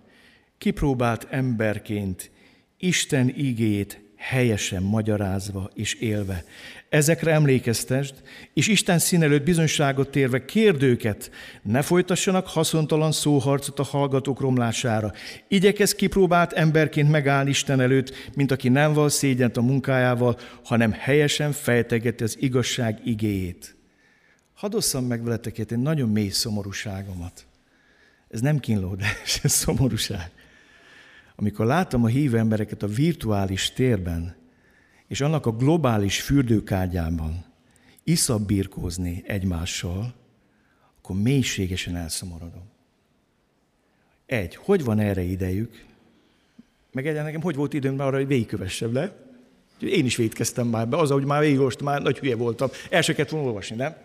Kipróbált 0.58 1.28
emberként 1.30 2.32
Isten 2.78 3.30
igét 3.30 4.00
helyesen 4.16 4.84
magyarázva 4.84 5.70
és 5.74 5.94
élve. 5.94 6.44
Ezekre 6.90 7.32
emlékeztesd, 7.32 8.14
és 8.54 8.68
Isten 8.68 9.00
szín 9.00 9.24
előtt 9.24 9.44
bizonyságot 9.44 10.10
térve 10.10 10.46
kérd 10.46 10.84
őket, 10.84 11.32
ne 11.62 11.82
folytassanak 11.82 12.48
haszontalan 12.48 13.12
szóharcot 13.12 13.80
a 13.80 13.84
hallgatók 13.84 14.40
romlására. 14.40 15.14
Igyekez 15.48 15.96
kipróbált 15.96 16.54
emberként 16.54 17.12
megállni 17.12 17.50
Isten 17.50 17.80
előtt, 17.80 18.14
mint 18.36 18.52
aki 18.52 18.70
nem 18.70 18.94
val 18.94 19.10
szégyent 19.10 19.58
a 19.58 19.62
munkájával, 19.62 20.40
hanem 20.64 20.92
helyesen 20.92 21.52
fejtegeti 21.52 22.24
az 22.24 22.38
igazság 22.40 23.00
igéjét. 23.04 23.76
Hadd 24.54 25.04
meg 25.08 25.24
veletek 25.24 25.58
egy 25.58 25.80
nagyon 25.80 26.10
mély 26.10 26.30
szomorúságomat. 26.30 27.46
Ez 28.30 28.42
nem 28.42 28.60
kínló, 28.60 28.96
de 28.96 29.06
ez 29.44 29.52
szomorúság. 29.52 30.32
Amikor 31.36 31.66
láttam 31.66 32.04
a 32.04 32.08
hívő 32.08 32.38
embereket 32.38 32.84
a 32.84 32.88
virtuális 32.88 33.72
térben, 33.72 34.36
és 35.08 35.22
annak 35.22 35.46
a 35.46 35.52
globális 35.52 36.22
fürdőkágyában 36.22 37.46
iszabbírkózni 38.04 39.24
egymással, 39.28 40.14
akkor 40.98 41.16
mélységesen 41.22 41.96
elszomorodom. 41.96 42.64
Egy, 44.26 44.56
hogy 44.56 44.84
van 44.84 45.00
erre 45.00 45.22
idejük? 45.22 45.84
Meg 46.92 47.08
egyen 47.08 47.24
nekem 47.24 47.42
hogy 47.42 47.56
volt 47.56 47.74
időm 47.74 48.00
arra, 48.00 48.18
hogy 48.18 48.28
végigkövessem 48.28 48.94
le? 48.94 49.16
Én 49.80 50.06
is 50.06 50.16
védkeztem 50.16 50.68
már 50.68 50.88
be, 50.88 50.98
az, 50.98 51.10
hogy 51.10 51.26
már 51.26 51.42
végigolvastam, 51.42 51.86
már 51.86 52.02
nagy 52.02 52.20
hülye 52.20 52.36
voltam. 52.36 52.70
El 52.90 53.02
se 53.02 53.14
kellett 53.14 53.32
volna 53.32 53.48
olvasni, 53.48 53.76
nem? 53.76 53.96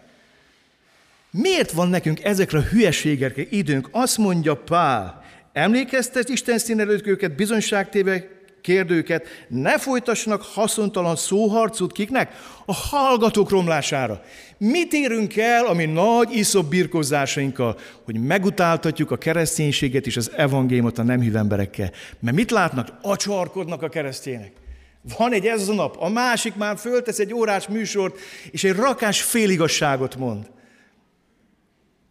Miért 1.31 1.71
van 1.71 1.89
nekünk 1.89 2.25
ezekre 2.25 2.59
a 2.59 2.63
hülyeségekre 2.63 3.43
időnk? 3.51 3.89
Azt 3.91 4.19
mondja 4.19 4.57
Pál, 4.57 5.25
emlékeztet 5.53 6.29
Isten 6.29 6.59
szín 6.59 6.81
előtt 6.81 7.07
őket, 7.07 7.37
bizonyságtéve 7.37 8.29
kérdőket, 8.61 9.27
ne 9.49 9.79
folytassanak 9.79 10.43
haszontalan 10.43 11.17
szóharcot 11.17 11.93
kiknek? 11.93 12.33
A 12.67 12.75
hallgatók 12.75 13.51
romlására. 13.51 14.23
Mit 14.59 14.93
érünk 14.93 15.37
el 15.37 15.67
a 15.67 15.75
mi 15.75 15.85
nagy 15.85 16.37
iszop 16.37 16.69
birkozásainkkal, 16.69 17.79
hogy 18.05 18.21
megutáltatjuk 18.21 19.11
a 19.11 19.17
kereszténységet 19.17 20.07
és 20.07 20.17
az 20.17 20.31
evangéliumot 20.37 20.99
a 20.99 21.03
nem 21.03 21.31
emberekkel? 21.35 21.91
Mert 22.21 22.37
mit 22.37 22.51
látnak? 22.51 22.89
Acsarkodnak 23.03 23.83
a 23.83 23.89
keresztények. 23.89 24.53
Van 25.19 25.33
egy 25.33 25.47
ez 25.47 25.69
a 25.69 25.75
nap, 25.75 25.97
a 25.99 26.09
másik 26.09 26.55
már 26.55 26.79
föltesz 26.79 27.19
egy 27.19 27.35
órás 27.35 27.69
műsort, 27.69 28.19
és 28.51 28.65
egy 28.65 28.77
rakás 28.77 29.23
féligasságot 29.23 30.17
mond. 30.17 30.51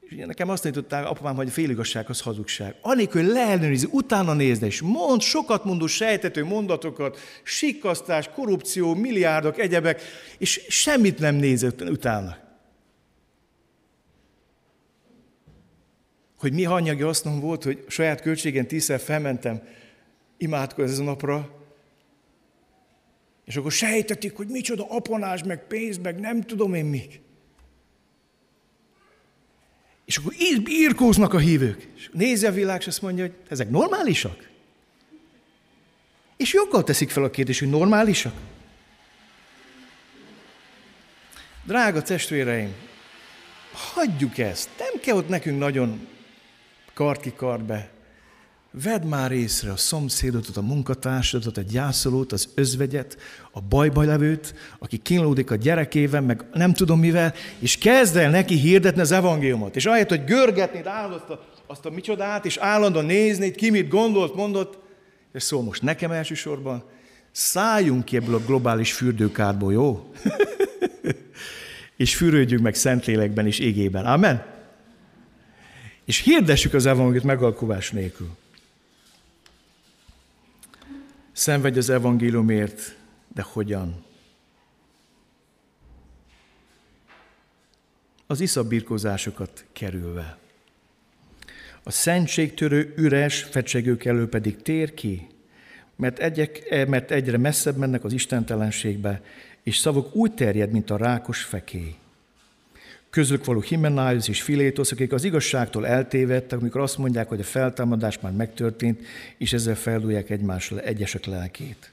És 0.10 0.26
nekem 0.26 0.50
azt 0.50 0.62
tanították 0.62 1.06
apám, 1.06 1.36
hogy 1.36 1.48
a 1.48 1.52
féligasság 1.52 2.10
az 2.10 2.22
hazugság. 2.22 2.76
Anélkül 2.82 3.26
leellenőrizni, 3.26 3.90
utána 3.92 4.34
nézni, 4.34 4.66
és 4.66 4.82
mond 4.82 5.22
sokat 5.22 5.66
mondó 5.66 5.88
sejtető 5.88 6.44
mondatokat, 6.46 7.20
sikkasztás, 7.44 8.30
korrupció, 8.30 8.94
milliárdok, 8.94 9.60
egyebek, 9.60 10.02
és 10.38 10.66
semmit 10.68 11.20
nem 11.20 11.36
nézett 11.36 11.82
utána. 11.82 12.38
Hogy 16.38 16.54
mi 16.54 16.64
hanyagi 16.64 17.02
hasznom 17.02 17.40
volt, 17.40 17.64
hogy 17.64 17.86
saját 17.88 18.22
költségen 18.22 18.68
tízszer 18.68 19.00
felmentem 19.00 19.62
imádkozni 20.38 20.92
ez 20.92 21.00
a 21.00 21.04
napra, 21.04 21.58
és 23.46 23.56
akkor 23.56 23.72
sejtetik, 23.72 24.36
hogy 24.36 24.48
micsoda 24.48 24.86
apanás, 24.90 25.44
meg 25.44 25.68
pénz, 25.68 25.98
meg 25.98 26.20
nem 26.20 26.42
tudom 26.42 26.74
én 26.74 26.86
még. 26.86 27.22
És 30.10 30.18
akkor 30.18 30.34
írkóznak 30.68 31.34
a 31.34 31.38
hívők. 31.38 31.88
És 31.96 32.10
nézi 32.14 32.46
a 32.46 32.52
világ, 32.52 32.80
és 32.80 32.88
azt 32.88 33.02
mondja, 33.02 33.24
hogy 33.24 33.34
ezek 33.50 33.70
normálisak? 33.70 34.50
És 36.38 36.54
joggal 36.54 36.84
teszik 36.84 37.10
fel 37.10 37.24
a 37.24 37.30
kérdést, 37.30 37.60
hogy 37.60 37.70
normálisak? 37.70 38.34
Drága 41.64 42.02
testvéreim, 42.02 42.74
hagyjuk 43.72 44.38
ezt. 44.38 44.70
Nem 44.78 45.02
kell 45.02 45.16
ott 45.16 45.30
nekünk 45.30 45.60
nagyon 45.60 46.08
kart 46.94 47.64
be 47.64 47.92
Vedd 48.72 49.06
már 49.06 49.32
észre 49.32 49.72
a 49.72 49.78
szomszédodat, 49.78 50.58
a 50.58 50.62
munkatársadat, 50.62 51.58
a 51.58 51.62
gyászolót, 51.62 52.32
az 52.32 52.50
özvegyet, 52.56 53.18
a 53.52 53.62
bajba 53.62 54.04
levőt, 54.04 54.54
aki 54.80 54.98
kínlódik 54.98 55.52
a 55.52 55.56
gyerekével, 55.56 56.22
meg 56.22 56.46
nem 56.54 56.74
tudom 56.74 57.00
mivel, 57.00 57.34
és 57.60 57.78
kezd 57.78 58.16
el 58.16 58.30
neki 58.30 58.56
hirdetni 58.56 59.02
az 59.02 59.12
evangéliumot. 59.12 59.76
És 59.76 59.86
ahelyett, 59.86 60.10
hogy 60.10 60.24
görgetnéd 60.24 60.88
állandóan 60.88 61.22
azt 61.22 61.30
a, 61.30 61.46
azt 61.68 61.86
a 61.86 61.90
micsodát, 61.90 62.46
és 62.46 62.58
állandóan 62.58 63.06
néznéd, 63.06 63.56
ki 63.56 63.70
mit 63.70 63.88
gondolt, 63.88 64.36
mondott, 64.36 64.78
és 65.34 65.44
szól 65.44 65.64
most 65.64 65.82
nekem 65.82 66.12
elsősorban, 66.12 66.84
szálljunk 67.32 68.06
ki 68.06 68.16
ebből 68.16 68.36
a 68.36 68.46
globális 68.46 68.94
fürdőkádból, 68.94 69.74
jó? 69.74 70.12
és 71.98 72.16
fürödjünk 72.16 72.64
meg 72.64 72.76
Szentlélekben 72.76 73.46
és 73.46 73.60
égében. 73.60 74.06
Amen? 74.06 74.46
És 76.06 76.20
hirdessük 76.20 76.74
az 76.74 76.86
evangéliumot 76.86 77.24
megalkovás 77.24 77.92
nélkül. 77.92 78.30
Szenvedj 81.40 81.78
az 81.78 81.90
evangéliumért, 81.90 82.96
de 83.34 83.42
hogyan? 83.42 84.04
Az 88.28 88.40
iszabbirkózásokat 88.40 89.66
kerülve. 89.74 90.38
A 91.84 91.92
szentségtörő 91.92 92.94
üres 92.98 93.44
fecsegők 93.44 94.06
elő 94.06 94.30
pedig 94.30 94.62
tér 94.62 94.94
ki, 94.94 95.28
mert, 95.96 96.20
egyek, 96.20 96.86
mert 96.88 97.12
egyre 97.12 97.38
messzebb 97.38 97.78
mennek 97.78 98.04
az 98.04 98.14
istentelenségbe, 98.14 99.22
és 99.64 99.78
szavuk 99.78 100.16
úgy 100.16 100.34
terjed, 100.34 100.72
mint 100.72 100.90
a 100.90 100.98
rákos 100.98 101.44
fekély. 101.44 101.96
Közülük 103.10 103.46
való 103.46 103.62
Himenájus 103.62 104.28
és 104.28 104.42
Filétosz, 104.42 104.92
akik 104.92 105.12
az 105.12 105.24
igazságtól 105.24 105.88
eltévedtek, 105.88 106.60
amikor 106.60 106.82
azt 106.82 106.98
mondják, 106.98 107.30
hogy 107.30 107.40
a 107.40 107.44
feltámadás 107.44 108.20
már 108.20 108.32
megtörtént, 108.32 109.06
és 109.38 109.54
ezzel 109.54 109.76
feldúlják 109.76 110.30
egymásra 110.30 110.80
egyesek 110.80 111.26
lelkét. 111.26 111.92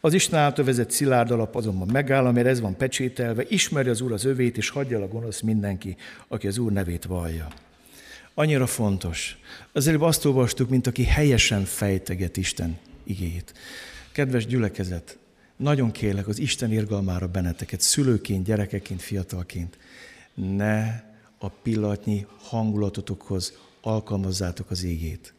Az 0.00 0.14
Isten 0.14 0.38
által 0.38 0.64
vezet 0.64 0.90
szilárd 0.90 1.30
alap 1.30 1.56
azonban 1.56 1.88
megáll, 1.92 2.26
amire 2.26 2.48
ez 2.48 2.60
van 2.60 2.76
pecsételve, 2.76 3.44
ismeri 3.48 3.88
az 3.88 4.00
Úr 4.00 4.12
az 4.12 4.24
övét, 4.24 4.56
és 4.56 4.68
hagyja 4.68 5.02
a 5.02 5.08
gonosz 5.08 5.40
mindenki, 5.40 5.96
aki 6.28 6.46
az 6.46 6.58
Úr 6.58 6.72
nevét 6.72 7.04
vallja. 7.04 7.48
Annyira 8.34 8.66
fontos. 8.66 9.38
Az 9.72 9.86
előbb 9.86 10.02
azt 10.02 10.24
olvastuk, 10.24 10.68
mint 10.68 10.86
aki 10.86 11.04
helyesen 11.04 11.64
fejteget 11.64 12.36
Isten 12.36 12.78
igét. 13.04 13.52
Kedves 14.12 14.46
gyülekezet, 14.46 15.18
nagyon 15.56 15.90
kérlek 15.90 16.28
az 16.28 16.38
Isten 16.38 16.72
irgalmára 16.72 17.26
benneteket, 17.26 17.80
szülőként, 17.80 18.44
gyerekeként, 18.44 19.02
fiatalként 19.02 19.76
ne 20.34 21.02
a 21.38 21.48
pillanatnyi 21.48 22.26
hangulatotokhoz 22.38 23.52
alkalmazzátok 23.80 24.70
az 24.70 24.82
ígét. 24.82 25.34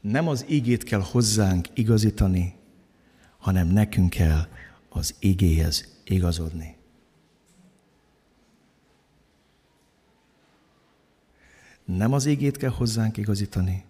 Nem 0.00 0.28
az 0.28 0.44
ígét 0.48 0.82
kell 0.84 1.00
hozzánk 1.00 1.68
igazítani, 1.74 2.54
hanem 3.38 3.66
nekünk 3.66 4.10
kell 4.10 4.46
az 4.88 5.14
igéhez 5.18 5.96
igazodni. 6.04 6.76
Nem 11.84 12.12
az 12.12 12.26
ígét 12.26 12.56
kell 12.56 12.70
hozzánk 12.70 13.16
igazítani, 13.16 13.84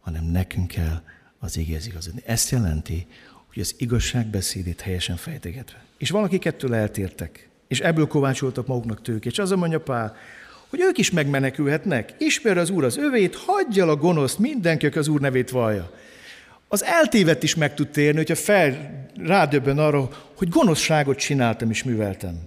hanem 0.00 0.24
nekünk 0.24 0.68
kell 0.68 1.02
az 1.38 1.56
igéhez 1.56 1.86
igazodni. 1.86 2.22
Ezt 2.26 2.50
jelenti, 2.50 3.06
hogy 3.52 3.62
az 3.62 3.74
igazság 3.76 4.26
beszédét 4.26 4.80
helyesen 4.80 5.16
fejtegetve. 5.16 5.84
És 5.98 6.10
valaki 6.10 6.38
kettől 6.38 6.74
eltértek, 6.74 7.48
és 7.68 7.80
ebből 7.80 8.06
kovácsoltak 8.06 8.66
maguknak 8.66 9.02
tők. 9.02 9.24
És 9.24 9.38
az 9.38 9.50
a 9.50 9.56
mondja 9.56 9.80
Pál, 9.80 10.16
hogy 10.68 10.80
ők 10.80 10.98
is 10.98 11.10
megmenekülhetnek. 11.10 12.14
Ismer 12.18 12.58
az 12.58 12.70
Úr 12.70 12.84
az 12.84 12.96
övét, 12.96 13.34
hagyja 13.34 13.86
a 13.86 13.96
gonoszt 13.96 14.38
mindenki, 14.38 14.86
aki 14.86 14.98
az 14.98 15.08
Úr 15.08 15.20
nevét 15.20 15.50
vallja. 15.50 15.90
Az 16.68 16.84
eltévedt 16.84 17.42
is 17.42 17.54
meg 17.54 17.74
tud 17.74 17.88
térni, 17.88 18.16
hogyha 18.16 18.34
fel 18.34 19.04
rádöbben 19.16 19.78
arra, 19.78 20.08
hogy 20.36 20.48
gonoszságot 20.48 21.18
csináltam 21.18 21.70
és 21.70 21.82
műveltem. 21.82 22.40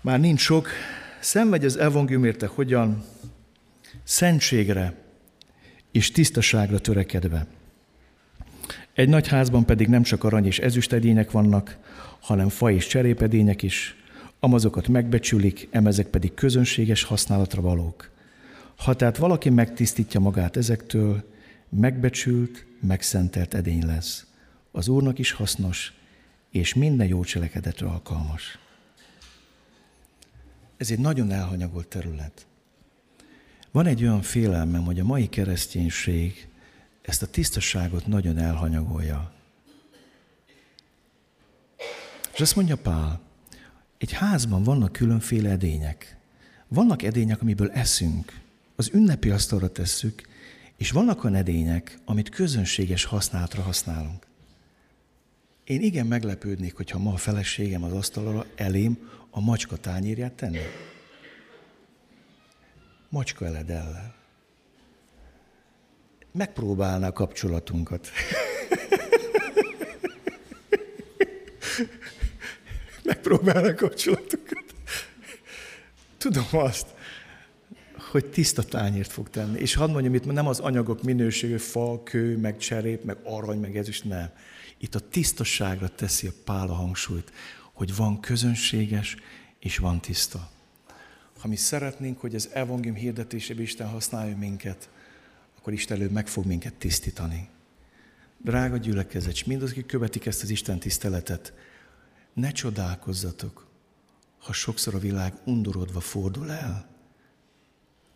Már 0.00 0.20
nincs 0.20 0.40
sok, 0.40 0.68
szenvedj 1.20 1.64
az 1.64 1.76
evangélium 1.76 2.24
érte 2.24 2.46
hogyan, 2.46 3.04
szentségre 4.04 4.94
és 5.92 6.10
tisztaságra 6.10 6.78
törekedve. 6.78 7.46
Egy 9.00 9.08
nagy 9.08 9.28
házban 9.28 9.64
pedig 9.64 9.88
nem 9.88 10.02
csak 10.02 10.24
arany 10.24 10.46
és 10.46 10.58
ezüstedények 10.58 11.30
vannak, 11.30 11.78
hanem 12.20 12.48
fa 12.48 12.70
és 12.70 12.86
cserépedények 12.86 13.62
is, 13.62 13.96
amazokat 14.40 14.88
megbecsülik, 14.88 15.68
emezek 15.70 16.06
pedig 16.06 16.34
közönséges 16.34 17.02
használatra 17.02 17.62
valók. 17.62 18.10
Ha 18.76 18.94
tehát 18.94 19.16
valaki 19.16 19.50
megtisztítja 19.50 20.20
magát 20.20 20.56
ezektől, 20.56 21.24
megbecsült, 21.68 22.66
megszentelt 22.80 23.54
edény 23.54 23.86
lesz. 23.86 24.26
Az 24.72 24.88
Úrnak 24.88 25.18
is 25.18 25.32
hasznos, 25.32 25.92
és 26.50 26.74
minden 26.74 27.06
jó 27.06 27.24
cselekedetre 27.24 27.86
alkalmas. 27.86 28.58
Ez 30.76 30.90
egy 30.90 31.00
nagyon 31.00 31.30
elhanyagolt 31.30 31.86
terület. 31.86 32.46
Van 33.70 33.86
egy 33.86 34.02
olyan 34.02 34.22
félelmem, 34.22 34.84
hogy 34.84 35.00
a 35.00 35.04
mai 35.04 35.26
kereszténység 35.26 36.49
ezt 37.10 37.22
a 37.22 37.26
tisztaságot 37.26 38.06
nagyon 38.06 38.38
elhanyagolja. 38.38 39.32
És 42.32 42.40
azt 42.40 42.56
mondja 42.56 42.76
Pál, 42.76 43.20
egy 43.98 44.12
házban 44.12 44.62
vannak 44.62 44.92
különféle 44.92 45.50
edények. 45.50 46.16
Vannak 46.68 47.02
edények, 47.02 47.40
amiből 47.40 47.70
eszünk, 47.70 48.40
az 48.76 48.90
ünnepi 48.92 49.30
asztalra 49.30 49.72
tesszük, 49.72 50.28
és 50.76 50.90
vannak 50.90 51.24
olyan 51.24 51.36
edények, 51.36 51.98
amit 52.04 52.28
közönséges 52.28 53.04
használatra 53.04 53.62
használunk. 53.62 54.26
Én 55.64 55.82
igen 55.82 56.06
meglepődnék, 56.06 56.76
hogyha 56.76 56.98
ma 56.98 57.12
a 57.12 57.16
feleségem 57.16 57.84
az 57.84 57.92
asztalra 57.92 58.46
elém 58.56 59.10
a 59.30 59.40
macska 59.40 59.76
tányérját 59.76 60.32
tenni. 60.32 60.58
Macska 63.08 63.46
eledellel. 63.46 64.19
Megpróbálná 66.32 67.06
a 67.08 67.12
kapcsolatunkat. 67.12 68.08
Megpróbálná 73.04 73.68
a 73.68 73.74
kapcsolatunkat. 73.74 74.64
Tudom 76.18 76.46
azt, 76.50 76.86
hogy 78.10 78.26
tiszta 78.26 78.62
tányért 78.62 79.12
fog 79.12 79.30
tenni. 79.30 79.58
És 79.58 79.74
hadd 79.74 79.90
mondjam, 79.90 80.14
itt 80.14 80.24
nem 80.24 80.46
az 80.46 80.58
anyagok 80.58 81.02
minőségű, 81.02 81.56
fa, 81.56 82.02
kő, 82.02 82.36
meg 82.36 82.56
cserép, 82.56 83.04
meg 83.04 83.16
arany, 83.24 83.58
meg 83.58 83.76
ez 83.76 83.88
is 83.88 84.02
nem. 84.02 84.30
Itt 84.78 84.94
a 84.94 85.08
tisztaságra 85.08 85.88
teszi 85.88 86.26
a 86.26 86.32
pál 86.44 86.68
a 86.68 86.74
hangsúlyt, 86.74 87.32
hogy 87.72 87.96
van 87.96 88.20
közönséges, 88.20 89.16
és 89.58 89.78
van 89.78 90.00
tiszta. 90.00 90.50
Ha 91.40 91.48
mi 91.48 91.56
szeretnénk, 91.56 92.20
hogy 92.20 92.34
az 92.34 92.48
evangélium 92.52 92.94
hirdetésében 92.94 93.62
Isten 93.62 93.88
használja 93.88 94.36
minket, 94.36 94.88
akkor 95.60 95.72
Isten 95.72 95.96
előbb 95.96 96.10
meg 96.10 96.28
fog 96.28 96.46
minket 96.46 96.74
tisztítani. 96.74 97.48
Drága 98.38 98.76
gyülekezet, 98.76 99.32
és 99.32 99.44
mindazok, 99.44 99.76
akik 99.76 99.86
követik 99.86 100.26
ezt 100.26 100.42
az 100.42 100.50
Isten 100.50 100.78
tiszteletet, 100.78 101.52
ne 102.32 102.50
csodálkozzatok, 102.50 103.66
ha 104.38 104.52
sokszor 104.52 104.94
a 104.94 104.98
világ 104.98 105.34
undorodva 105.44 106.00
fordul 106.00 106.50
el 106.50 106.88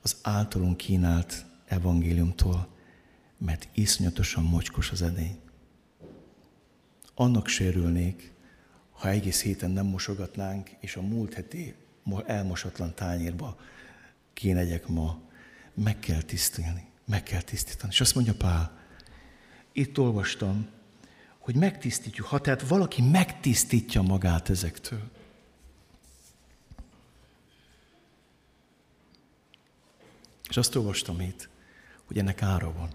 az 0.02 0.16
általunk 0.22 0.76
kínált 0.76 1.44
evangéliumtól, 1.66 2.68
mert 3.38 3.68
iszonyatosan 3.74 4.44
mocskos 4.44 4.90
az 4.90 5.02
edény. 5.02 5.38
Annak 7.14 7.48
sérülnék, 7.48 8.32
ha 8.90 9.08
egész 9.08 9.42
héten 9.42 9.70
nem 9.70 9.86
mosogatnánk, 9.86 10.70
és 10.80 10.96
a 10.96 11.02
múlt 11.02 11.34
heti 11.34 11.74
elmosatlan 12.26 12.94
tányérba 12.94 13.58
kénegyek 14.32 14.86
ma, 14.86 15.20
meg 15.74 15.98
kell 15.98 16.22
tisztítani, 16.22 16.92
meg 17.04 17.22
kell 17.22 17.42
tisztítani. 17.42 17.92
És 17.92 18.00
azt 18.00 18.14
mondja 18.14 18.34
Pál, 18.34 18.78
itt 19.72 19.98
olvastam, 19.98 20.68
hogy 21.38 21.54
megtisztítjuk, 21.56 22.26
ha 22.26 22.40
tehát 22.40 22.68
valaki 22.68 23.02
megtisztítja 23.02 24.02
magát 24.02 24.48
ezektől. 24.48 25.10
És 30.48 30.56
azt 30.56 30.74
olvastam 30.74 31.20
itt, 31.20 31.48
hogy 32.04 32.18
ennek 32.18 32.42
ára 32.42 32.72
van. 32.72 32.88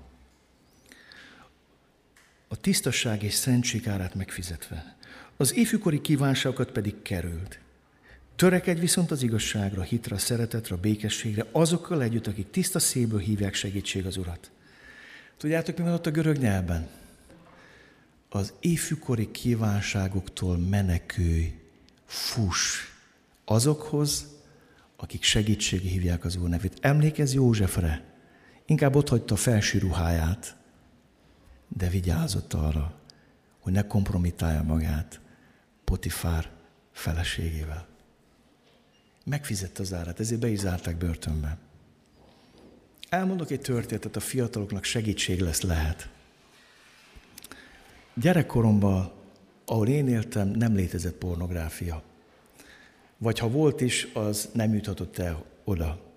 A 2.48 2.56
tisztasság 2.56 3.24
és 3.24 3.34
szentség 3.34 3.88
árát 3.88 4.16
megfizetve. 4.16 4.98
Az 5.38 5.56
ifjúkori 5.56 6.02
kívánságokat 6.02 6.72
pedig 6.72 7.02
került. 7.02 7.60
Törekedj 8.40 8.80
viszont 8.80 9.12
az 9.12 9.22
igazságra, 9.24 9.82
hitre, 9.82 10.18
szeretetre, 10.18 10.76
békességre, 10.76 11.46
azokkal 11.52 12.02
együtt, 12.02 12.28
akik 12.28 12.50
tiszta 12.50 12.80
szívből 12.80 13.20
hívják 13.20 13.54
segítség 13.54 14.06
az 14.06 14.18
Urat. 14.18 14.52
Tudjátok, 15.38 15.78
mi 15.78 15.84
van 15.84 15.94
ott 15.94 16.06
a 16.06 16.12
görög 16.12 16.38
nyelven? 16.38 16.88
Az 18.30 18.54
ifjúkori 18.60 19.32
kívánságoktól 19.32 20.58
menekülj, 20.58 21.54
fuss 22.06 22.78
azokhoz, 23.46 24.28
akik 24.96 25.24
segítségi 25.24 25.88
hívják 25.88 26.26
az 26.26 26.36
Úr 26.36 26.50
nevét. 26.50 26.78
Emlékezz 26.82 27.34
Józsefre, 27.34 28.04
inkább 28.66 28.96
ott 28.96 29.10
hagyta 29.10 29.34
a 29.34 29.38
felső 29.38 29.80
ruháját, 29.80 30.56
de 31.68 31.90
vigyázott 31.90 32.54
arra, 32.54 33.00
hogy 33.60 33.74
ne 33.74 33.88
kompromitálja 33.88 34.64
magát 34.64 35.20
Potifár 35.84 36.50
feleségével. 36.92 37.89
Megfizette 39.30 39.82
az 39.82 39.94
árat, 39.94 40.20
ezért 40.20 40.40
be 40.40 40.48
is 40.48 40.60
zárták 40.60 40.98
börtönbe. 40.98 41.58
Elmondok 43.10 43.52
egy 43.52 43.62
történetet, 43.62 44.16
a 44.16 44.20
fiataloknak 44.20 44.84
segítség 44.84 45.40
lesz 45.40 45.62
lehet. 45.62 46.10
Gyerekkoromban, 48.14 49.12
ahol 49.66 49.88
én 49.88 50.08
éltem, 50.08 50.48
nem 50.48 50.76
létezett 50.76 51.16
pornográfia. 51.16 52.04
Vagy 53.18 53.40
ha 53.40 53.50
volt 53.50 53.82
is, 53.82 54.08
az 54.14 54.50
nem 54.54 54.74
juthatott 54.74 55.18
el 55.18 55.46
oda. 55.64 56.14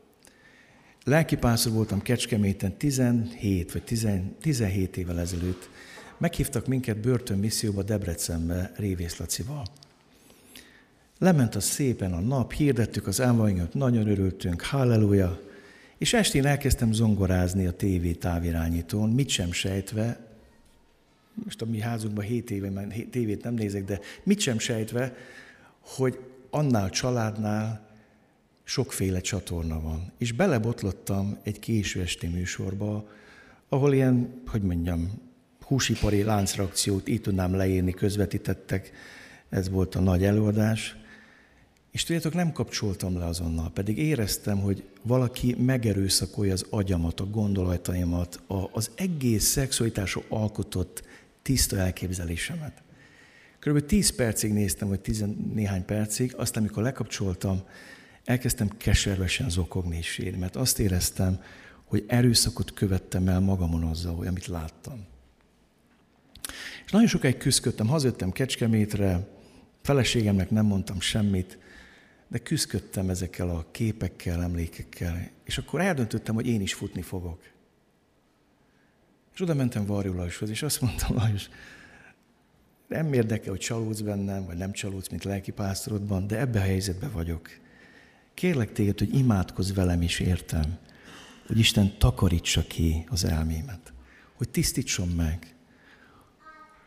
Lelkipászor 1.05 1.73
voltam 1.73 2.03
Kecskeméten 2.03 2.77
17 2.77 3.73
vagy 3.73 3.85
17 4.41 4.97
évvel 4.97 5.21
ezelőtt. 5.21 5.69
Meghívtak 6.19 6.67
minket 6.67 6.99
börtönmisszióba 7.01 7.83
Debrecenbe 7.83 8.73
Révész 8.77 9.17
Lacival. 9.17 9.65
Lement 11.23 11.55
a 11.55 11.61
szépen 11.61 12.13
a 12.13 12.21
nap, 12.21 12.53
hirdettük 12.53 13.07
az 13.07 13.21
elvanyat, 13.21 13.75
nagyon 13.75 14.09
örültünk, 14.09 14.63
halleluja, 14.63 15.41
és 15.99 16.13
estén 16.13 16.47
elkezdtem 16.47 16.93
zongorázni 16.93 17.67
a 17.67 17.73
tévé 17.73 18.13
távirányítón, 18.13 19.11
mit 19.11 19.29
sem 19.29 19.53
sejtve, 19.53 20.21
most 21.35 21.63
a 21.63 21.67
mi 21.67 21.81
házunkban 21.81 22.25
7 22.25 22.51
éve, 22.51 22.71
már 22.71 22.87
tévét 23.11 23.43
nem 23.43 23.55
nézek, 23.55 23.85
de 23.85 24.01
mit 24.23 24.41
sem 24.41 24.59
sejtve, 24.59 25.15
hogy 25.81 26.19
annál 26.51 26.91
családnál 26.91 27.89
sokféle 28.65 29.21
csatorna 29.21 29.81
van. 29.81 30.13
És 30.19 30.33
belebotlottam 30.33 31.39
egy 31.43 31.59
késő 31.59 32.01
esti 32.01 32.27
műsorba, 32.27 33.09
ahol 33.69 33.95
ilyen, 33.95 34.43
hogy 34.47 34.63
mondjam, 34.63 35.11
húsipari 35.61 36.23
láncreakciót 36.23 37.09
így 37.09 37.21
tudnám 37.21 37.55
leírni, 37.55 37.93
közvetítettek, 37.93 38.93
ez 39.49 39.71
volt 39.71 39.95
a 39.95 40.01
nagy 40.01 40.25
előadás. 40.25 41.01
És 41.93 42.05
tudjátok, 42.05 42.35
nem 42.35 42.53
kapcsoltam 42.53 43.19
le 43.19 43.25
azonnal, 43.25 43.71
pedig 43.71 43.99
éreztem, 43.99 44.61
hogy 44.61 44.85
valaki 45.03 45.55
megerőszakolja 45.55 46.53
az 46.53 46.67
agyamat, 46.71 47.21
a 47.21 47.27
gondolataimat, 47.27 48.41
a, 48.47 48.69
az 48.73 48.91
egész 48.95 49.45
szexualitásról 49.45 50.25
alkotott 50.29 51.03
tiszta 51.43 51.77
elképzelésemet. 51.77 52.83
Körülbelül 53.59 53.89
10 53.89 54.11
percig 54.11 54.53
néztem, 54.53 54.89
vagy 54.89 55.01
10 55.01 55.25
néhány 55.55 55.85
percig, 55.85 56.35
aztán, 56.37 56.63
amikor 56.63 56.83
lekapcsoltam, 56.83 57.63
elkezdtem 58.25 58.69
keservesen 58.77 59.51
zokogni 59.51 59.97
és 59.97 60.07
sírni, 60.07 60.39
mert 60.39 60.57
azt 60.57 60.79
éreztem, 60.79 61.43
hogy 61.85 62.05
erőszakot 62.07 62.73
követtem 62.73 63.29
el 63.29 63.41
magamon 63.41 63.83
azzal, 63.83 64.15
hogy 64.15 64.27
amit 64.27 64.47
láttam. 64.47 65.05
És 66.85 66.91
nagyon 66.91 67.09
sokáig 67.09 67.37
küzdködtem, 67.37 67.87
hazajöttem 67.87 68.31
Kecskemétre, 68.31 69.29
feleségemnek 69.83 70.51
nem 70.51 70.67
mondtam 70.67 71.01
semmit, 71.01 71.59
de 72.33 72.39
küzdködtem 72.39 73.09
ezekkel 73.09 73.49
a 73.49 73.67
képekkel, 73.71 74.43
emlékekkel, 74.43 75.31
és 75.45 75.59
akkor 75.59 75.81
eldöntöttem, 75.81 76.35
hogy 76.35 76.47
én 76.47 76.61
is 76.61 76.75
futni 76.75 77.03
fogok. 77.03 77.43
És 79.35 79.41
oda 79.41 79.55
mentem 79.55 79.87
Varjú 79.87 80.15
Lajoshoz, 80.15 80.51
és 80.51 80.63
azt 80.63 80.81
mondtam, 80.81 81.17
Lajos, 81.17 81.49
nem 82.89 83.13
érdekel, 83.13 83.51
hogy 83.51 83.61
csalódsz 83.61 84.01
bennem, 84.01 84.47
vagy 84.47 84.57
nem 84.57 84.73
csalódsz, 84.73 85.09
mint 85.09 85.25
lelkipásztorodban, 85.25 86.27
de 86.27 86.39
ebbe 86.39 86.59
a 86.59 86.63
helyzetben 86.63 87.13
vagyok. 87.13 87.49
Kérlek 88.35 88.73
téged, 88.73 88.99
hogy 88.99 89.15
imádkozz 89.15 89.73
velem 89.73 90.03
is 90.03 90.21
értem, 90.21 90.79
hogy 91.47 91.59
Isten 91.59 91.99
takarítsa 91.99 92.63
ki 92.67 93.05
az 93.09 93.25
elmémet, 93.25 93.93
hogy 94.35 94.49
tisztítson 94.49 95.09
meg, 95.09 95.55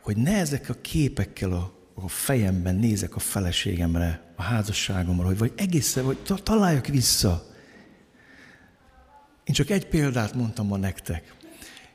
hogy 0.01 0.17
ne 0.17 0.37
ezek 0.37 0.69
a 0.69 0.75
képekkel 0.81 1.51
a 1.51 1.75
a 1.95 2.07
fejemben 2.07 2.75
nézek 2.75 3.15
a 3.15 3.19
feleségemre, 3.19 4.24
a 4.35 4.41
házasságomra, 4.41 5.25
hogy 5.25 5.37
vagy 5.37 5.53
egészen, 5.55 6.05
vagy 6.05 6.17
találjak 6.43 6.87
vissza. 6.87 7.45
Én 9.43 9.53
csak 9.53 9.69
egy 9.69 9.87
példát 9.87 10.33
mondtam 10.33 10.67
ma 10.67 10.77
nektek. 10.77 11.35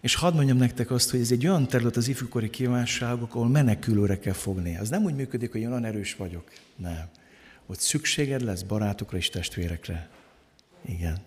És 0.01 0.15
hadd 0.15 0.35
mondjam 0.35 0.57
nektek 0.57 0.91
azt, 0.91 1.11
hogy 1.11 1.21
ez 1.21 1.31
egy 1.31 1.47
olyan 1.47 1.67
terület 1.69 1.97
az 1.97 2.09
ifjúkori 2.09 2.51
kívánságok, 2.51 3.35
ahol 3.35 3.49
menekülőre 3.49 4.19
kell 4.19 4.33
fogni. 4.33 4.77
Az 4.77 4.89
nem 4.89 5.05
úgy 5.05 5.15
működik, 5.15 5.53
hogy 5.53 5.65
olyan 5.65 5.85
erős 5.85 6.15
vagyok. 6.15 6.53
Nem. 6.77 7.09
Ott 7.67 7.79
szükséged 7.79 8.41
lesz 8.41 8.63
barátokra 8.63 9.17
és 9.17 9.29
testvérekre. 9.29 10.09
Igen. 10.85 11.19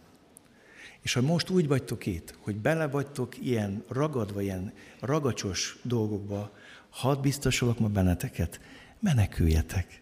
És 1.02 1.14
ha 1.14 1.22
most 1.22 1.50
úgy 1.50 1.68
vagytok 1.68 2.06
itt, 2.06 2.36
hogy 2.40 2.56
bele 2.56 2.88
vagytok 2.88 3.46
ilyen 3.46 3.84
ragadva, 3.88 4.42
ilyen 4.42 4.74
ragacsos 5.00 5.78
dolgokba, 5.82 6.52
hadd 6.90 7.22
biztosolok 7.22 7.80
ma 7.80 7.88
benneteket, 7.88 8.60
meneküljetek. 9.00 10.02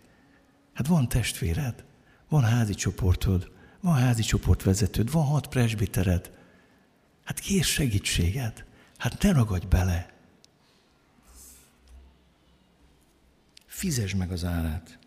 Hát 0.74 0.88
van 0.88 1.10
testvéred, 1.10 1.84
van 2.30 2.44
házi 2.44 2.74
csoportod, 2.74 3.52
van 3.82 3.96
házi 3.96 4.22
csoportvezetőd, 4.22 5.12
van 5.12 5.26
hat 5.26 5.48
presbitered. 5.48 6.32
Hát 7.24 7.40
kér 7.40 7.64
segítséged. 7.64 8.66
Hát 8.98 9.22
ne 9.22 9.32
ragadj 9.32 9.66
bele. 9.66 10.14
Fizesd 13.66 14.18
meg 14.18 14.32
az 14.32 14.44
árát. 14.46 15.00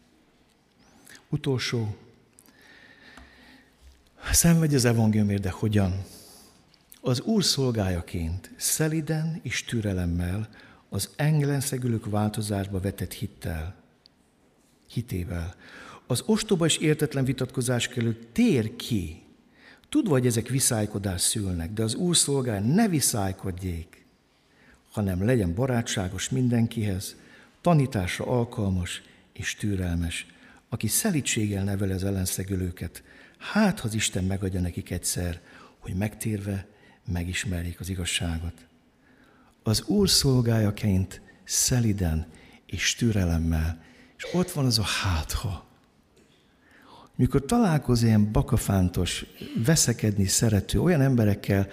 Utolsó. 1.29 1.97
Szenvedj 4.31 4.75
az 4.75 4.85
evangéliumért, 4.85 5.43
de 5.43 5.51
hogyan? 5.51 6.05
Az 7.01 7.21
Úr 7.21 7.45
szolgájaként, 7.45 8.51
szeliden 8.57 9.41
és 9.43 9.65
türelemmel, 9.65 10.49
az 10.89 11.11
engelenszegülők 11.17 12.11
változásba 12.11 12.81
vetett 12.81 13.13
hittel, 13.13 13.75
hitével. 14.95 15.55
Az 16.07 16.23
ostoba 16.27 16.65
és 16.65 16.77
értetlen 16.77 17.25
vitatkozás 17.25 17.89
kellő 17.89 18.19
tér 18.33 18.77
ki. 18.77 19.23
Tudva, 19.89 20.13
hogy 20.13 20.27
ezek 20.27 20.49
viszálykodás 20.49 21.21
szülnek, 21.21 21.73
de 21.73 21.83
az 21.83 21.95
Úr 21.95 22.17
szolgál 22.17 22.61
ne 22.61 22.89
viszálykodjék, 22.89 24.05
hanem 24.91 25.25
legyen 25.25 25.55
barátságos 25.55 26.29
mindenkihez, 26.29 27.17
tanításra 27.61 28.27
alkalmas 28.27 29.03
és 29.33 29.55
türelmes, 29.55 30.27
aki 30.69 30.87
szelítséggel 30.87 31.65
neveli 31.65 31.93
az 31.93 32.05
ellenszegülőket, 32.05 33.03
hát, 33.39 33.81
az 33.81 33.95
Isten 33.95 34.25
megadja 34.25 34.61
nekik 34.61 34.91
egyszer, 34.91 35.41
hogy 35.79 35.95
megtérve 35.95 36.67
megismerjék 37.13 37.81
az 37.81 37.89
igazságot. 37.89 38.67
Az 39.63 39.83
Úr 39.83 40.09
szolgájaként 40.09 41.21
szeliden 41.45 42.27
és 42.67 42.95
türelemmel, 42.95 43.83
és 44.25 44.35
ott 44.35 44.51
van 44.51 44.65
az 44.65 44.79
a 44.79 44.83
hátha. 44.83 45.65
Mikor 47.17 47.45
találkozol 47.45 48.07
ilyen 48.07 48.33
bakafántos, 48.33 49.25
veszekedni 49.65 50.27
szerető 50.27 50.81
olyan 50.81 51.01
emberekkel, 51.01 51.69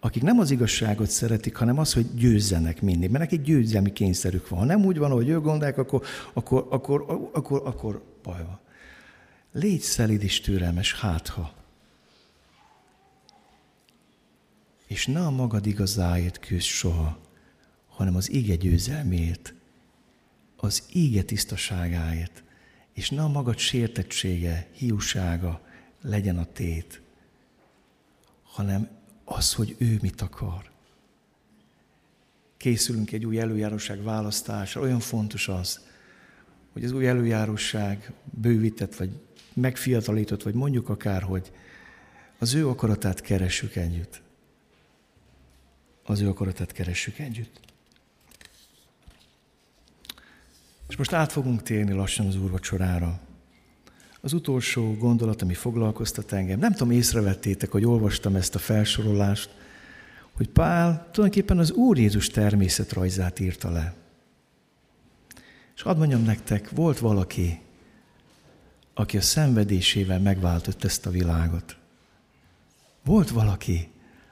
akik 0.00 0.22
nem 0.22 0.38
az 0.38 0.50
igazságot 0.50 1.10
szeretik, 1.10 1.56
hanem 1.56 1.78
az, 1.78 1.92
hogy 1.92 2.14
győzzenek 2.14 2.82
mindig, 2.82 3.10
mert 3.10 3.30
nekik 3.30 3.46
győzelmi 3.46 3.92
kényszerük 3.92 4.48
van. 4.48 4.58
Ha 4.58 4.64
nem 4.64 4.84
úgy 4.84 4.98
van, 4.98 5.10
ahogy 5.10 5.28
ők 5.28 5.42
gondolják, 5.42 5.78
akkor, 5.78 6.02
akkor, 6.32 6.66
akkor, 6.70 7.30
akkor, 7.32 7.62
akkor, 7.64 8.02
baj 8.22 8.44
van. 8.44 8.58
Légy 9.52 9.80
szelid 9.80 10.22
és 10.22 10.40
türelmes, 10.40 10.94
hátha. 10.94 11.54
És 14.86 15.06
ne 15.06 15.20
a 15.20 15.30
magad 15.30 15.66
igazáért 15.66 16.38
küzd 16.38 16.66
soha, 16.66 17.18
hanem 17.88 18.16
az 18.16 18.30
ége 18.30 18.54
győzelmét, 18.54 19.55
az 20.56 20.82
ége 20.92 21.22
tisztaságáért, 21.22 22.42
és 22.92 23.10
ne 23.10 23.22
a 23.22 23.28
magad 23.28 23.58
sértettsége, 23.58 24.68
hiúsága 24.72 25.60
legyen 26.02 26.38
a 26.38 26.44
tét, 26.52 27.00
hanem 28.42 28.88
az, 29.24 29.54
hogy 29.54 29.76
ő 29.78 29.98
mit 30.02 30.20
akar. 30.20 30.70
Készülünk 32.56 33.12
egy 33.12 33.26
új 33.26 33.38
előjáróság 33.40 34.02
választásra, 34.02 34.80
olyan 34.80 35.00
fontos 35.00 35.48
az, 35.48 35.80
hogy 36.72 36.84
az 36.84 36.92
új 36.92 37.06
előjáróság 37.06 38.12
bővített, 38.24 38.96
vagy 38.96 39.10
megfiatalított, 39.52 40.42
vagy 40.42 40.54
mondjuk 40.54 40.88
akár, 40.88 41.22
hogy 41.22 41.52
az 42.38 42.54
ő 42.54 42.68
akaratát 42.68 43.20
keressük 43.20 43.76
együtt. 43.76 44.22
Az 46.02 46.20
ő 46.20 46.28
akaratát 46.28 46.72
keressük 46.72 47.18
együtt. 47.18 47.60
És 50.88 50.96
most 50.96 51.12
át 51.12 51.32
fogunk 51.32 51.62
térni 51.62 51.92
lassan 51.92 52.26
az 52.26 52.36
úrvacsorára. 52.36 53.20
Az 54.20 54.32
utolsó 54.32 54.94
gondolat, 54.94 55.42
ami 55.42 55.54
foglalkoztat 55.54 56.32
engem, 56.32 56.58
nem 56.58 56.72
tudom, 56.72 56.90
észrevettétek, 56.90 57.70
hogy 57.70 57.84
olvastam 57.84 58.36
ezt 58.36 58.54
a 58.54 58.58
felsorolást, 58.58 59.50
hogy 60.32 60.48
Pál 60.48 61.08
tulajdonképpen 61.12 61.58
az 61.58 61.70
Úr 61.70 61.98
Jézus 61.98 62.28
természetrajzát 62.28 63.40
írta 63.40 63.70
le. 63.70 63.94
És 65.76 65.82
hadd 65.82 65.96
mondjam 65.96 66.22
nektek, 66.22 66.70
volt 66.70 66.98
valaki, 66.98 67.60
aki 68.94 69.16
a 69.16 69.20
szenvedésével 69.20 70.20
megváltott 70.20 70.84
ezt 70.84 71.06
a 71.06 71.10
világot. 71.10 71.76
Volt 73.04 73.30
valaki, 73.30 73.90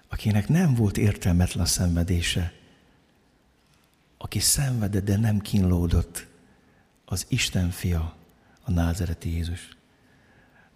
akinek 0.08 0.48
nem 0.48 0.74
volt 0.74 0.96
értelmetlen 0.96 1.64
a 1.64 1.66
szenvedése, 1.66 2.52
aki 4.18 4.38
szenvedett, 4.38 5.04
de 5.04 5.16
nem 5.16 5.38
kínlódott, 5.38 6.26
az 7.04 7.26
Isten 7.28 7.70
fia, 7.70 8.16
a 8.62 8.70
názereti 8.70 9.30
Jézus. 9.30 9.68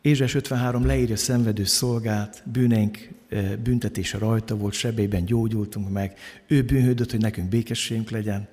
Ézsás 0.00 0.34
53 0.34 0.86
leírja 0.86 1.16
szenvedő 1.16 1.64
szolgát, 1.64 2.42
bűneink 2.44 3.08
eh, 3.28 3.56
büntetése 3.56 4.18
rajta 4.18 4.56
volt, 4.56 4.74
sebében 4.74 5.24
gyógyultunk 5.24 5.90
meg, 5.90 6.18
ő 6.46 6.62
bűnhődött, 6.62 7.10
hogy 7.10 7.20
nekünk 7.20 7.48
békességünk 7.48 8.10
legyen. 8.10 8.48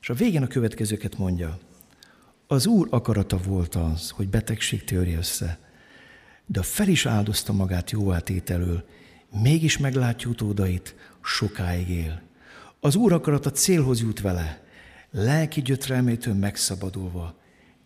És 0.00 0.10
a 0.10 0.14
végén 0.14 0.42
a 0.42 0.46
következőket 0.46 1.18
mondja. 1.18 1.58
Az 2.46 2.66
Úr 2.66 2.88
akarata 2.90 3.36
volt 3.36 3.74
az, 3.74 4.10
hogy 4.10 4.28
betegség 4.28 4.84
törje 4.84 5.16
össze, 5.16 5.58
de 6.46 6.62
fel 6.62 6.88
is 6.88 7.06
áldozta 7.06 7.52
magát 7.52 7.90
jóátételől, 7.90 8.84
mégis 9.42 9.78
meglátja 9.78 10.30
utódait, 10.30 10.94
sokáig 11.22 11.88
él. 11.88 12.22
Az 12.80 12.94
Úr 12.94 13.12
akarata 13.12 13.50
célhoz 13.50 14.00
jut 14.00 14.20
vele, 14.20 14.63
lelki 15.14 15.62
gyötrelmétől 15.62 16.34
megszabadulva, 16.34 17.38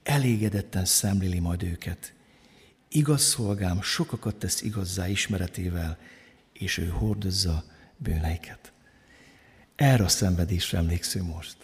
elégedetten 0.02 0.84
szemléli 0.84 1.38
majd 1.38 1.62
őket. 1.62 2.12
Igaz 2.88 3.22
szolgám 3.22 3.82
sokakat 3.82 4.36
tesz 4.36 4.62
igazzá 4.62 5.08
ismeretével, 5.08 5.98
és 6.52 6.78
ő 6.78 6.86
hordozza 6.86 7.64
bűneiket. 7.96 8.72
Erre 9.76 10.04
a 10.04 10.08
szenvedésre 10.08 10.78
emlékszünk 10.78 11.34
most. 11.34 11.56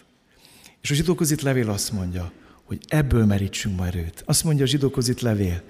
És 0.81 0.91
a 0.91 0.93
zsidókozit 0.93 1.41
levél 1.41 1.69
azt 1.69 1.91
mondja, 1.91 2.31
hogy 2.63 2.83
ebből 2.87 3.25
merítsünk 3.25 3.77
majd 3.77 3.95
erőt. 3.95 4.23
Azt 4.25 4.43
mondja 4.43 4.63
a 4.63 4.67
zsidókozit 4.67 5.21
levél, 5.21 5.63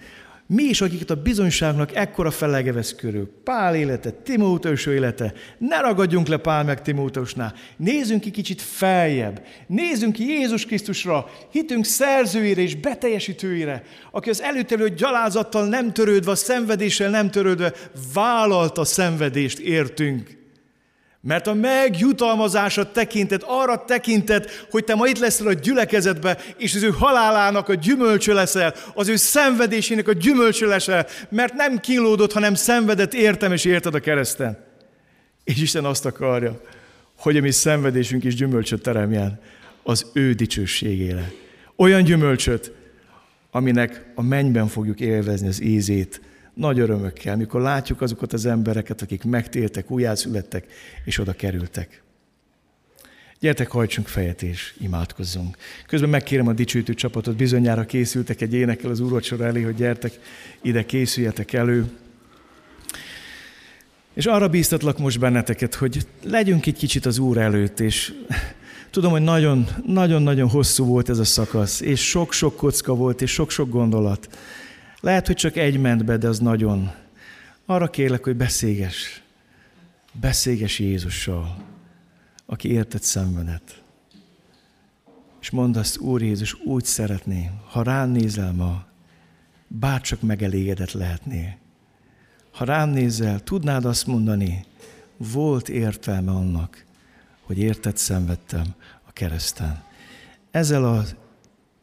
mi 0.48 0.64
is, 0.64 0.82
akiket 0.82 1.10
a 1.10 1.22
bizonyságnak 1.22 1.96
ekkora 1.96 2.32
felege 2.32 2.72
vesz 2.72 2.96
körül, 2.96 3.32
Pál 3.44 3.76
élete, 3.76 4.12
Timóteus 4.12 4.86
élete, 4.86 5.34
ne 5.58 5.80
ragadjunk 5.80 6.28
le 6.28 6.38
Pál 6.38 6.64
meg 6.64 6.82
Timóteusnál, 6.82 7.54
nézzünk 7.78 8.22
ki 8.22 8.32
kicsit 8.32 8.62
feljebb, 8.62 9.42
nézzünk 9.68 10.14
ki 10.14 10.24
Jézus 10.24 10.66
Krisztusra, 10.66 11.30
hitünk 11.52 11.86
szerzőire 11.86 12.62
és 12.62 12.76
beteljesítőire, 12.76 13.84
aki 14.12 14.30
az 14.30 14.42
előttelő 14.42 14.90
gyalázattal 14.90 15.68
nem 15.68 15.94
törődve, 15.94 16.32
a 16.32 16.36
szenvedéssel 16.36 17.10
nem 17.10 17.32
törődve 17.32 17.74
vállalta 18.14 18.82
a 18.82 18.86
szenvedést 18.86 19.60
értünk. 19.60 20.45
Mert 21.28 21.48
a 21.48 21.54
megjutalmazása 21.54 22.92
tekintet, 22.92 23.44
arra 23.46 23.86
tekintet, 23.86 24.68
hogy 24.70 24.84
te 24.84 24.96
ma 24.96 25.08
itt 25.08 25.18
leszel 25.18 25.48
a 25.48 25.54
gyülekezetbe, 25.54 26.38
és 26.58 26.76
az 26.76 26.84
ő 26.84 26.90
halálának 26.90 27.70
a 27.70 27.74
gyümölcsö 27.74 28.34
leszel, 28.34 28.74
az 28.94 29.08
ő 29.08 29.16
szenvedésének 29.16 30.08
a 30.08 30.14
gyümölcsö 30.14 30.68
leszel, 30.68 31.08
mert 31.30 31.54
nem 31.54 31.80
kínlódott, 31.80 32.34
hanem 32.34 32.54
szenvedett 32.54 33.14
értem 33.14 33.52
és 33.52 33.66
érted 33.66 33.96
a 33.96 34.00
kereszten. 34.00 34.66
És 35.44 35.62
Isten 35.62 35.86
azt 35.86 36.06
akarja, 36.06 36.62
hogy 37.18 37.38
a 37.38 37.42
mi 37.42 37.52
szenvedésünk 37.52 38.24
is 38.24 38.36
gyümölcsöt 38.36 38.82
teremjen 38.82 39.40
az 39.84 40.06
ő 40.14 40.34
dicsőségére. 40.34 41.32
Olyan 41.76 42.04
gyümölcsöt, 42.04 42.72
aminek 43.52 44.06
a 44.16 44.22
mennyben 44.22 44.68
fogjuk 44.68 45.00
élvezni 45.00 45.48
az 45.48 45.62
ízét, 45.62 46.22
nagy 46.56 46.80
örömökkel, 46.80 47.36
mikor 47.36 47.62
látjuk 47.62 48.02
azokat 48.02 48.34
az 48.34 48.46
embereket, 48.46 49.02
akik 49.02 49.24
megtértek, 49.24 49.92
újjászülettek, 49.92 50.66
és 51.06 51.20
oda 51.20 51.34
kerültek. 51.34 52.04
Gyertek, 53.40 53.70
hajtsunk 53.70 54.08
fejet 54.08 54.42
és 54.42 54.74
imádkozzunk. 54.80 55.58
Közben 55.88 56.10
megkérem 56.10 56.48
a 56.48 56.54
dicsőítő 56.54 56.94
csapatot, 56.94 57.36
bizonyára 57.36 57.86
készültek 57.86 58.42
egy 58.42 58.54
énekkel 58.54 58.90
az 58.90 59.00
úrvacsora 59.00 59.46
elé, 59.46 59.62
hogy 59.62 59.76
gyertek, 59.76 60.20
ide 60.62 60.86
készüljetek 60.86 61.54
elő. 61.54 61.86
És 64.14 64.26
arra 64.26 64.48
bíztatlak 64.48 64.98
most 64.98 65.20
benneteket, 65.20 65.76
hogy 65.76 66.08
legyünk 66.24 66.66
egy 66.66 66.78
kicsit 66.78 67.06
az 67.06 67.18
Úr 67.18 67.38
előtt, 67.38 67.80
és 67.80 68.14
Tudom, 68.96 69.12
hogy 69.12 69.22
nagyon-nagyon 69.86 70.50
hosszú 70.50 70.86
volt 70.86 71.10
ez 71.10 71.20
a 71.20 71.24
szakasz, 71.24 71.82
és 71.82 72.10
sok-sok 72.10 72.56
kocka 72.56 72.96
volt, 72.96 73.22
és 73.22 73.32
sok-sok 73.32 73.70
gondolat. 73.70 74.38
Lehet, 75.00 75.28
hogy 75.28 75.36
csak 75.36 75.56
egy 75.56 75.80
ment 75.80 76.06
be, 76.06 76.18
de 76.18 76.28
az 76.28 76.40
nagyon. 76.40 76.92
Arra 77.66 77.90
kérlek, 77.90 78.24
hogy 78.24 78.36
beszélges. 78.36 79.22
Beszélges 80.12 80.80
Jézussal, 80.80 81.58
aki 82.46 82.72
értett 82.72 83.02
szenvedet. 83.02 83.84
És 85.42 85.50
mondd 85.50 85.78
azt, 85.78 85.98
Úr 85.98 86.22
Jézus, 86.22 86.54
úgy 86.54 86.86
szeretném, 86.86 87.62
ha 87.70 87.84
rám 87.84 88.10
nézel 88.10 88.52
ma, 88.52 88.86
bárcsak 89.68 90.22
megelégedett 90.22 90.92
lehetnél. 90.92 91.58
Ha 92.52 92.66
rám 92.66 92.90
nézel, 92.90 93.40
tudnád 93.40 93.86
azt 93.86 94.08
mondani, 94.08 94.66
volt 95.18 95.70
értelme 95.70 96.32
annak, 96.32 96.86
hogy 97.42 97.58
érted 97.58 97.98
szenvedtem 97.98 98.66
a 99.08 99.12
kereszten. 99.12 99.84
Ezzel 100.52 100.86
a 100.86 101.04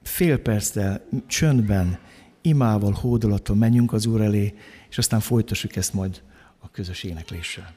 fél 0.02 0.38
perccel 0.38 1.04
csöndben, 1.26 1.98
imával, 2.42 2.92
hódolaton 2.92 3.58
menjünk 3.58 3.92
az 3.92 4.06
Úr 4.06 4.20
elé, 4.20 4.54
és 4.90 4.98
aztán 4.98 5.20
folytassuk 5.20 5.76
ezt 5.76 5.94
majd 5.94 6.22
a 6.58 6.70
közös 6.70 7.02
énekléssel. 7.02 7.74